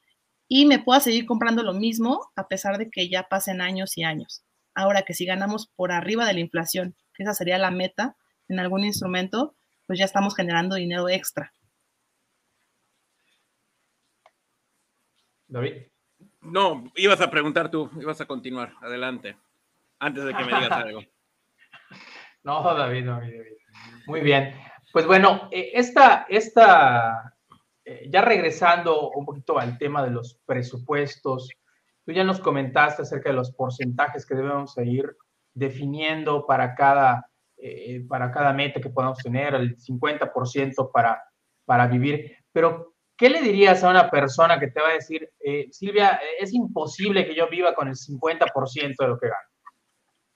y 0.47 0.65
me 0.65 0.79
pueda 0.79 0.99
seguir 0.99 1.25
comprando 1.25 1.63
lo 1.63 1.73
mismo 1.73 2.31
a 2.35 2.47
pesar 2.47 2.77
de 2.77 2.89
que 2.89 3.09
ya 3.09 3.23
pasen 3.23 3.61
años 3.61 3.97
y 3.97 4.03
años. 4.03 4.43
Ahora 4.73 5.03
que 5.03 5.13
si 5.13 5.25
ganamos 5.25 5.67
por 5.75 5.91
arriba 5.91 6.25
de 6.25 6.33
la 6.33 6.39
inflación, 6.39 6.95
que 7.13 7.23
esa 7.23 7.33
sería 7.33 7.57
la 7.57 7.71
meta 7.71 8.15
en 8.47 8.59
algún 8.59 8.83
instrumento, 8.83 9.55
pues 9.87 9.97
ya 9.99 10.05
estamos 10.05 10.35
generando 10.35 10.75
dinero 10.75 11.09
extra. 11.09 11.51
David. 15.47 15.83
No, 16.41 16.91
ibas 16.95 17.21
a 17.21 17.31
preguntar 17.31 17.71
tú, 17.71 17.89
ibas 17.99 18.21
a 18.21 18.25
continuar. 18.25 18.73
Adelante, 18.81 19.37
antes 19.99 20.25
de 20.25 20.33
que 20.33 20.43
me 20.43 20.53
digas 20.53 20.71
algo. 20.71 21.01
No, 22.43 22.61
David, 22.75 23.05
no, 23.05 23.13
David. 23.13 23.41
Muy 24.05 24.21
bien. 24.21 24.53
Pues 24.93 25.07
bueno, 25.07 25.49
eh, 25.51 25.71
esta, 25.73 26.27
esta 26.29 27.34
eh, 27.85 28.09
ya 28.11 28.21
regresando 28.21 29.11
un 29.11 29.25
poquito 29.25 29.59
al 29.59 29.77
tema 29.77 30.03
de 30.03 30.09
los 30.09 30.39
presupuestos, 30.45 31.49
tú 32.03 32.11
ya 32.11 32.23
nos 32.23 32.39
comentaste 32.39 33.03
acerca 33.03 33.29
de 33.29 33.35
los 33.35 33.51
porcentajes 33.51 34.25
que 34.25 34.33
debemos 34.33 34.75
ir 34.79 35.15
definiendo 35.53 36.47
para 36.47 36.73
cada, 36.73 37.29
eh, 37.57 38.03
para 38.07 38.31
cada 38.31 38.53
meta 38.53 38.81
que 38.81 38.89
podamos 38.89 39.19
tener, 39.19 39.53
el 39.53 39.77
50% 39.77 40.91
para, 40.91 41.23
para 41.63 41.85
vivir, 41.85 42.35
pero 42.51 42.95
¿qué 43.15 43.29
le 43.29 43.41
dirías 43.41 43.83
a 43.83 43.89
una 43.91 44.09
persona 44.09 44.59
que 44.59 44.67
te 44.67 44.81
va 44.81 44.89
a 44.89 44.93
decir, 44.93 45.29
eh, 45.39 45.67
Silvia, 45.71 46.19
es 46.39 46.53
imposible 46.53 47.25
que 47.25 47.35
yo 47.35 47.47
viva 47.49 47.75
con 47.75 47.87
el 47.87 47.95
50% 47.95 48.95
de 48.97 49.07
lo 49.07 49.19
que 49.19 49.27
gano? 49.27 49.49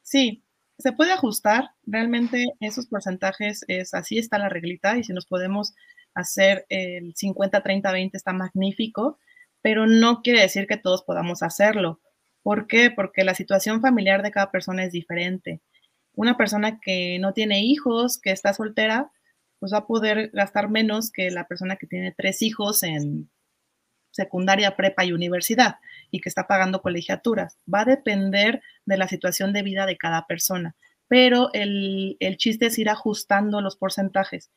Sí, 0.03 0.43
se 0.77 0.93
puede 0.93 1.11
ajustar. 1.11 1.71
Realmente 1.83 2.45
esos 2.59 2.87
porcentajes 2.87 3.65
es 3.67 3.93
así 3.93 4.17
está 4.17 4.37
la 4.37 4.49
reglita 4.49 4.97
y 4.97 5.03
si 5.03 5.13
nos 5.13 5.25
podemos 5.25 5.73
hacer 6.19 6.65
el 6.69 7.13
50, 7.15 7.61
30, 7.61 7.91
20 7.91 8.17
está 8.17 8.33
magnífico, 8.33 9.19
pero 9.61 9.87
no 9.87 10.21
quiere 10.21 10.41
decir 10.41 10.67
que 10.67 10.77
todos 10.77 11.03
podamos 11.03 11.43
hacerlo. 11.43 11.99
¿Por 12.43 12.67
qué? 12.67 12.91
Porque 12.91 13.23
la 13.23 13.35
situación 13.35 13.81
familiar 13.81 14.23
de 14.23 14.31
cada 14.31 14.51
persona 14.51 14.83
es 14.83 14.91
diferente. 14.91 15.61
Una 16.13 16.37
persona 16.37 16.79
que 16.79 17.19
no 17.19 17.33
tiene 17.33 17.61
hijos, 17.63 18.19
que 18.19 18.31
está 18.31 18.53
soltera, 18.53 19.11
pues 19.59 19.73
va 19.73 19.79
a 19.79 19.87
poder 19.87 20.31
gastar 20.33 20.69
menos 20.69 21.11
que 21.11 21.31
la 21.31 21.47
persona 21.47 21.75
que 21.75 21.87
tiene 21.87 22.13
tres 22.15 22.41
hijos 22.41 22.83
en 22.83 23.29
secundaria, 24.11 24.75
prepa 24.75 25.05
y 25.05 25.11
universidad 25.11 25.75
y 26.11 26.21
que 26.21 26.29
está 26.29 26.47
pagando 26.47 26.81
colegiaturas. 26.81 27.57
Va 27.71 27.81
a 27.81 27.85
depender 27.85 28.61
de 28.85 28.97
la 28.97 29.07
situación 29.07 29.53
de 29.53 29.63
vida 29.63 29.85
de 29.85 29.97
cada 29.97 30.25
persona, 30.27 30.75
pero 31.07 31.51
el, 31.53 32.17
el 32.19 32.37
chiste 32.37 32.67
es 32.67 32.79
ir 32.79 32.89
ajustando 32.89 33.61
los 33.61 33.75
porcentajes 33.75 34.49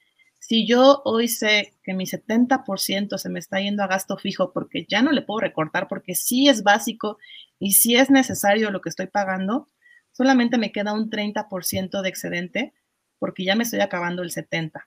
si 0.42 0.66
yo 0.66 1.02
hoy 1.04 1.28
sé 1.28 1.72
que 1.84 1.94
mi 1.94 2.04
70% 2.04 3.16
se 3.16 3.28
me 3.28 3.38
está 3.38 3.60
yendo 3.60 3.84
a 3.84 3.86
gasto 3.86 4.16
fijo 4.16 4.52
porque 4.52 4.84
ya 4.88 5.00
no 5.00 5.12
le 5.12 5.22
puedo 5.22 5.38
recortar 5.38 5.86
porque 5.86 6.16
sí 6.16 6.48
es 6.48 6.64
básico 6.64 7.18
y 7.60 7.74
sí 7.74 7.94
es 7.94 8.10
necesario 8.10 8.72
lo 8.72 8.80
que 8.80 8.88
estoy 8.88 9.06
pagando, 9.06 9.68
solamente 10.10 10.58
me 10.58 10.72
queda 10.72 10.94
un 10.94 11.10
30% 11.10 12.02
de 12.02 12.08
excedente 12.08 12.74
porque 13.20 13.44
ya 13.44 13.54
me 13.54 13.62
estoy 13.62 13.78
acabando 13.82 14.24
el 14.24 14.32
70%. 14.32 14.82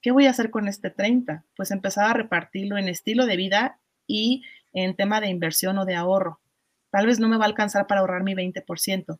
¿Qué 0.00 0.12
voy 0.12 0.26
a 0.26 0.30
hacer 0.30 0.50
con 0.50 0.68
este 0.68 0.94
30%? 0.94 1.42
Pues 1.56 1.72
empezar 1.72 2.08
a 2.08 2.14
repartirlo 2.14 2.78
en 2.78 2.88
estilo 2.88 3.26
de 3.26 3.36
vida 3.36 3.80
y 4.06 4.44
en 4.72 4.94
tema 4.94 5.20
de 5.20 5.30
inversión 5.30 5.78
o 5.78 5.84
de 5.84 5.96
ahorro. 5.96 6.38
Tal 6.92 7.06
vez 7.06 7.18
no 7.18 7.28
me 7.28 7.38
va 7.38 7.44
a 7.44 7.48
alcanzar 7.48 7.88
para 7.88 8.02
ahorrar 8.02 8.22
mi 8.22 8.34
20%, 8.34 9.18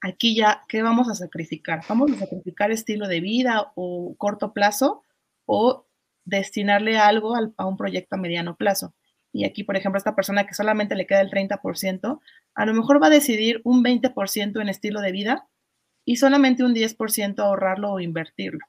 aquí 0.00 0.34
ya, 0.34 0.64
¿qué 0.68 0.82
vamos 0.82 1.08
a 1.08 1.14
sacrificar? 1.14 1.82
¿Vamos 1.88 2.12
a 2.12 2.16
sacrificar 2.16 2.70
estilo 2.70 3.08
de 3.08 3.20
vida 3.20 3.72
o 3.74 4.14
corto 4.16 4.52
plazo 4.52 5.04
o 5.46 5.86
destinarle 6.24 6.98
algo 6.98 7.34
a 7.56 7.66
un 7.66 7.76
proyecto 7.76 8.16
a 8.16 8.18
mediano 8.18 8.56
plazo? 8.56 8.94
Y 9.32 9.44
aquí, 9.44 9.62
por 9.62 9.76
ejemplo, 9.76 9.98
esta 9.98 10.16
persona 10.16 10.46
que 10.46 10.54
solamente 10.54 10.96
le 10.96 11.06
queda 11.06 11.20
el 11.20 11.30
30%, 11.30 12.20
a 12.54 12.66
lo 12.66 12.74
mejor 12.74 13.00
va 13.00 13.06
a 13.06 13.10
decidir 13.10 13.60
un 13.64 13.84
20% 13.84 14.60
en 14.60 14.68
estilo 14.68 15.00
de 15.00 15.12
vida 15.12 15.48
y 16.04 16.16
solamente 16.16 16.64
un 16.64 16.74
10% 16.74 17.38
ahorrarlo 17.38 17.92
o 17.92 18.00
invertirlo. 18.00 18.66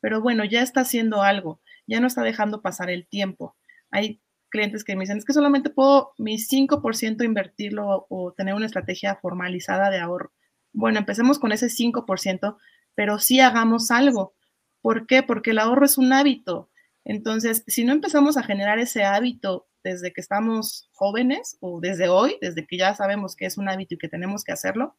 Pero 0.00 0.20
bueno, 0.20 0.44
ya 0.44 0.62
está 0.62 0.80
haciendo 0.80 1.22
algo, 1.22 1.60
ya 1.86 2.00
no 2.00 2.08
está 2.08 2.22
dejando 2.22 2.60
pasar 2.60 2.90
el 2.90 3.06
tiempo. 3.06 3.56
Hay 3.90 4.20
clientes 4.48 4.82
que 4.82 4.96
me 4.96 5.02
dicen, 5.02 5.18
es 5.18 5.24
que 5.24 5.32
solamente 5.32 5.70
puedo 5.70 6.12
mi 6.18 6.38
5% 6.38 7.24
invertirlo 7.24 8.06
o 8.08 8.32
tener 8.32 8.54
una 8.54 8.66
estrategia 8.66 9.16
formalizada 9.16 9.90
de 9.90 10.00
ahorro 10.00 10.32
bueno, 10.74 10.98
empecemos 10.98 11.38
con 11.38 11.52
ese 11.52 11.68
5%, 11.68 12.58
pero 12.94 13.18
sí 13.18 13.40
hagamos 13.40 13.90
algo. 13.90 14.34
¿Por 14.82 15.06
qué? 15.06 15.22
Porque 15.22 15.52
el 15.52 15.60
ahorro 15.60 15.86
es 15.86 15.96
un 15.96 16.12
hábito. 16.12 16.68
Entonces, 17.04 17.64
si 17.66 17.84
no 17.84 17.92
empezamos 17.92 18.36
a 18.36 18.42
generar 18.42 18.78
ese 18.78 19.04
hábito 19.04 19.68
desde 19.84 20.12
que 20.12 20.20
estamos 20.20 20.90
jóvenes 20.92 21.56
o 21.60 21.80
desde 21.80 22.08
hoy, 22.08 22.36
desde 22.40 22.66
que 22.66 22.76
ya 22.76 22.94
sabemos 22.94 23.36
que 23.36 23.46
es 23.46 23.56
un 23.56 23.68
hábito 23.68 23.94
y 23.94 23.98
que 23.98 24.08
tenemos 24.08 24.42
que 24.44 24.52
hacerlo, 24.52 24.96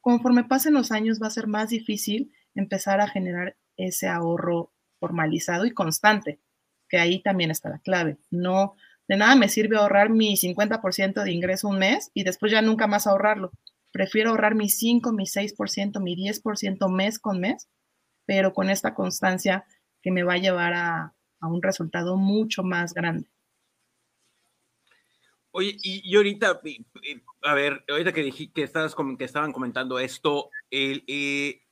conforme 0.00 0.44
pasen 0.44 0.74
los 0.74 0.92
años 0.92 1.20
va 1.20 1.26
a 1.26 1.30
ser 1.30 1.48
más 1.48 1.70
difícil 1.70 2.32
empezar 2.54 3.00
a 3.00 3.08
generar 3.08 3.56
ese 3.76 4.08
ahorro 4.08 4.72
formalizado 5.00 5.66
y 5.66 5.72
constante, 5.72 6.40
que 6.88 6.98
ahí 6.98 7.20
también 7.22 7.50
está 7.50 7.68
la 7.68 7.78
clave. 7.78 8.18
No, 8.30 8.76
de 9.08 9.16
nada 9.16 9.34
me 9.34 9.48
sirve 9.48 9.76
ahorrar 9.76 10.10
mi 10.10 10.36
50% 10.36 11.24
de 11.24 11.32
ingreso 11.32 11.68
un 11.68 11.78
mes 11.78 12.10
y 12.14 12.22
después 12.22 12.52
ya 12.52 12.62
nunca 12.62 12.86
más 12.86 13.06
ahorrarlo 13.06 13.50
prefiero 13.92 14.30
ahorrar 14.30 14.54
mi 14.54 14.68
5, 14.68 15.12
mi 15.12 15.24
6%, 15.24 16.00
mi 16.00 16.16
10% 16.16 16.90
mes 16.90 17.18
con 17.18 17.40
mes, 17.40 17.68
pero 18.26 18.52
con 18.52 18.70
esta 18.70 18.94
constancia 18.94 19.66
que 20.02 20.10
me 20.10 20.22
va 20.22 20.34
a 20.34 20.38
llevar 20.38 20.72
a, 20.74 21.14
un 21.42 21.62
resultado 21.62 22.16
mucho 22.16 22.62
más 22.62 22.92
grande. 22.92 23.26
Oye, 25.52 25.76
y, 25.82 26.14
ahorita, 26.14 26.60
a 27.42 27.54
ver, 27.54 27.82
ahorita 27.88 28.12
que 28.12 28.22
dije 28.22 28.52
que 28.52 28.62
estaban 28.62 29.52
comentando 29.52 29.98
esto, 29.98 30.50
el, 30.70 31.02
eh, 31.06 31.62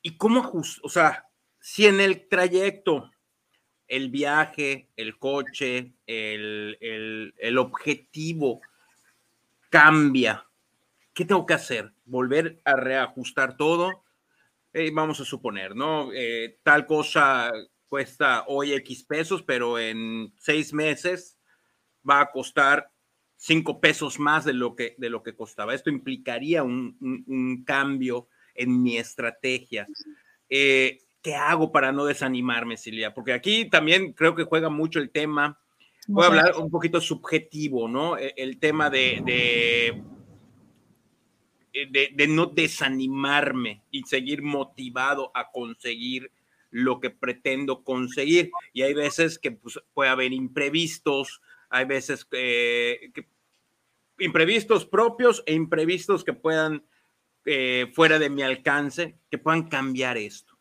¿y 0.00 0.16
cómo 0.16 0.40
ajustar? 0.40 0.84
O 0.84 0.88
sea, 0.88 1.28
si 1.58 1.86
en 1.86 2.00
el 2.00 2.28
trayecto, 2.28 3.10
el 3.88 4.10
viaje, 4.10 4.88
el 4.96 5.18
coche, 5.18 5.92
el, 6.06 6.78
el 7.36 7.58
objetivo 7.58 8.60
cambia, 9.70 10.49
¿qué 11.20 11.26
tengo 11.26 11.44
que 11.44 11.52
hacer? 11.52 11.92
¿Volver 12.06 12.62
a 12.64 12.76
reajustar 12.76 13.58
todo? 13.58 14.04
Eh, 14.72 14.90
vamos 14.90 15.20
a 15.20 15.26
suponer, 15.26 15.76
¿no? 15.76 16.10
Eh, 16.14 16.58
tal 16.62 16.86
cosa 16.86 17.52
cuesta 17.88 18.44
hoy 18.46 18.72
X 18.72 19.04
pesos, 19.04 19.42
pero 19.42 19.78
en 19.78 20.32
seis 20.38 20.72
meses 20.72 21.36
va 22.08 22.22
a 22.22 22.30
costar 22.30 22.90
cinco 23.36 23.82
pesos 23.82 24.18
más 24.18 24.46
de 24.46 24.54
lo 24.54 24.74
que, 24.74 24.94
de 24.96 25.10
lo 25.10 25.22
que 25.22 25.36
costaba. 25.36 25.74
Esto 25.74 25.90
implicaría 25.90 26.62
un, 26.62 27.64
cambio 27.66 28.28
en 28.54 28.82
mi 28.82 28.96
estrategia. 28.96 29.86
Eh, 30.48 31.02
¿Qué 31.20 31.34
hago 31.34 31.70
para 31.70 31.92
no 31.92 32.06
desanimarme, 32.06 32.78
Silvia? 32.78 33.12
Porque 33.12 33.34
aquí 33.34 33.68
también 33.68 34.14
creo 34.14 34.34
que 34.34 34.44
juega 34.44 34.70
mucho 34.70 34.98
el 34.98 35.10
tema, 35.10 35.60
voy 36.08 36.24
a 36.24 36.28
hablar 36.28 36.56
un 36.56 36.70
poquito 36.70 36.98
subjetivo, 36.98 37.88
¿no? 37.88 38.16
E, 38.16 38.32
el, 38.38 38.58
tema 38.58 38.88
de 38.88 40.02
de, 41.72 42.26
no 42.28 42.46
desanimarme 42.46 43.82
y 43.90 44.02
seguir 44.02 44.42
motivado 44.42 45.30
a 45.34 45.50
conseguir 45.50 46.32
lo 46.70 47.00
que 47.00 47.10
pretendo 47.10 47.82
conseguir. 47.84 48.50
Y 48.72 48.82
hay 48.82 48.94
veces 48.94 49.38
que 49.38 49.52
pues, 49.52 49.80
puede 49.94 50.10
haber 50.10 50.32
imprevistos, 50.32 51.40
hay 51.68 51.84
veces 51.84 52.24
que, 52.24 53.12
imprevistos 54.18 54.86
propios 54.86 55.42
e 55.46 55.54
imprevistos 55.54 56.24
que 56.24 56.32
puedan, 56.32 56.84
eh, 57.44 57.90
fuera 57.94 58.18
de 58.18 58.30
mi 58.30 58.42
alcance, 58.42 59.16
que 59.30 59.38
puedan 59.38 59.68
cambiar 59.68 60.16
esto. 60.16 60.58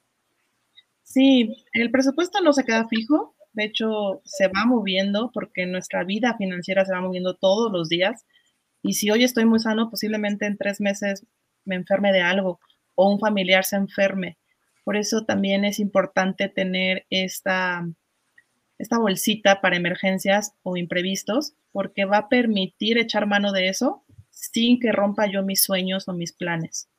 Sí, 1.04 1.56
el 1.74 1.90
presupuesto 1.92 2.40
no 2.42 2.54
se 2.54 2.64
queda 2.64 2.88
fijo, 2.88 3.36
de 3.54 3.66
hecho 3.66 4.22
se 4.24 4.48
va 4.48 4.66
moviendo 4.66 5.32
porque 5.34 5.66
nuestra 5.66 6.04
vida 6.04 6.36
financiera 6.38 6.86
se 6.86 6.94
va 6.94 7.02
moviendo 7.02 7.36
todos 7.36 7.72
los 7.72 7.90
días 7.90 8.26
y 8.82 8.94
si 8.94 9.10
hoy 9.12 9.24
estoy 9.24 9.46
muy 9.46 9.60
sano, 9.60 9.90
posiblemente 9.90 10.46
en 10.46 10.58
tres 10.58 10.80
meses 10.80 11.26
me 11.66 11.76
enferme 11.76 12.12
de 12.12 12.22
algo 12.22 12.60
o 12.96 13.12
un 13.12 13.20
familiar 13.20 13.66
se 13.66 13.76
enferme. 13.76 14.38
Por 14.84 14.98
eso 14.98 15.26
también 15.26 15.66
es 15.66 15.80
importante 15.80 16.50
tener 16.50 17.06
esta, 17.10 17.88
esta 18.78 18.98
bolsita 18.98 19.62
para 19.62 19.78
emergencias 19.78 20.54
o 20.64 20.78
imprevistos, 20.78 21.54
porque 21.72 22.06
va 22.06 22.18
a 22.18 22.30
permitir 22.30 22.98
echar 22.98 23.28
mano 23.28 23.52
de 23.52 23.70
eso 23.70 24.04
sin 24.32 24.80
que 24.80 24.92
rompa 24.92 25.28
yo 25.28 25.44
mis 25.44 25.64
sueños 25.64 26.08
o 26.08 26.14
mis 26.14 26.34
planes. 26.34 26.90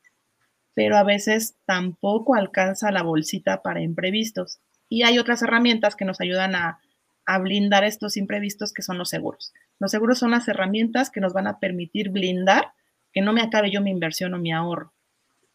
Pero 0.74 0.96
a 0.96 1.04
veces 1.04 1.56
tampoco 1.64 2.34
alcanza 2.34 2.92
la 2.92 3.02
bolsita 3.02 3.62
para 3.62 3.82
imprevistos. 3.82 4.60
Y 4.88 5.02
hay 5.02 5.18
otras 5.18 5.42
herramientas 5.42 5.96
que 5.96 6.04
nos 6.04 6.20
ayudan 6.20 6.54
a, 6.54 6.80
a 7.30 7.38
blindar 7.38 7.84
estos 7.84 8.16
imprevistos 8.16 8.72
que 8.72 8.82
son 8.82 8.98
los 8.98 9.08
seguros. 9.08 9.52
Los 9.78 9.92
seguros 9.92 10.18
son 10.18 10.32
las 10.32 10.48
herramientas 10.48 11.10
que 11.10 11.20
nos 11.20 11.32
van 11.32 11.46
a 11.46 11.60
permitir 11.60 12.10
blindar 12.10 12.72
que 13.12 13.20
no 13.20 13.32
me 13.32 13.40
acabe 13.40 13.70
yo 13.70 13.80
mi 13.80 13.92
inversión 13.92 14.34
o 14.34 14.38
mi 14.38 14.52
ahorro. 14.52 14.92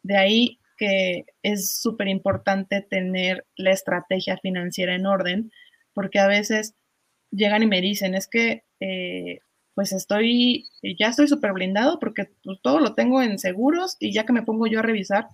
De 0.01 0.15
ahí 0.15 0.59
que 0.77 1.25
es 1.43 1.75
súper 1.75 2.07
importante 2.07 2.81
tener 2.81 3.45
la 3.57 3.71
estrategia 3.71 4.37
financiera 4.37 4.95
en 4.95 5.05
orden, 5.05 5.51
porque 5.93 6.19
a 6.19 6.27
veces 6.27 6.75
llegan 7.29 7.63
y 7.63 7.67
me 7.67 7.81
dicen, 7.81 8.15
es 8.15 8.27
que 8.29 8.63
eh, 8.79 9.39
pues 9.73 9.91
estoy, 9.91 10.69
ya 10.97 11.09
estoy 11.09 11.27
súper 11.27 11.51
blindado 11.51 11.99
porque 11.99 12.29
pues, 12.43 12.61
todo 12.61 12.79
lo 12.79 12.95
tengo 12.95 13.21
en 13.21 13.37
seguros 13.37 13.97
y 13.99 14.13
ya 14.13 14.25
que 14.25 14.31
me 14.31 14.43
pongo 14.43 14.67
yo 14.67 14.79
a 14.79 14.83
revisar, 14.83 15.27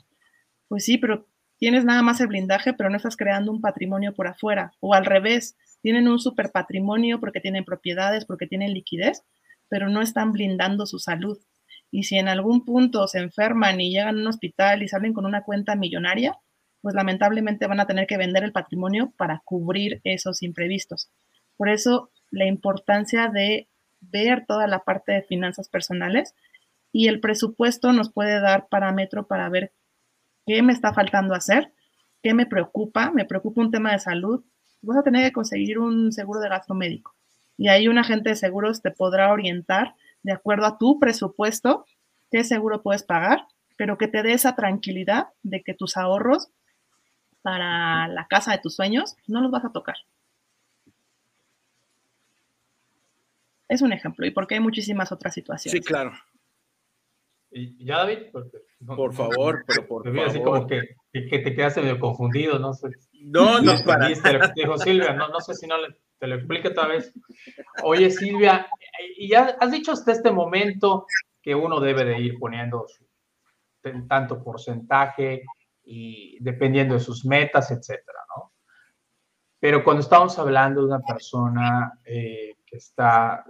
pues 0.67 0.85
sí, 0.85 0.97
pero 0.97 1.27
tienes 1.59 1.85
nada 1.85 2.01
más 2.01 2.19
el 2.19 2.27
blindaje, 2.27 2.73
pero 2.73 2.89
no 2.89 2.97
estás 2.97 3.15
creando 3.15 3.51
un 3.51 3.61
patrimonio 3.61 4.15
por 4.15 4.27
afuera. 4.27 4.73
O 4.79 4.95
al 4.95 5.05
revés, 5.05 5.55
tienen 5.81 6.07
un 6.07 6.19
super 6.19 6.51
patrimonio 6.51 7.19
porque 7.19 7.39
tienen 7.39 7.65
propiedades, 7.65 8.25
porque 8.25 8.47
tienen 8.47 8.73
liquidez, 8.73 9.23
pero 9.69 9.89
no 9.89 10.01
están 10.01 10.31
blindando 10.31 10.85
su 10.85 10.99
salud. 10.99 11.37
Y 11.91 12.03
si 12.03 12.17
en 12.17 12.27
algún 12.27 12.65
punto 12.65 13.07
se 13.07 13.19
enferman 13.19 13.81
y 13.81 13.91
llegan 13.91 14.17
a 14.17 14.21
un 14.21 14.27
hospital 14.27 14.83
y 14.83 14.87
salen 14.87 15.13
con 15.13 15.25
una 15.25 15.43
cuenta 15.43 15.75
millonaria, 15.75 16.37
pues 16.81 16.95
lamentablemente 16.95 17.67
van 17.67 17.79
a 17.79 17.85
tener 17.85 18.07
que 18.07 18.17
vender 18.17 18.43
el 18.43 18.53
patrimonio 18.53 19.13
para 19.17 19.41
cubrir 19.45 20.01
esos 20.03 20.41
imprevistos. 20.41 21.09
Por 21.57 21.69
eso 21.69 22.11
la 22.31 22.45
importancia 22.45 23.29
de 23.29 23.67
ver 23.99 24.45
toda 24.47 24.67
la 24.67 24.79
parte 24.79 25.11
de 25.11 25.21
finanzas 25.21 25.69
personales 25.69 26.33
y 26.91 27.07
el 27.07 27.19
presupuesto 27.19 27.93
nos 27.93 28.11
puede 28.11 28.39
dar 28.39 28.67
parámetro 28.67 29.27
para 29.27 29.47
ver 29.49 29.73
¿Qué 30.45 30.61
me 30.61 30.73
está 30.73 30.93
faltando 30.93 31.35
hacer? 31.35 31.73
¿Qué 32.23 32.33
me 32.33 32.45
preocupa? 32.45 33.11
Me 33.11 33.25
preocupa 33.25 33.61
un 33.61 33.71
tema 33.71 33.91
de 33.91 33.99
salud. 33.99 34.43
Vas 34.81 34.97
a 34.97 35.03
tener 35.03 35.25
que 35.25 35.33
conseguir 35.33 35.79
un 35.79 36.11
seguro 36.11 36.39
de 36.39 36.49
gasto 36.49 36.73
médico. 36.73 37.15
Y 37.57 37.67
ahí 37.67 37.87
un 37.87 37.97
agente 37.97 38.29
de 38.29 38.35
seguros 38.35 38.81
te 38.81 38.91
podrá 38.91 39.31
orientar 39.31 39.95
de 40.23 40.31
acuerdo 40.31 40.65
a 40.65 40.77
tu 40.77 40.99
presupuesto 40.99 41.85
qué 42.31 42.43
seguro 42.43 42.81
puedes 42.81 43.03
pagar, 43.03 43.45
pero 43.77 43.97
que 43.97 44.07
te 44.07 44.23
dé 44.23 44.33
esa 44.33 44.55
tranquilidad 44.55 45.27
de 45.43 45.61
que 45.61 45.73
tus 45.73 45.97
ahorros 45.97 46.49
para 47.41 48.07
la 48.07 48.27
casa 48.27 48.51
de 48.51 48.59
tus 48.59 48.75
sueños 48.75 49.15
no 49.27 49.41
los 49.41 49.51
vas 49.51 49.65
a 49.65 49.71
tocar. 49.71 49.95
Es 53.67 53.81
un 53.81 53.93
ejemplo, 53.93 54.25
y 54.25 54.31
porque 54.31 54.55
hay 54.55 54.59
muchísimas 54.61 55.11
otras 55.11 55.33
situaciones. 55.33 55.79
Sí, 55.79 55.85
claro. 55.85 56.11
¿Y 57.51 57.85
ya, 57.85 57.97
David? 57.97 58.31
por 58.31 59.13
favor, 59.13 59.63
pero 59.67 59.87
por 59.87 60.03
favor. 60.05 60.19
Así 60.27 60.41
como 60.41 60.65
que, 60.65 60.95
que, 61.11 61.39
te 61.39 61.53
quedaste 61.53 61.81
medio 61.81 61.99
confundido, 61.99 62.57
no 62.57 62.73
sé. 62.73 62.89
No, 63.21 63.61
no, 63.61 63.73
para. 63.85 64.07
Dijo 64.55 64.77
Silvia, 64.77 65.13
no, 65.13 65.27
no 65.27 65.39
sé 65.41 65.53
si 65.53 65.67
no 65.67 65.75
te 66.17 66.27
lo 66.27 66.35
explique 66.35 66.69
otra 66.69 66.87
vez. 66.87 67.13
Oye, 67.83 68.09
Silvia, 68.09 68.67
y 69.17 69.27
ya 69.27 69.57
has 69.59 69.71
dicho 69.71 69.91
hasta 69.91 70.11
este 70.13 70.31
momento 70.31 71.05
que 71.41 71.53
uno 71.53 71.79
debe 71.79 72.05
de 72.05 72.19
ir 72.19 72.39
poniendo 72.39 72.85
su, 72.87 73.05
tanto 74.07 74.43
porcentaje 74.43 75.43
y 75.83 76.37
dependiendo 76.41 76.93
de 76.93 76.99
sus 76.99 77.25
metas, 77.25 77.71
etcétera, 77.71 78.19
¿no? 78.35 78.53
Pero 79.59 79.83
cuando 79.83 80.01
estamos 80.01 80.37
hablando 80.39 80.81
de 80.81 80.87
una 80.87 81.01
persona 81.01 81.99
eh, 82.05 82.55
que 82.65 82.77
está 82.77 83.43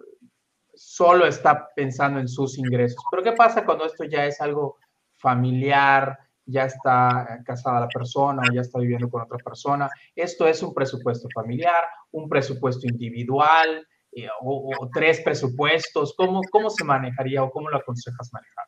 solo 0.84 1.28
está 1.28 1.70
pensando 1.76 2.20
en 2.20 2.28
sus 2.28 2.58
ingresos. 2.58 3.04
Pero 3.12 3.24
¿qué 3.24 3.34
pasa 3.34 3.64
cuando 3.64 3.86
esto 3.86 4.04
ya 4.04 4.26
es 4.26 4.42
algo 4.42 4.78
familiar, 5.18 6.18
ya 6.46 6.66
está 6.66 7.40
casada 7.46 7.82
la 7.82 7.88
persona 7.88 8.42
o 8.42 8.54
ya 8.54 8.62
está 8.62 8.80
viviendo 8.80 9.08
con 9.08 9.22
otra 9.22 9.38
persona? 9.38 9.90
Esto 10.16 10.48
es 10.48 10.64
un 10.64 10.74
presupuesto 10.74 11.28
familiar, 11.36 11.84
un 12.12 12.28
presupuesto 12.28 12.88
individual 12.88 13.88
eh, 14.12 14.28
o, 14.42 14.90
tres 14.92 15.22
presupuestos. 15.22 16.16
¿Cómo, 16.18 16.42
¿Cómo 16.50 16.72
se 16.72 16.84
manejaría 16.84 17.44
o 17.44 17.52
cómo 17.52 17.70
lo 17.70 17.78
aconsejas 17.78 18.32
manejar? 18.34 18.66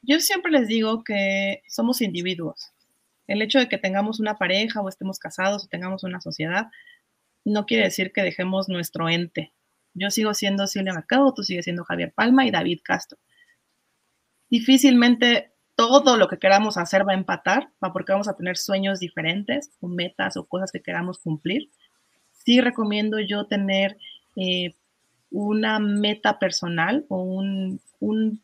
Yo 0.00 0.20
siempre 0.20 0.50
les 0.50 0.68
digo 0.68 1.04
que 1.04 1.62
somos 1.68 2.00
individuos. 2.00 2.72
El 3.26 3.42
hecho 3.42 3.58
de 3.58 3.68
que 3.68 3.76
tengamos 3.76 4.20
una 4.20 4.38
pareja 4.38 4.80
o 4.80 4.88
estemos 4.88 5.18
casados 5.18 5.64
o 5.64 5.68
tengamos 5.68 6.02
una 6.02 6.22
sociedad 6.22 6.68
no 7.44 7.66
quiere 7.66 7.84
decir 7.84 8.10
que 8.12 8.22
dejemos 8.22 8.68
nuestro 8.68 9.08
ente, 9.08 9.52
yo 9.98 10.10
sigo 10.10 10.34
siendo 10.34 10.66
Silvia 10.66 10.92
Mercado, 10.92 11.32
tú 11.34 11.42
sigues 11.42 11.64
siendo 11.64 11.84
Javier 11.84 12.12
Palma 12.14 12.46
y 12.46 12.50
David 12.50 12.80
Castro. 12.82 13.18
Difícilmente 14.50 15.52
todo 15.74 16.16
lo 16.16 16.28
que 16.28 16.38
queramos 16.38 16.76
hacer 16.76 17.06
va 17.06 17.12
a 17.12 17.16
empatar, 17.16 17.70
porque 17.92 18.12
vamos 18.12 18.28
a 18.28 18.36
tener 18.36 18.56
sueños 18.56 18.98
diferentes 18.98 19.70
o 19.80 19.88
metas 19.88 20.36
o 20.36 20.46
cosas 20.46 20.72
que 20.72 20.82
queramos 20.82 21.18
cumplir. 21.18 21.70
Sí 22.32 22.60
recomiendo 22.60 23.20
yo 23.20 23.46
tener 23.46 23.96
eh, 24.36 24.74
una 25.30 25.78
meta 25.78 26.38
personal 26.38 27.04
o 27.08 27.22
un 27.22 28.42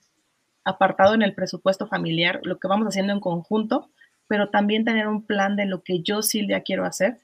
apartado 0.65 1.15
en 1.15 1.23
el 1.23 1.35
presupuesto 1.35 1.87
familiar, 1.87 2.41
lo 2.45 2.59
que 2.59 2.69
vamos 2.69 2.87
haciendo 2.87 3.13
en 3.13 3.21
conjunto, 3.21 3.91
pero 4.27 4.51
también 4.51 4.85
tener 4.85 5.09
un 5.09 5.27
plan 5.27 5.57
de 5.57 5.67
lo 5.67 5.83
que 5.83 6.01
yo, 6.01 6.23
Silvia, 6.23 6.63
quiero 6.63 6.85
hacer 6.85 7.21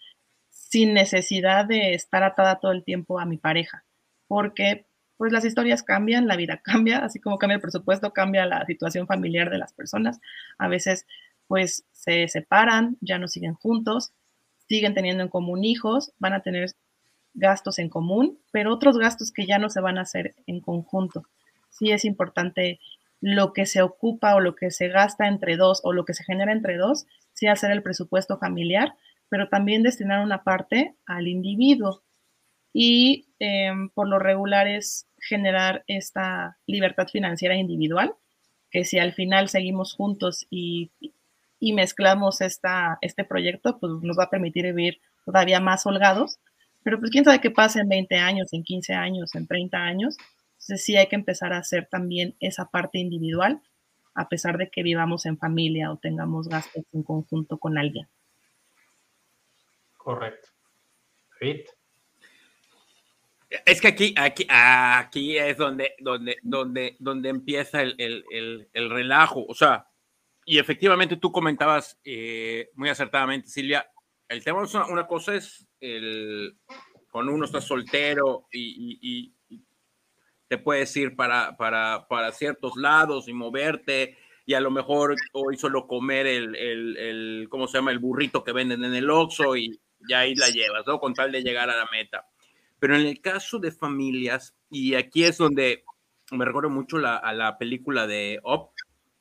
sin 0.49 0.95
necesidad 0.95 1.65
de 1.67 1.95
estar 1.95 2.23
atada 2.23 2.61
todo 2.61 2.73
el 2.73 2.85
tiempo 2.85 3.19
a 3.19 3.27
mi 3.27 3.39
pareja 3.39 3.85
porque 4.31 4.87
pues 5.17 5.33
las 5.33 5.45
historias 5.45 5.83
cambian, 5.83 6.29
la 6.29 6.37
vida 6.37 6.59
cambia, 6.65 6.99
así 6.99 7.19
como 7.19 7.37
cambia 7.37 7.57
el 7.57 7.61
presupuesto, 7.61 8.13
cambia 8.13 8.47
la 8.47 8.65
situación 8.65 9.09
familiar 9.09 9.51
de 9.51 9.59
las 9.59 9.73
personas. 9.73 10.21
A 10.57 10.69
veces 10.69 11.05
pues 11.49 11.85
se 11.91 12.29
separan, 12.29 12.97
ya 13.01 13.19
no 13.19 13.27
siguen 13.27 13.55
juntos, 13.55 14.13
siguen 14.69 14.95
teniendo 14.95 15.25
en 15.25 15.29
común 15.29 15.65
hijos, 15.65 16.13
van 16.21 16.33
a 16.35 16.43
tener 16.43 16.71
gastos 17.35 17.81
en 17.81 17.89
común, 17.89 18.39
pero 18.53 18.73
otros 18.73 18.99
gastos 18.99 19.33
que 19.33 19.47
ya 19.47 19.59
no 19.59 19.69
se 19.69 19.81
van 19.81 19.99
a 19.99 20.03
hacer 20.03 20.37
en 20.47 20.61
conjunto. 20.61 21.25
Sí 21.71 21.91
es 21.91 22.05
importante 22.05 22.79
lo 23.21 23.53
que 23.53 23.67
se 23.67 23.83
ocupa 23.83 24.37
o 24.37 24.41
lo 24.41 24.55
que 24.55 24.71
se 24.71 24.87
gasta 24.87 25.27
entre 25.27 25.57
dos 25.57 25.81
o 25.83 25.93
lo 25.93 26.05
que 26.05 26.15
se 26.15 26.23
genera 26.23 26.53
entre 26.53 26.77
dos, 26.77 27.07
sí 27.33 27.49
hacer 27.49 27.73
el 27.73 27.83
presupuesto 27.83 28.39
familiar, 28.39 28.95
pero 29.29 29.49
también 29.49 29.83
destinar 29.83 30.23
una 30.25 30.45
parte 30.45 30.95
al 31.05 31.27
individuo. 31.27 32.05
Y 32.73 33.27
em, 33.41 33.89
por 33.91 34.09
lo 34.09 34.21
regular 34.21 34.69
es 34.69 35.09
generar 35.19 35.83
esta 35.89 36.59
libertad 36.67 37.09
financiera 37.09 37.57
individual, 37.57 38.15
que 38.71 38.85
si 38.85 38.99
al 38.99 39.13
final 39.13 39.49
seguimos 39.49 39.95
juntos 39.95 40.47
y, 40.51 40.93
y 41.59 41.73
mezclamos 41.73 42.41
esta, 42.41 42.99
este 43.01 43.25
proyecto, 43.25 43.79
pues 43.81 43.93
nos 44.03 44.19
va 44.19 44.25
a 44.25 44.31
permitir 44.31 44.65
vivir 44.67 45.01
todavía 45.25 45.61
más 45.61 45.85
holgados. 45.87 46.39
Pero 46.83 46.99
pues 46.99 47.11
quién 47.11 47.25
sabe 47.25 47.41
qué 47.41 47.51
pasa 47.51 47.81
en 47.81 47.89
20 47.89 48.17
años, 48.17 48.53
en 48.53 48.63
15 48.63 48.95
años, 48.95 49.35
en 49.35 49.47
30 49.47 49.77
años. 49.79 50.17
Entonces 50.53 50.85
sí 50.85 50.97
hay 50.97 51.09
que 51.09 51.17
empezar 51.17 51.53
a 51.53 51.59
hacer 51.59 51.87
también 51.91 52.37
esa 52.41 52.67
parte 52.67 52.99
individual, 52.99 53.61
a 54.15 54.29
pesar 54.29 54.59
de 54.59 54.71
que 54.71 54.83
vivamos 54.83 55.27
en 55.27 55.39
familia 55.39 55.91
o 55.91 55.97
tengamos 55.97 56.49
gastos 56.49 56.85
en 56.93 57.03
conjunto 57.03 57.59
con 57.59 57.79
alguien. 57.79 58.09
Correcto. 61.39 61.80
Es 63.51 63.81
que 63.81 63.89
aquí, 63.89 64.15
aquí, 64.17 64.47
aquí 64.49 65.37
es 65.37 65.57
donde, 65.57 65.95
donde, 65.99 66.37
donde, 66.43 66.97
donde 67.01 67.29
empieza 67.31 67.83
el, 67.83 67.97
el, 67.99 68.69
el, 68.73 68.91
relajo. 68.91 69.45
O 69.49 69.55
sea, 69.55 69.89
y 70.45 70.59
efectivamente 70.59 71.17
tú 71.17 71.33
comentabas 71.33 71.99
eh, 72.05 72.71
muy 72.75 72.89
acertadamente, 72.89 73.49
Silvia, 73.49 73.91
el 74.29 74.45
tema 74.45 74.63
es 74.63 74.73
una, 74.75 75.07
cosa 75.09 75.35
es 75.35 75.67
el 75.81 76.57
cuando 77.11 77.33
uno 77.33 77.45
está 77.45 77.61
soltero 77.61 78.47
y, 78.53 79.35
te 80.47 80.59
puedes 80.59 80.97
ir 80.97 81.15
para, 81.15 81.57
para, 81.57 82.07
para, 82.09 82.33
ciertos 82.33 82.77
lados 82.77 83.29
y 83.29 83.33
moverte 83.33 84.19
y 84.47 84.55
a 84.55 84.61
lo 84.61 84.73
mejor 84.73 85.15
hoy 85.33 85.57
solo 85.57 85.87
comer 85.87 86.27
el, 86.27 86.57
el, 86.57 86.97
el, 86.97 87.47
¿cómo 87.49 87.69
se 87.69 87.79
llama? 87.79 87.93
El 87.93 88.01
burrito 88.01 88.43
que 88.43 88.51
venden 88.51 88.83
en 88.83 88.95
el 88.95 89.09
Oxxo 89.11 89.57
y 89.57 89.81
ya 90.09 90.21
ahí 90.21 90.35
la 90.35 90.49
llevas, 90.49 90.85
¿no? 90.89 90.99
Con 90.99 91.15
tal 91.15 91.31
de 91.31 91.43
llegar 91.43 91.71
a 91.71 91.77
la 91.77 91.89
meta. 91.93 92.27
Pero 92.81 92.97
en 92.97 93.07
el 93.07 93.21
caso 93.21 93.59
de 93.59 93.71
familias, 93.71 94.57
y 94.71 94.95
aquí 94.95 95.25
es 95.25 95.39
donde 95.39 95.85
me 96.33 96.45
recuerdo 96.45 96.71
mucho 96.71 96.99
la, 96.99 97.17
a 97.17 97.33
la 97.33 97.59
película 97.59 98.07
de 98.07 98.41
Up, 98.45 98.71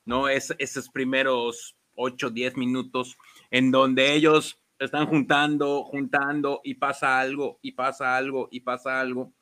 ¿no? 0.05 0.29
Es, 0.29 0.55
esos 0.57 0.89
primeros 0.89 1.75
8, 1.95 2.29
10 2.29 2.57
minutos 2.57 3.17
en 3.51 3.71
donde 3.71 4.13
ellos 4.13 4.61
están 4.79 5.07
juntando, 5.07 5.83
juntando 5.83 6.61
y 6.63 6.75
pasa 6.75 7.19
algo, 7.19 7.59
y 7.61 7.73
pasa 7.73 8.15
algo, 8.15 8.47
y 8.51 8.61
pasa 8.61 8.99
algo. 8.99 9.33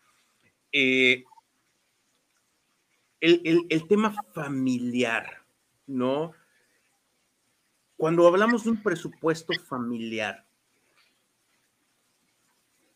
Eh, 0.71 1.23
el, 3.19 3.41
el, 3.45 3.65
el 3.69 3.87
tema 3.87 4.15
familiar, 4.33 5.45
¿no? 5.85 6.33
Cuando 7.95 8.27
hablamos 8.27 8.63
de 8.63 8.71
un 8.71 8.83
presupuesto 8.83 9.53
familiar, 9.67 10.46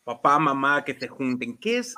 papá, 0.04 0.38
mamá, 0.38 0.84
que 0.84 0.98
se 0.98 1.08
junten, 1.08 1.56
¿qué 1.58 1.78
es 1.78 1.94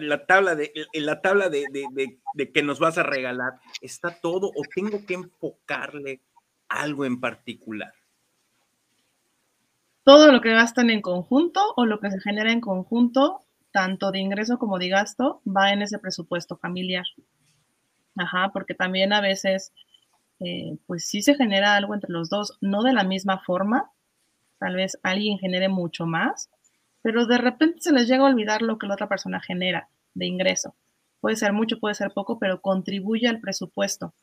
la 0.00 0.26
tabla 0.26 0.54
de 0.54 0.72
la 0.94 1.20
tabla 1.20 1.48
de, 1.48 1.66
de, 1.70 2.18
de, 2.34 2.52
que 2.52 2.62
nos 2.62 2.78
vas 2.78 2.98
a 2.98 3.02
regalar, 3.02 3.60
¿está 3.82 4.10
todo 4.20 4.48
o 4.48 4.62
tengo 4.74 5.04
que 5.04 5.14
enfocarle 5.14 6.20
algo 6.68 7.04
en 7.04 7.20
particular? 7.20 7.92
Todo 10.04 10.30
lo 10.30 10.40
que 10.40 10.52
gastan 10.52 10.90
en 10.90 11.02
conjunto 11.02 11.60
o 11.76 11.84
lo 11.84 12.00
que 12.00 12.10
se 12.10 12.20
genera 12.20 12.52
en 12.52 12.60
conjunto, 12.60 13.42
tanto 13.72 14.10
de 14.12 14.20
ingreso 14.20 14.58
como 14.58 14.78
de 14.78 14.88
gasto, 14.88 15.42
va 15.44 15.72
en 15.72 15.82
ese 15.82 15.98
presupuesto 15.98 16.56
familiar. 16.56 17.04
Ajá, 18.16 18.50
porque 18.52 18.74
también 18.74 19.12
a 19.12 19.20
veces, 19.20 19.72
eh, 20.40 20.78
pues 20.86 21.06
sí 21.06 21.22
se 21.22 21.34
genera 21.34 21.74
algo 21.74 21.92
entre 21.92 22.12
los 22.12 22.30
dos, 22.30 22.56
no 22.60 22.82
de 22.82 22.94
la 22.94 23.04
misma 23.04 23.42
forma, 23.44 23.90
tal 24.58 24.76
vez 24.76 24.98
alguien 25.02 25.38
genere 25.38 25.68
mucho 25.68 26.06
más, 26.06 26.50
pero 27.02 27.26
de 27.26 27.38
repente 27.38 27.80
se 27.80 27.92
les 27.92 28.08
llega 28.08 28.24
a 28.24 28.30
olvidar 28.30 28.62
lo 28.62 28.78
que 28.78 28.86
la 28.86 28.94
otra 28.94 29.08
persona 29.08 29.40
genera 29.40 29.88
de 30.14 30.26
ingreso. 30.26 30.74
Puede 31.20 31.36
ser 31.36 31.52
mucho, 31.52 31.78
puede 31.78 31.94
ser 31.94 32.10
poco, 32.12 32.38
pero 32.38 32.60
contribuye 32.60 33.28
al 33.28 33.40
presupuesto. 33.40 34.14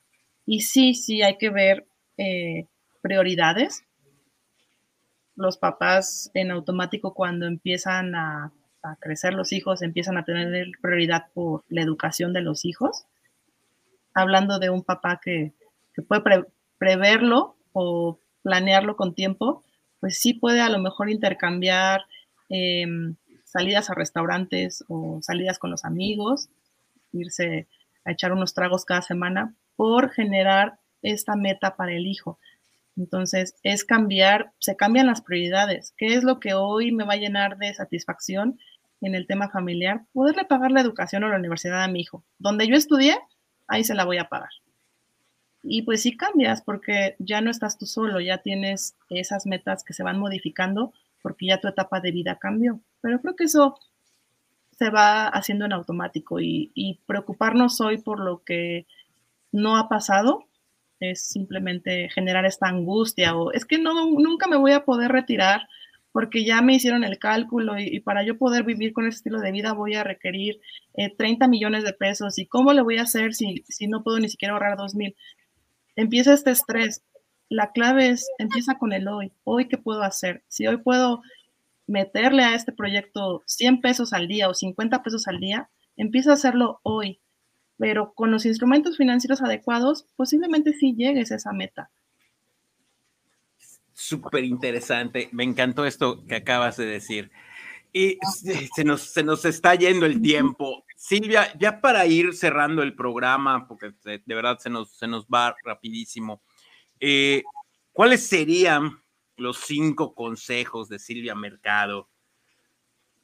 Y 0.45 0.61
sí, 0.61 0.93
sí, 0.93 1.21
hay 1.21 1.37
que 1.37 1.49
ver 1.49 1.85
eh, 2.17 2.67
prioridades. 3.01 3.85
Los 5.35 5.57
papás 5.57 6.31
en 6.33 6.51
automático 6.51 7.13
cuando 7.13 7.47
empiezan 7.47 8.15
a, 8.15 8.51
crecer 8.99 9.33
los 9.33 9.53
hijos, 9.53 9.81
empiezan 9.81 10.17
a 10.17 10.25
tener 10.25 10.67
prioridad 10.81 11.27
por 11.33 11.63
la 11.69 11.81
educación 11.81 12.33
de 12.33 12.41
los 12.41 12.65
hijos. 12.65 13.05
Hablando 14.13 14.59
de 14.59 14.69
un 14.69 14.83
papá 14.83 15.21
que, 15.23 15.53
puede 16.07 16.45
preverlo 16.77 17.55
o 17.71 18.19
planearlo 18.41 18.97
con 18.97 19.15
tiempo, 19.15 19.63
pues 20.03 20.19
sí 20.19 20.33
puede 20.33 20.59
a 20.59 20.67
lo 20.67 20.79
mejor 20.79 21.09
intercambiar 21.09 22.01
em, 22.49 23.15
salidas 23.45 23.89
a 23.89 23.93
restaurantes 23.93 24.83
o 24.89 25.19
salidas 25.21 25.59
con 25.59 25.71
los 25.71 25.85
amigos, 25.85 26.49
irse 27.13 27.69
a 28.03 28.11
echar 28.11 28.33
unos 28.33 28.53
tragos 28.53 28.83
cada 28.83 29.01
semana 29.01 29.55
por 29.77 30.11
generar 30.11 30.77
esta 31.03 31.37
meta 31.37 31.77
para 31.77 31.93
el 31.93 32.05
hijo. 32.05 32.37
Entonces, 32.97 33.55
es 33.63 33.85
cambiar, 33.85 34.51
se 34.59 34.75
cambian 34.75 35.07
las 35.07 35.21
prioridades. 35.21 35.93
¿Qué 35.95 36.15
es 36.15 36.25
lo 36.25 36.41
que 36.41 36.53
hoy 36.53 36.91
me 36.91 37.05
va 37.05 37.13
a 37.13 37.15
llenar 37.23 37.57
de 37.57 37.73
satisfacción 37.73 38.59
en 38.99 39.15
el 39.15 39.25
tema 39.25 39.51
familiar? 39.51 40.01
Poderle 40.11 40.43
pagar 40.43 40.73
la 40.73 40.81
educación 40.81 41.23
o 41.23 41.29
la 41.29 41.37
universidad 41.37 41.81
a 41.81 41.87
mi 41.87 42.01
hijo. 42.01 42.25
Donde 42.39 42.67
yo 42.67 42.75
estudié, 42.75 43.17
ahí 43.69 43.85
se 43.85 43.95
la 43.95 44.03
voy 44.03 44.17
a 44.17 44.27
pagar. 44.27 44.49
Y 45.63 45.83
pues 45.83 46.01
sí 46.01 46.17
cambias 46.17 46.61
porque 46.61 47.15
ya 47.19 47.41
no 47.41 47.49
estás 47.49 47.77
tú 47.77 47.85
solo, 47.85 48.19
ya 48.19 48.39
tienes 48.39 48.95
esas 49.09 49.45
metas 49.45 49.83
que 49.83 49.93
se 49.93 50.03
van 50.03 50.19
modificando 50.19 50.93
porque 51.21 51.47
ya 51.47 51.61
tu 51.61 51.69
etapa 51.69 52.01
de 52.01 52.11
vida 52.11 52.37
cambió. 52.37 52.81
Pero 53.01 53.21
creo 53.21 53.35
que 53.35 53.45
eso 53.45 53.79
se 54.77 54.89
va 54.89 55.27
haciendo 55.27 55.65
en 55.65 55.73
automático 55.73 56.39
y, 56.39 56.99
preocuparnos 57.05 57.79
hoy 57.81 57.97
por 57.97 58.19
lo 58.19 58.43
que 58.43 58.85
no 59.51 59.77
ha 59.77 59.87
pasado 59.87 60.45
es 60.99 61.21
simplemente 61.21 62.09
generar 62.09 62.45
esta 62.45 62.67
angustia 62.67 63.35
o 63.35 63.51
es 63.51 63.65
que 63.65 63.77
no, 63.77 63.93
nunca 64.11 64.47
me 64.47 64.57
voy 64.57 64.71
a 64.71 64.85
poder 64.85 65.11
retirar 65.11 65.67
porque 66.11 66.45
ya 66.45 66.61
me 66.61 66.75
hicieron 66.75 67.03
el 67.03 67.19
cálculo 67.19 67.77
y, 67.77 67.99
para 67.99 68.23
yo 68.23 68.37
poder 68.37 68.63
vivir 68.63 68.93
con 68.93 69.07
ese 69.07 69.17
estilo 69.17 69.39
de 69.39 69.51
vida 69.51 69.73
voy 69.73 69.95
a 69.95 70.03
requerir 70.03 70.59
30 71.17 71.45
eh, 71.45 71.47
millones 71.47 71.83
de 71.83 71.93
pesos 71.93 72.37
y 72.39 72.45
cómo 72.45 72.73
le 72.73 72.81
voy 72.81 72.97
a 72.97 73.03
hacer 73.03 73.33
si, 73.33 73.63
si 73.67 73.87
no 73.87 74.03
puedo 74.03 74.19
ni 74.19 74.29
siquiera 74.29 74.53
ahorrar 74.53 74.77
2 74.77 74.95
mil 74.95 75.15
empieza 75.95 76.33
este 76.33 76.51
estrés. 76.51 77.03
La 77.49 77.71
clave 77.71 78.09
es, 78.09 78.27
empieza 78.37 78.77
con 78.77 78.93
el 78.93 79.07
hoy. 79.07 79.31
Hoy, 79.43 79.67
¿qué 79.67 79.77
puedo 79.77 80.03
hacer? 80.03 80.43
Si 80.47 80.65
hoy 80.67 80.77
puedo 80.77 81.21
meterle 81.87 82.43
a 82.43 82.55
este 82.55 82.71
proyecto 82.71 83.43
100 83.45 83.81
pesos 83.81 84.13
al 84.13 84.27
día 84.27 84.49
o 84.49 84.53
50 84.53 85.03
pesos 85.03 85.27
al 85.27 85.39
día, 85.39 85.69
empieza 85.97 86.31
a 86.31 86.35
hacerlo 86.35 86.79
hoy. 86.83 87.19
Pero 87.77 88.13
con 88.13 88.31
los 88.31 88.45
instrumentos 88.45 88.97
financieros 88.97 89.41
adecuados, 89.41 90.05
posiblemente 90.15 90.73
sí 90.73 90.95
llegues 90.95 91.31
a 91.31 91.35
esa 91.35 91.51
meta. 91.51 91.89
Súper 93.93 94.43
interesante. 94.43 95.29
Me 95.31 95.43
encantó 95.43 95.85
esto 95.85 96.25
que 96.25 96.35
acabas 96.35 96.77
de 96.77 96.85
decir. 96.85 97.31
Y 97.95 98.17
se 98.75 98.83
nos, 98.83 99.01
se 99.01 99.23
nos 99.23 99.45
está 99.45 99.75
yendo 99.75 100.07
el 100.07 100.19
tiempo. 100.19 100.83
Silvia, 100.97 101.55
ya 101.59 101.79
para 101.79 102.07
ir 102.07 102.33
cerrando 102.33 102.81
el 102.81 102.95
programa, 102.95 103.67
porque 103.67 103.93
de 104.03 104.35
verdad 104.35 104.57
se 104.57 104.71
nos, 104.71 104.97
se 104.97 105.05
nos 105.07 105.25
va 105.25 105.55
rapidísimo, 105.63 106.41
eh, 106.99 107.43
¿cuáles 107.91 108.27
serían 108.27 109.03
los 109.37 109.57
cinco 109.57 110.15
consejos 110.15 110.89
de 110.89 110.97
Silvia 110.97 111.35
Mercado 111.35 112.09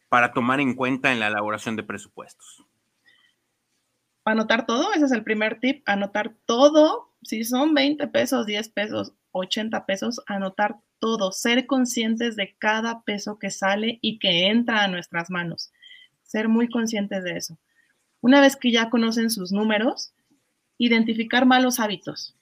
para 0.07 0.33
tomar 0.33 0.59
en 0.59 0.75
cuenta 0.75 1.11
en 1.11 1.19
la 1.19 1.27
elaboración 1.27 1.75
de 1.75 1.83
presupuestos? 1.83 2.63
Anotar 4.25 4.67
todo, 4.67 4.93
ese 4.93 5.05
es 5.05 5.11
el 5.11 5.23
primer 5.23 5.59
tip, 5.59 5.81
anotar 5.87 6.35
todo, 6.45 7.11
si 7.23 7.43
son 7.43 7.73
20 7.73 8.07
pesos, 8.07 8.45
10 8.45 8.69
pesos, 8.69 9.13
80 9.31 9.85
pesos, 9.85 10.21
anotar 10.27 10.77
todo, 10.99 11.31
ser 11.31 11.65
conscientes 11.65 12.35
de 12.35 12.55
cada 12.57 13.01
peso 13.03 13.39
que 13.39 13.51
sale 13.51 13.99
y 14.01 14.19
que 14.19 14.47
entra 14.47 14.83
a 14.83 14.87
nuestras 14.87 15.29
manos, 15.29 15.71
ser 16.23 16.49
muy 16.49 16.69
conscientes 16.69 17.23
de 17.23 17.37
eso. 17.37 17.57
Una 18.21 18.41
vez 18.41 18.55
que 18.55 18.71
ya 18.71 18.89
conocen 18.89 19.29
sus 19.29 19.51
números, 19.51 20.13
identificar 20.77 21.45
malos 21.45 21.79
hábitos. 21.79 22.35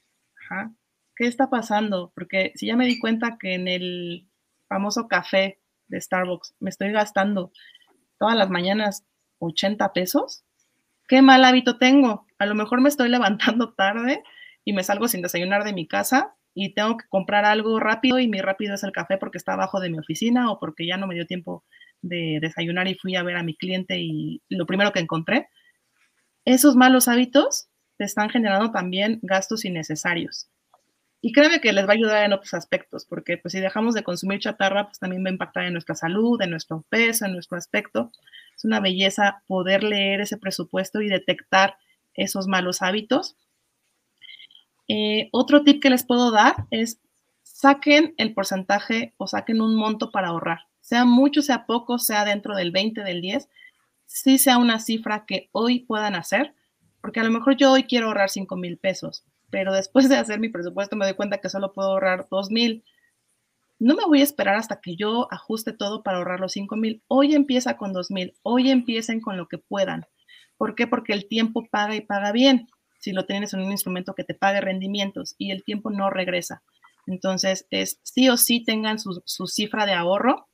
¿Qué 1.16 1.26
está 1.26 1.50
pasando? 1.50 2.12
Porque 2.16 2.52
si 2.56 2.68
ya 2.68 2.76
me 2.76 2.86
di 2.86 3.00
cuenta 3.00 3.38
que 3.40 3.56
en 3.56 3.68
el 3.68 4.28
famoso 4.68 5.08
café 5.08 5.60
de 5.88 6.00
Starbucks 6.00 6.56
me 6.60 6.70
estoy 6.70 6.92
gastando 6.92 7.52
todas 8.20 8.36
las 8.36 8.50
mañanas 8.50 9.06
80 9.40 9.94
pesos, 9.94 10.44
¿qué 11.08 11.22
mal 11.22 11.44
hábito 11.44 11.78
tengo? 11.78 12.26
A 12.38 12.46
lo 12.46 12.56
mejor 12.56 12.82
me 12.82 12.90
estoy 12.90 13.10
levantando 13.10 13.74
tarde 13.76 14.24
y 14.64 14.74
me 14.74 14.84
salgo 14.84 15.08
sin 15.08 15.22
desayunar 15.22 15.64
de 15.64 15.74
mi 15.74 15.88
casa 15.88 16.37
y 16.60 16.74
tengo 16.74 16.98
que 16.98 17.06
comprar 17.08 17.46
algo 17.46 17.80
rápido 17.80 18.18
y 18.18 18.28
mi 18.28 18.42
rápido 18.42 18.74
es 18.74 18.84
el 18.84 18.92
café 18.92 19.20
porque 19.20 19.38
está 19.38 19.54
abajo 19.54 19.80
de 19.80 19.92
mi 19.92 20.00
oficina 20.00 20.52
o 20.52 20.60
porque 20.60 20.88
ya 20.88 20.98
no 20.98 21.06
me 21.06 21.14
dio 21.14 21.28
tiempo 21.28 21.64
de 22.02 22.40
desayunar 22.42 22.88
y 22.88 22.96
fui 22.96 23.16
a 23.16 23.22
ver 23.22 23.36
a 23.36 23.44
mi 23.44 23.56
cliente 23.56 24.00
y 24.00 24.42
lo 24.50 24.66
primero 24.66 24.92
que 24.92 25.00
encontré. 25.00 25.50
Esos 26.46 26.76
malos 26.76 27.08
hábitos 27.08 27.68
te 27.98 28.06
están 28.06 28.32
generando 28.32 28.72
también 28.72 29.20
gastos 29.22 29.66
innecesarios. 29.66 30.50
Y 31.22 31.32
créeme 31.32 31.62
que 31.62 31.74
les 31.74 31.86
va 31.86 31.92
a 31.92 31.96
ayudar 31.96 32.26
en 32.26 32.34
otros 32.34 32.56
aspectos, 32.56 33.06
porque 33.06 33.38
pues 33.38 33.52
si 33.52 33.60
dejamos 33.60 33.94
de 33.94 34.02
consumir 34.02 34.40
chatarra, 34.40 34.86
pues 34.86 34.98
también 34.98 35.24
va 35.24 35.30
a 35.30 35.34
impactar 35.34 35.66
en 35.66 35.74
nuestra 35.74 35.94
salud, 35.94 36.42
en 36.42 36.50
nuestro 36.50 36.84
peso, 36.90 37.26
en 37.28 37.34
nuestro 37.34 37.60
aspecto. 37.60 38.12
Es 38.56 38.66
una 38.66 38.80
belleza 38.80 39.44
poder 39.46 39.84
leer 39.84 40.22
ese 40.22 40.38
presupuesto 40.38 41.02
y 41.02 41.08
detectar 41.08 41.78
esos 42.16 42.48
malos 42.48 42.82
hábitos. 42.82 43.36
Eh, 44.88 45.30
otro 45.32 45.64
tip 45.64 45.82
que 45.82 45.90
les 45.90 46.06
puedo 46.06 46.32
dar 46.32 46.66
es 46.72 47.00
saquen 47.44 48.14
el 48.18 48.34
porcentaje 48.34 49.14
o 49.18 49.28
saquen 49.28 49.62
un 49.62 49.76
monto 49.76 50.12
para 50.12 50.30
ahorrar, 50.30 50.60
sea 50.80 51.06
mucho, 51.06 51.42
sea 51.42 51.66
poco, 51.66 51.98
sea 51.98 52.24
dentro 52.24 52.56
del 52.56 52.72
20, 52.72 53.04
del 53.04 53.22
10, 53.22 53.50
si 54.06 54.38
sea 54.38 54.58
una 54.58 54.80
cifra 54.80 55.26
que 55.26 55.50
hoy 55.52 55.80
puedan 55.80 56.16
hacer, 56.16 56.54
porque 57.02 57.20
a 57.20 57.24
lo 57.24 57.32
mejor 57.32 57.58
yo 57.58 57.72
hoy 57.72 57.84
quiero 57.84 58.08
ahorrar 58.08 58.30
5 58.30 58.56
mil 58.56 58.78
pesos, 58.78 59.26
pero 59.50 59.74
después 59.74 60.10
de 60.10 60.18
hacer 60.18 60.40
mi 60.40 60.50
presupuesto 60.50 60.96
me 60.96 61.06
doy 61.06 61.16
cuenta 61.16 61.40
que 61.40 61.50
solo 61.50 61.74
puedo 61.74 61.90
ahorrar 61.90 62.28
2 62.30 62.52
mil. 62.52 62.84
No 63.80 63.96
me 63.96 64.06
voy 64.06 64.22
a 64.22 64.24
esperar 64.24 64.56
hasta 64.56 64.82
que 64.82 64.96
yo 64.96 65.28
ajuste 65.32 65.72
todo 65.72 66.04
para 66.04 66.18
ahorrar 66.18 66.40
los 66.40 66.54
5 66.54 66.76
mil. 66.76 67.04
Hoy 67.08 67.36
empieza 67.36 67.78
con 67.78 67.94
2 67.94 68.12
mil. 68.12 68.34
Hoy 68.42 68.72
empiecen 68.72 69.22
con 69.22 69.38
lo 69.38 69.48
que 69.48 69.60
puedan. 69.60 70.06
¿Por 70.58 70.76
qué? 70.76 70.88
Porque 70.88 71.14
el 71.14 71.28
tiempo 71.28 71.68
paga 71.70 71.96
y 71.96 72.02
paga 72.02 72.32
bien. 72.32 72.68
Si 73.08 73.14
lo 73.14 73.26
tienes 73.26 73.54
en 73.54 73.62
un 73.62 73.72
instrumento 73.72 74.14
que 74.16 74.26
te 74.26 74.34
pague 74.34 74.60
rendimientos 74.60 75.36
y 75.38 75.52
el 75.52 75.64
tiempo 75.64 75.90
no 75.92 76.10
regresa. 76.10 76.62
Entonces, 77.06 77.66
es 77.72 78.02
sí 78.04 78.28
o 78.28 78.36
sí 78.36 78.66
tengan 78.66 79.00
su, 79.00 79.24
su 79.24 79.48
cifra 79.48 79.86
de 79.86 79.94
ahorro, 79.94 80.50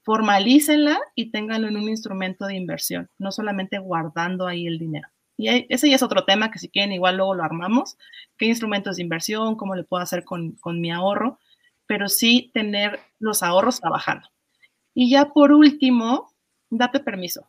formalícenla 0.00 0.98
y 1.14 1.30
ténganlo 1.30 1.68
en 1.68 1.76
un 1.76 1.90
instrumento 1.90 2.46
de 2.46 2.56
inversión, 2.56 3.10
no 3.18 3.32
solamente 3.32 3.76
guardando 3.76 4.46
ahí 4.46 4.66
el 4.66 4.78
dinero. 4.78 5.08
Y 5.36 5.66
ese 5.68 5.90
ya 5.90 5.96
es 5.96 6.02
otro 6.02 6.24
tema 6.24 6.50
que 6.50 6.58
si 6.58 6.70
quieren 6.70 6.92
igual 6.92 7.18
luego 7.18 7.34
lo 7.34 7.44
armamos, 7.44 7.98
qué 8.38 8.46
instrumentos 8.46 8.96
de 8.96 9.02
inversión, 9.02 9.56
cómo 9.56 9.74
le 9.74 9.84
puedo 9.84 10.02
hacer 10.02 10.24
con, 10.24 10.56
mi 10.64 10.90
ahorro, 10.90 11.38
pero 11.84 12.08
sí 12.08 12.50
tener 12.54 12.98
los 13.18 13.42
ahorros 13.42 13.78
trabajando. 13.78 14.26
Y 14.94 15.10
ya 15.10 15.26
por 15.26 15.52
último, 15.52 16.32
date 16.70 17.00
permiso, 17.00 17.46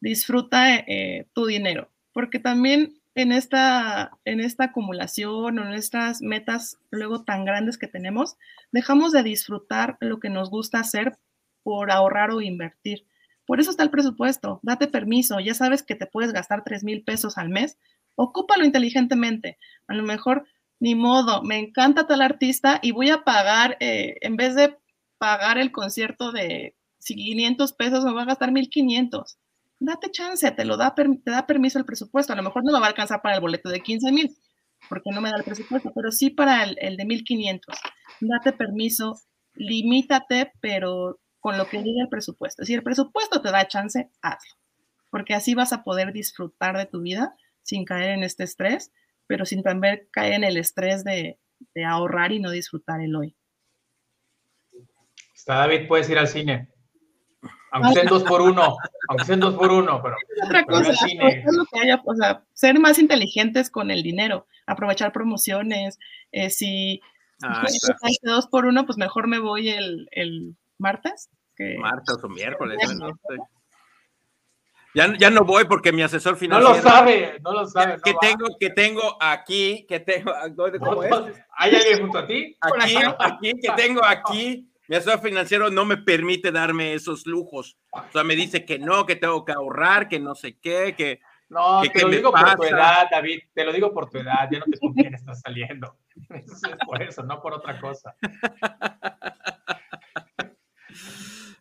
disfruta 0.00 0.74
eh, 0.74 1.26
tu 1.34 1.44
dinero, 1.44 1.90
porque 2.14 2.38
también 2.38 2.94
en 3.14 3.32
esta, 3.32 4.18
en 4.24 4.40
esta 4.40 4.64
acumulación 4.64 5.58
o 5.58 5.66
en 5.66 5.72
estas 5.72 6.20
metas 6.20 6.78
luego 6.90 7.24
tan 7.24 7.44
grandes 7.44 7.78
que 7.78 7.86
tenemos, 7.86 8.36
dejamos 8.72 9.12
de 9.12 9.22
disfrutar 9.22 9.96
lo 10.00 10.18
que 10.18 10.30
nos 10.30 10.50
gusta 10.50 10.80
hacer 10.80 11.16
por 11.62 11.90
ahorrar 11.90 12.30
o 12.30 12.40
invertir. 12.40 13.06
Por 13.46 13.60
eso 13.60 13.70
está 13.70 13.82
el 13.82 13.90
presupuesto. 13.90 14.60
Date 14.62 14.88
permiso. 14.88 15.38
Ya 15.40 15.54
sabes 15.54 15.82
que 15.82 15.94
te 15.94 16.06
puedes 16.06 16.32
gastar 16.32 16.64
3 16.64 16.82
mil 16.84 17.04
pesos 17.04 17.38
al 17.38 17.50
mes. 17.50 17.78
Ocúpalo 18.16 18.64
inteligentemente. 18.64 19.58
A 19.86 19.94
lo 19.94 20.02
mejor, 20.02 20.46
ni 20.80 20.94
modo, 20.94 21.42
me 21.42 21.58
encanta 21.58 22.06
tal 22.06 22.22
artista 22.22 22.80
y 22.82 22.92
voy 22.92 23.10
a 23.10 23.22
pagar, 23.24 23.76
eh, 23.80 24.16
en 24.22 24.36
vez 24.36 24.54
de 24.54 24.76
pagar 25.18 25.58
el 25.58 25.72
concierto 25.72 26.32
de 26.32 26.74
500 27.04 27.72
pesos, 27.74 28.04
me 28.04 28.12
voy 28.12 28.22
a 28.22 28.26
gastar 28.26 28.50
1500. 28.50 29.38
Date 29.84 30.10
chance, 30.10 30.50
te 30.50 30.64
lo 30.64 30.76
da, 30.76 30.94
te 30.94 31.30
da 31.30 31.46
permiso 31.46 31.78
el 31.78 31.84
presupuesto. 31.84 32.32
A 32.32 32.36
lo 32.36 32.42
mejor 32.42 32.64
no 32.64 32.72
me 32.72 32.80
va 32.80 32.86
a 32.86 32.88
alcanzar 32.88 33.20
para 33.22 33.34
el 33.34 33.40
boleto 33.40 33.68
de 33.68 33.80
15 33.80 34.12
mil, 34.12 34.36
porque 34.88 35.10
no 35.10 35.20
me 35.20 35.30
da 35.30 35.36
el 35.36 35.44
presupuesto, 35.44 35.92
pero 35.94 36.10
sí 36.10 36.30
para 36.30 36.64
el, 36.64 36.76
el 36.80 36.96
de 36.96 37.04
1500. 37.04 37.76
Date 38.20 38.52
permiso, 38.52 39.20
limítate, 39.54 40.52
pero 40.60 41.20
con 41.44 41.58
lo 41.58 41.66
que 41.66 41.82
diga 41.82 42.02
el 42.02 42.08
presupuesto. 42.08 42.64
Si 42.64 42.72
el 42.72 42.82
presupuesto 42.82 43.42
te 43.42 43.50
da 43.50 43.68
chance, 43.68 44.10
hazlo, 44.22 44.54
porque 45.10 45.34
así 45.34 45.54
vas 45.54 45.74
a 45.74 45.84
poder 45.84 46.14
disfrutar 46.14 46.74
de 46.76 46.86
tu 46.86 47.02
vida 47.02 47.36
sin 47.60 47.84
caer 47.84 48.12
en 48.12 48.22
este 48.22 48.44
estrés, 48.44 48.92
pero 49.26 49.44
sin 49.44 49.62
también 49.62 50.08
caer 50.10 50.32
en 50.32 50.44
el 50.44 50.56
estrés 50.56 51.04
de, 51.04 51.38
ahorrar 51.86 52.32
y 52.32 52.40
no 52.40 52.50
disfrutar 52.50 53.02
el 53.02 53.14
hoy. 53.14 53.36
Está 55.34 55.56
David, 55.56 55.86
puedes 55.86 56.08
ir 56.08 56.18
al 56.18 56.28
cine. 56.28 56.68
Aunque 57.74 57.92
sean 57.92 58.06
dos 58.06 58.22
por 58.22 58.40
uno, 58.40 58.76
aunque 59.08 59.24
sean 59.24 59.40
dos 59.40 59.54
por 59.54 59.72
uno, 59.72 60.00
pero. 60.00 60.16
Otra 60.44 60.64
cosa, 60.64 60.92
o 62.04 62.14
sea, 62.14 62.44
ser 62.52 62.78
más 62.78 63.00
inteligentes 63.00 63.68
con 63.68 63.90
el 63.90 64.04
dinero, 64.04 64.46
aprovechar 64.64 65.10
promociones. 65.10 65.98
Eh, 66.30 66.50
si, 66.50 67.00
ah, 67.42 67.64
hay 68.02 68.16
dos 68.22 68.46
por 68.46 68.66
uno, 68.66 68.86
pues 68.86 68.96
mejor 68.96 69.26
me 69.26 69.40
voy 69.40 69.70
el, 69.70 70.06
el 70.12 70.54
martes. 70.78 71.30
Que... 71.56 71.76
Martes 71.78 72.16
o 72.22 72.28
miércoles. 72.28 72.78
Ya, 74.94 75.12
ya, 75.18 75.30
no 75.30 75.44
voy 75.44 75.64
porque 75.64 75.90
mi 75.90 76.02
asesor 76.02 76.36
financiero. 76.36 76.76
No 76.76 76.76
lo 76.76 76.88
sabe, 76.88 77.40
no 77.42 77.52
lo 77.54 77.66
sabe. 77.66 77.96
Que, 78.04 78.14
tengo, 78.20 78.46
que 78.60 78.70
tengo 78.70 79.16
aquí, 79.20 79.84
que 79.88 79.98
tengo. 79.98 80.32
¿cómo 80.78 81.02
es? 81.02 81.12
¿Hay 81.56 81.74
alguien 81.74 82.02
junto 82.02 82.18
a 82.18 82.26
ti? 82.28 82.56
Aquí, 82.60 82.96
aquí, 83.18 83.52
que 83.60 83.70
tengo 83.72 84.04
aquí. 84.04 84.70
Mi 84.88 84.96
asesor 84.96 85.20
financiero 85.20 85.70
no 85.70 85.84
me 85.84 85.96
permite 85.96 86.52
darme 86.52 86.94
esos 86.94 87.26
lujos. 87.26 87.78
O 87.90 88.12
sea, 88.12 88.24
me 88.24 88.36
dice 88.36 88.64
que 88.64 88.78
no, 88.78 89.06
que 89.06 89.16
tengo 89.16 89.44
que 89.44 89.52
ahorrar, 89.52 90.08
que 90.08 90.20
no 90.20 90.34
sé 90.34 90.58
qué, 90.58 90.94
que. 90.96 91.20
No, 91.48 91.82
te 91.82 92.02
lo 92.02 92.08
digo 92.08 92.32
por 92.32 92.56
tu 92.56 92.64
edad, 92.64 93.06
David. 93.10 93.40
Te 93.54 93.64
lo 93.64 93.72
digo 93.72 93.92
por 93.92 94.10
tu 94.10 94.18
edad. 94.18 94.48
Ya 94.50 94.58
no 94.58 94.64
te 94.66 94.78
con 94.78 94.92
quién 94.94 95.14
estás 95.14 95.40
saliendo. 95.40 95.98
es 96.30 96.60
por 96.86 97.02
eso, 97.02 97.22
no 97.22 97.40
por 97.40 97.54
otra 97.54 97.80
cosa. 97.80 98.14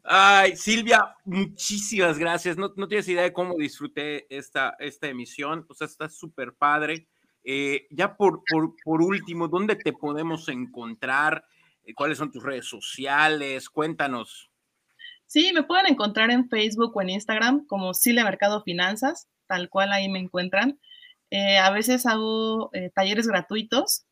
Ay, 0.03 0.55
Silvia, 0.57 1.15
muchísimas 1.23 2.19
gracias. 2.19 2.57
No, 2.57 2.71
tienes 2.87 3.07
idea 3.07 3.23
de 3.23 3.33
cómo 3.33 3.55
disfruté 3.55 4.27
esta, 4.35 4.75
esta 4.79 5.07
emisión. 5.07 5.65
O 5.69 5.73
sea, 5.73 5.87
está 5.87 6.09
súper 6.09 6.53
padre. 6.53 7.07
Eh, 7.43 7.87
ya 7.89 8.15
por, 8.15 8.43
por, 8.83 9.01
último, 9.01 9.47
¿dónde 9.47 9.75
te 9.75 9.93
podemos 9.93 10.49
encontrar? 10.49 11.45
Eh, 11.83 11.93
¿Cuáles 11.93 12.17
son 12.17 12.31
tus 12.31 12.43
redes 12.43 12.67
sociales? 12.67 13.69
Cuéntanos. 13.69 14.49
Sí, 15.25 15.51
me 15.53 15.63
pueden 15.63 15.87
encontrar 15.87 16.31
en 16.31 16.49
Facebook 16.49 16.95
o 16.95 17.01
en 17.01 17.09
Instagram 17.09 17.65
como 17.65 17.93
Silvia 17.93 18.23
Mercado 18.23 18.61
Finanzas, 18.63 19.27
tal 19.47 19.69
cual 19.69 19.91
ahí 19.91 20.09
me 20.09 20.19
encuentran. 20.19 20.79
Eh, 21.31 21.57
a 21.57 21.71
veces 21.71 22.05
hago 22.05 22.69
talleres 22.93 23.27
gratuitos, 23.27 24.05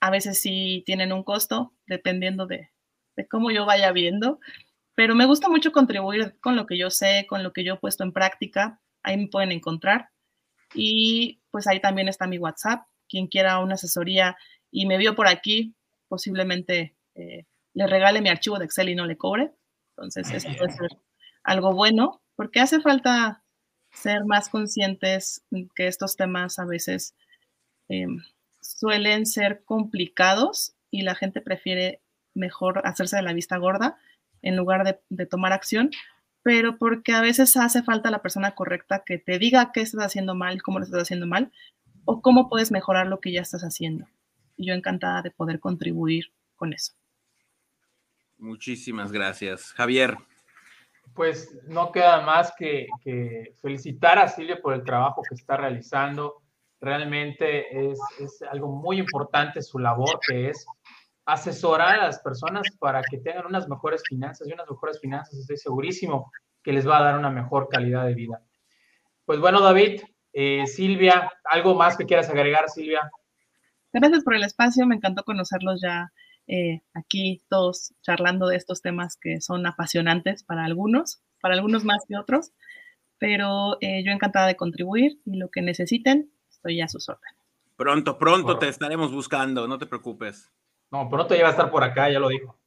a 0.00 0.10
veces 0.10 0.38
sí 0.38 0.82
tienen 0.84 1.12
un 1.12 1.24
costo, 1.24 1.72
dependiendo 1.86 2.46
de, 2.46 2.70
de 3.16 3.28
cómo 3.28 3.50
yo 3.50 3.64
vaya 3.64 3.90
viendo 3.92 4.38
pero 4.98 5.14
me 5.14 5.26
gusta 5.26 5.48
mucho 5.48 5.70
contribuir 5.70 6.34
con 6.40 6.56
lo 6.56 6.66
que 6.66 6.76
yo 6.76 6.90
sé, 6.90 7.24
con 7.28 7.44
lo 7.44 7.52
que 7.52 7.62
yo 7.62 7.74
he 7.74 7.78
puesto 7.78 8.02
en 8.02 8.12
práctica. 8.12 8.80
Ahí 9.04 9.16
me 9.16 9.28
pueden 9.28 9.52
encontrar. 9.52 10.10
Y 10.74 11.40
pues 11.52 11.68
ahí 11.68 11.78
también 11.78 12.08
está 12.08 12.26
mi 12.26 12.36
WhatsApp. 12.36 12.82
Quien 13.08 13.28
quiera 13.28 13.60
una 13.60 13.74
asesoría 13.74 14.36
y 14.72 14.86
me 14.86 14.98
vio 14.98 15.14
por 15.14 15.28
aquí, 15.28 15.76
posiblemente 16.08 16.96
eh, 17.14 17.46
le 17.74 17.86
regale 17.86 18.20
mi 18.20 18.28
archivo 18.28 18.58
de 18.58 18.64
Excel 18.64 18.88
y 18.88 18.94
no 18.94 19.06
le 19.06 19.16
cobre. 19.16 19.52
Entonces, 19.96 20.30
eso 20.30 20.48
puede 20.56 20.72
ser 20.72 20.90
algo 21.42 21.72
bueno, 21.72 22.22
porque 22.36 22.60
hace 22.60 22.80
falta 22.80 23.42
ser 23.90 24.24
más 24.24 24.48
conscientes 24.48 25.42
que 25.74 25.86
estos 25.86 26.16
temas 26.16 26.58
a 26.58 26.64
veces 26.64 27.14
em, 27.88 28.22
suelen 28.60 29.26
ser 29.26 29.64
complicados 29.64 30.74
y 30.90 31.02
la 31.02 31.14
gente 31.14 31.40
prefiere 31.40 32.00
mejor 32.34 32.82
hacerse 32.84 33.16
de 33.16 33.22
la 33.22 33.32
vista 33.32 33.56
gorda 33.56 33.98
en 34.42 34.56
lugar 34.56 35.00
de, 35.08 35.26
tomar 35.26 35.52
acción, 35.52 35.90
pero 36.42 36.78
porque 36.78 37.12
a 37.12 37.20
veces 37.20 37.56
hace 37.56 37.82
falta 37.82 38.10
la 38.10 38.22
persona 38.22 38.54
correcta 38.54 39.02
que 39.04 39.18
te 39.18 39.38
diga 39.38 39.72
qué 39.72 39.80
estás 39.80 40.04
haciendo 40.04 40.34
mal, 40.34 40.62
cómo 40.62 40.78
lo 40.78 40.84
estás 40.84 41.02
haciendo 41.02 41.26
mal, 41.26 41.50
o 42.04 42.22
cómo 42.22 42.48
puedes 42.48 42.70
mejorar 42.70 43.08
lo 43.08 43.20
que 43.20 43.32
ya 43.32 43.40
estás 43.40 43.62
haciendo. 43.62 44.06
Y 44.58 44.66
yo 44.66 44.74
encantada 44.74 45.22
de 45.22 45.30
poder 45.30 45.58
contribuir 45.58 46.26
con 46.54 46.74
eso. 46.74 46.92
Muchísimas 48.36 49.10
gracias. 49.10 49.72
Javier. 49.72 50.18
Pues 51.14 51.58
no 51.64 51.90
queda 51.90 52.20
más 52.20 52.52
que, 52.58 52.86
felicitar 53.62 54.18
a 54.18 54.28
Silvia 54.28 54.60
por 54.60 54.74
el 54.74 54.84
trabajo 54.84 55.22
que 55.26 55.34
está 55.34 55.56
realizando. 55.56 56.42
Realmente 56.80 57.90
es, 57.90 57.98
es 58.20 58.42
algo 58.42 58.68
muy 58.68 58.98
importante 58.98 59.62
su 59.62 59.78
labor, 59.78 60.20
que 60.28 60.50
es 60.50 60.66
asesorar 61.28 62.00
a 62.00 62.06
las 62.06 62.20
personas 62.20 62.66
para 62.78 63.02
que 63.02 63.18
tengan 63.18 63.44
unas 63.44 63.68
mejores 63.68 64.02
finanzas 64.08 64.48
y 64.48 64.52
unas 64.52 64.68
mejores 64.70 64.98
finanzas, 64.98 65.38
estoy 65.38 65.58
segurísimo 65.58 66.32
que 66.62 66.72
les 66.72 66.88
va 66.88 66.98
a 66.98 67.02
dar 67.02 67.18
una 67.18 67.28
mejor 67.28 67.68
calidad 67.68 68.06
de 68.06 68.14
vida. 68.14 68.42
Pues 69.26 69.38
bueno, 69.38 69.60
David, 69.60 70.00
eh, 70.32 70.66
Silvia, 70.66 71.30
¿algo 71.44 71.74
más 71.74 71.98
que 71.98 72.06
quieras 72.06 72.30
agregar, 72.30 72.70
Silvia? 72.70 73.10
Gracias 73.92 74.24
por 74.24 74.34
el 74.34 74.44
espacio, 74.44 74.86
me 74.86 74.96
encantó 74.96 75.24
conocerlos 75.24 75.80
ya 75.82 76.12
eh, 76.46 76.80
aquí 76.94 77.42
todos 77.48 77.92
charlando 78.02 78.48
de 78.48 78.56
estos 78.56 78.80
temas 78.80 79.18
que 79.20 79.40
son 79.40 79.66
apasionantes 79.66 80.44
para 80.44 80.64
algunos, 80.64 81.20
para 81.40 81.54
algunos 81.54 81.84
más 81.84 82.04
que 82.08 82.16
otros, 82.16 82.52
pero 83.18 83.76
eh, 83.80 84.02
yo 84.04 84.12
encantada 84.12 84.46
de 84.46 84.56
contribuir 84.56 85.18
y 85.24 85.36
lo 85.36 85.50
que 85.50 85.62
necesiten, 85.62 86.30
estoy 86.50 86.80
a 86.80 86.88
sus 86.88 87.08
órdenes. 87.08 87.34
Pronto, 87.76 88.18
pronto 88.18 88.58
te 88.58 88.68
estaremos 88.68 89.12
buscando, 89.12 89.68
no 89.68 89.78
te 89.78 89.86
preocupes. 89.86 90.50
No, 90.90 91.08
pronto 91.08 91.34
ya 91.34 91.42
va 91.42 91.48
a 91.48 91.52
estar 91.52 91.70
por 91.70 91.84
acá, 91.84 92.10
ya 92.10 92.18
lo 92.18 92.28
dijo. 92.28 92.58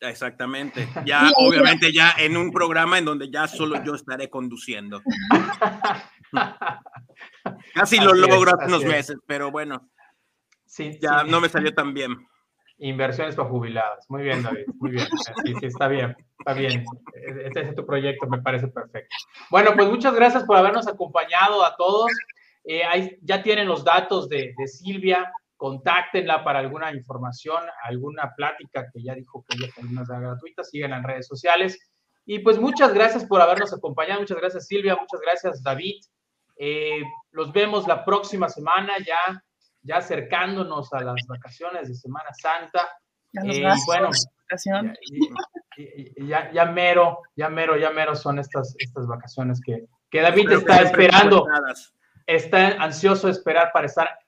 Exactamente. 0.00 0.86
Ya, 1.06 1.30
obviamente, 1.36 1.92
ya 1.92 2.12
en 2.18 2.36
un 2.36 2.52
programa 2.52 2.98
en 2.98 3.04
donde 3.04 3.30
ya 3.30 3.48
solo 3.48 3.82
yo 3.84 3.94
estaré 3.94 4.28
conduciendo. 4.28 5.02
Casi 7.74 7.98
lo 7.98 8.14
logro 8.14 8.52
hace 8.54 8.66
unos 8.66 8.84
meses, 8.84 9.16
pero 9.26 9.50
bueno. 9.50 9.88
Sí, 10.80 10.98
ya 11.00 11.24
no 11.24 11.40
me 11.40 11.48
salió 11.50 11.74
tan 11.74 11.92
bien. 11.92 12.26
Inversiones 12.78 13.34
para 13.34 13.50
jubilados. 13.50 14.06
Muy 14.08 14.22
bien, 14.22 14.42
David. 14.42 14.64
Muy 14.78 14.92
bien. 14.92 15.06
Sí, 15.44 15.54
sí, 15.60 15.66
está 15.66 15.88
bien. 15.88 16.16
Está 16.38 16.54
bien. 16.54 16.84
Este 17.44 17.60
es 17.60 17.74
tu 17.74 17.84
proyecto, 17.84 18.26
me 18.26 18.40
parece 18.40 18.68
perfecto. 18.68 19.14
Bueno, 19.50 19.72
pues 19.76 19.90
muchas 19.90 20.14
gracias 20.14 20.44
por 20.44 20.56
habernos 20.56 20.88
acompañado 20.88 21.62
a 21.62 21.76
todos. 21.76 22.10
Eh, 22.64 22.82
ahí 22.84 23.18
ya 23.20 23.42
tienen 23.42 23.68
los 23.68 23.84
datos 23.84 24.30
de, 24.30 24.54
de, 24.56 24.66
Silvia. 24.66 25.30
Contáctenla 25.58 26.42
para 26.42 26.60
alguna 26.60 26.90
información, 26.94 27.62
alguna 27.84 28.32
plática 28.34 28.86
que 28.90 29.02
ya 29.02 29.14
dijo 29.14 29.44
que 29.46 29.58
ella 29.58 29.70
también 29.76 30.02
da 30.02 30.18
gratuita. 30.18 30.64
Sigan 30.64 30.94
en 30.94 31.04
redes 31.04 31.26
sociales. 31.26 31.78
Y 32.24 32.38
pues 32.38 32.58
muchas 32.58 32.94
gracias 32.94 33.26
por 33.26 33.42
habernos 33.42 33.74
acompañado. 33.74 34.20
Muchas 34.20 34.38
gracias, 34.38 34.66
Silvia. 34.66 34.96
Muchas 34.96 35.20
gracias, 35.20 35.62
David. 35.62 36.00
Eh, 36.56 37.02
los 37.32 37.52
vemos 37.52 37.86
la 37.86 38.02
próxima 38.06 38.48
semana, 38.48 38.94
ya, 39.06 39.42
ya 39.82 39.96
acercándonos 39.96 40.92
a 40.92 41.00
las 41.00 41.26
vacaciones 41.26 41.88
de 41.88 41.94
Semana 41.94 42.30
Santa. 42.32 42.88
Ya 43.32 43.42
eh, 43.44 43.74
bueno, 43.86 44.10
ya, 46.16 46.52
ya, 46.52 46.64
mero, 46.66 47.20
ya 47.36 47.48
mero, 47.48 47.76
ya 47.76 47.90
mero 47.90 48.16
son 48.16 48.38
estas, 48.38 48.74
estas 48.78 49.06
vacaciones 49.06 49.60
que, 49.64 49.86
que 50.10 50.20
David 50.20 50.50
está 50.52 50.82
esperando. 50.82 51.46
Está 52.26 52.82
ansioso 52.82 53.26
de 53.26 53.32
esperar 53.32 53.70
para 53.72 53.86
estar 53.86 54.18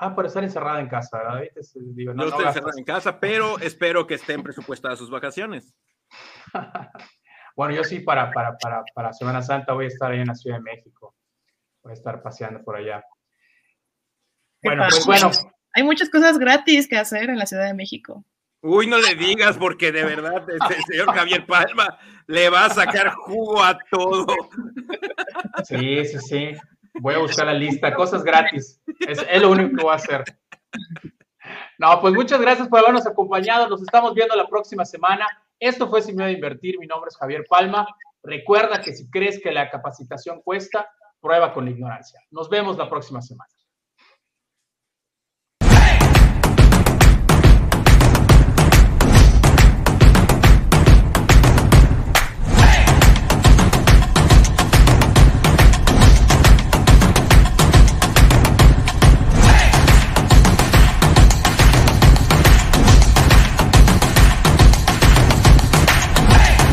Ah, 0.00 0.14
para 0.14 0.28
estar 0.28 0.44
encerrada 0.44 0.80
en 0.80 0.88
casa, 0.88 1.18
David. 1.18 1.48
Digo, 1.74 2.14
no, 2.14 2.22
no, 2.22 2.28
estoy 2.28 2.46
encerrada 2.46 2.78
en 2.78 2.84
casa, 2.84 3.18
pero 3.18 3.58
espero 3.58 4.06
que 4.06 4.14
estén 4.14 4.44
presupuestadas 4.44 4.96
sus 4.96 5.10
vacaciones. 5.10 5.74
bueno, 7.56 7.74
yo 7.74 7.82
sí, 7.82 7.98
para, 7.98 8.30
para, 8.30 8.56
para, 8.58 8.84
para 8.94 9.12
Semana 9.12 9.42
Santa 9.42 9.72
voy 9.72 9.86
a 9.86 9.88
estar 9.88 10.12
ahí 10.12 10.20
en 10.20 10.28
la 10.28 10.36
Ciudad 10.36 10.58
de 10.58 10.62
México 10.62 11.16
voy 11.82 11.92
a 11.92 11.94
estar 11.94 12.22
paseando 12.22 12.62
por 12.62 12.76
allá. 12.76 13.02
Bueno, 14.62 14.84
pues 14.88 15.06
bueno. 15.06 15.30
Hay 15.74 15.82
muchas 15.82 16.10
cosas 16.10 16.38
gratis 16.38 16.88
que 16.88 16.96
hacer 16.96 17.30
en 17.30 17.38
la 17.38 17.46
Ciudad 17.46 17.66
de 17.66 17.74
México. 17.74 18.24
Uy, 18.60 18.88
no 18.88 18.98
le 18.98 19.14
digas 19.14 19.56
porque 19.56 19.92
de 19.92 20.04
verdad 20.04 20.44
este, 20.48 20.76
el 20.76 20.84
señor 20.84 21.14
Javier 21.14 21.46
Palma 21.46 21.98
le 22.26 22.50
va 22.50 22.64
a 22.64 22.70
sacar 22.70 23.12
jugo 23.12 23.62
a 23.62 23.78
todo. 23.90 24.26
Sí, 25.64 26.04
sí, 26.04 26.18
sí. 26.18 26.52
Voy 26.94 27.14
a 27.14 27.18
buscar 27.18 27.46
la 27.46 27.54
lista. 27.54 27.94
Cosas 27.94 28.24
gratis. 28.24 28.80
Es, 29.06 29.24
es 29.30 29.42
lo 29.42 29.50
único 29.50 29.76
que 29.76 29.82
voy 29.82 29.92
a 29.92 29.96
hacer. 29.96 30.24
No, 31.78 32.00
pues 32.00 32.12
muchas 32.14 32.40
gracias 32.40 32.66
por 32.68 32.80
habernos 32.80 33.06
acompañado. 33.06 33.68
Nos 33.68 33.82
estamos 33.82 34.14
viendo 34.14 34.34
la 34.34 34.48
próxima 34.48 34.84
semana. 34.84 35.26
Esto 35.60 35.88
fue 35.88 36.02
Sin 36.02 36.16
Miedo 36.16 36.28
a 36.28 36.32
Invertir. 36.32 36.78
Mi 36.80 36.86
nombre 36.86 37.08
es 37.08 37.16
Javier 37.16 37.44
Palma. 37.48 37.86
Recuerda 38.22 38.80
que 38.80 38.92
si 38.92 39.08
crees 39.08 39.40
que 39.40 39.52
la 39.52 39.70
capacitación 39.70 40.42
cuesta, 40.42 40.90
prueba 41.20 41.54
con 41.54 41.64
la 41.64 41.70
ignorancia. 41.70 42.20
Nos 42.30 42.50
vemos 42.50 42.76
la 42.76 42.90
próxima 42.90 43.22
semana. 43.22 43.50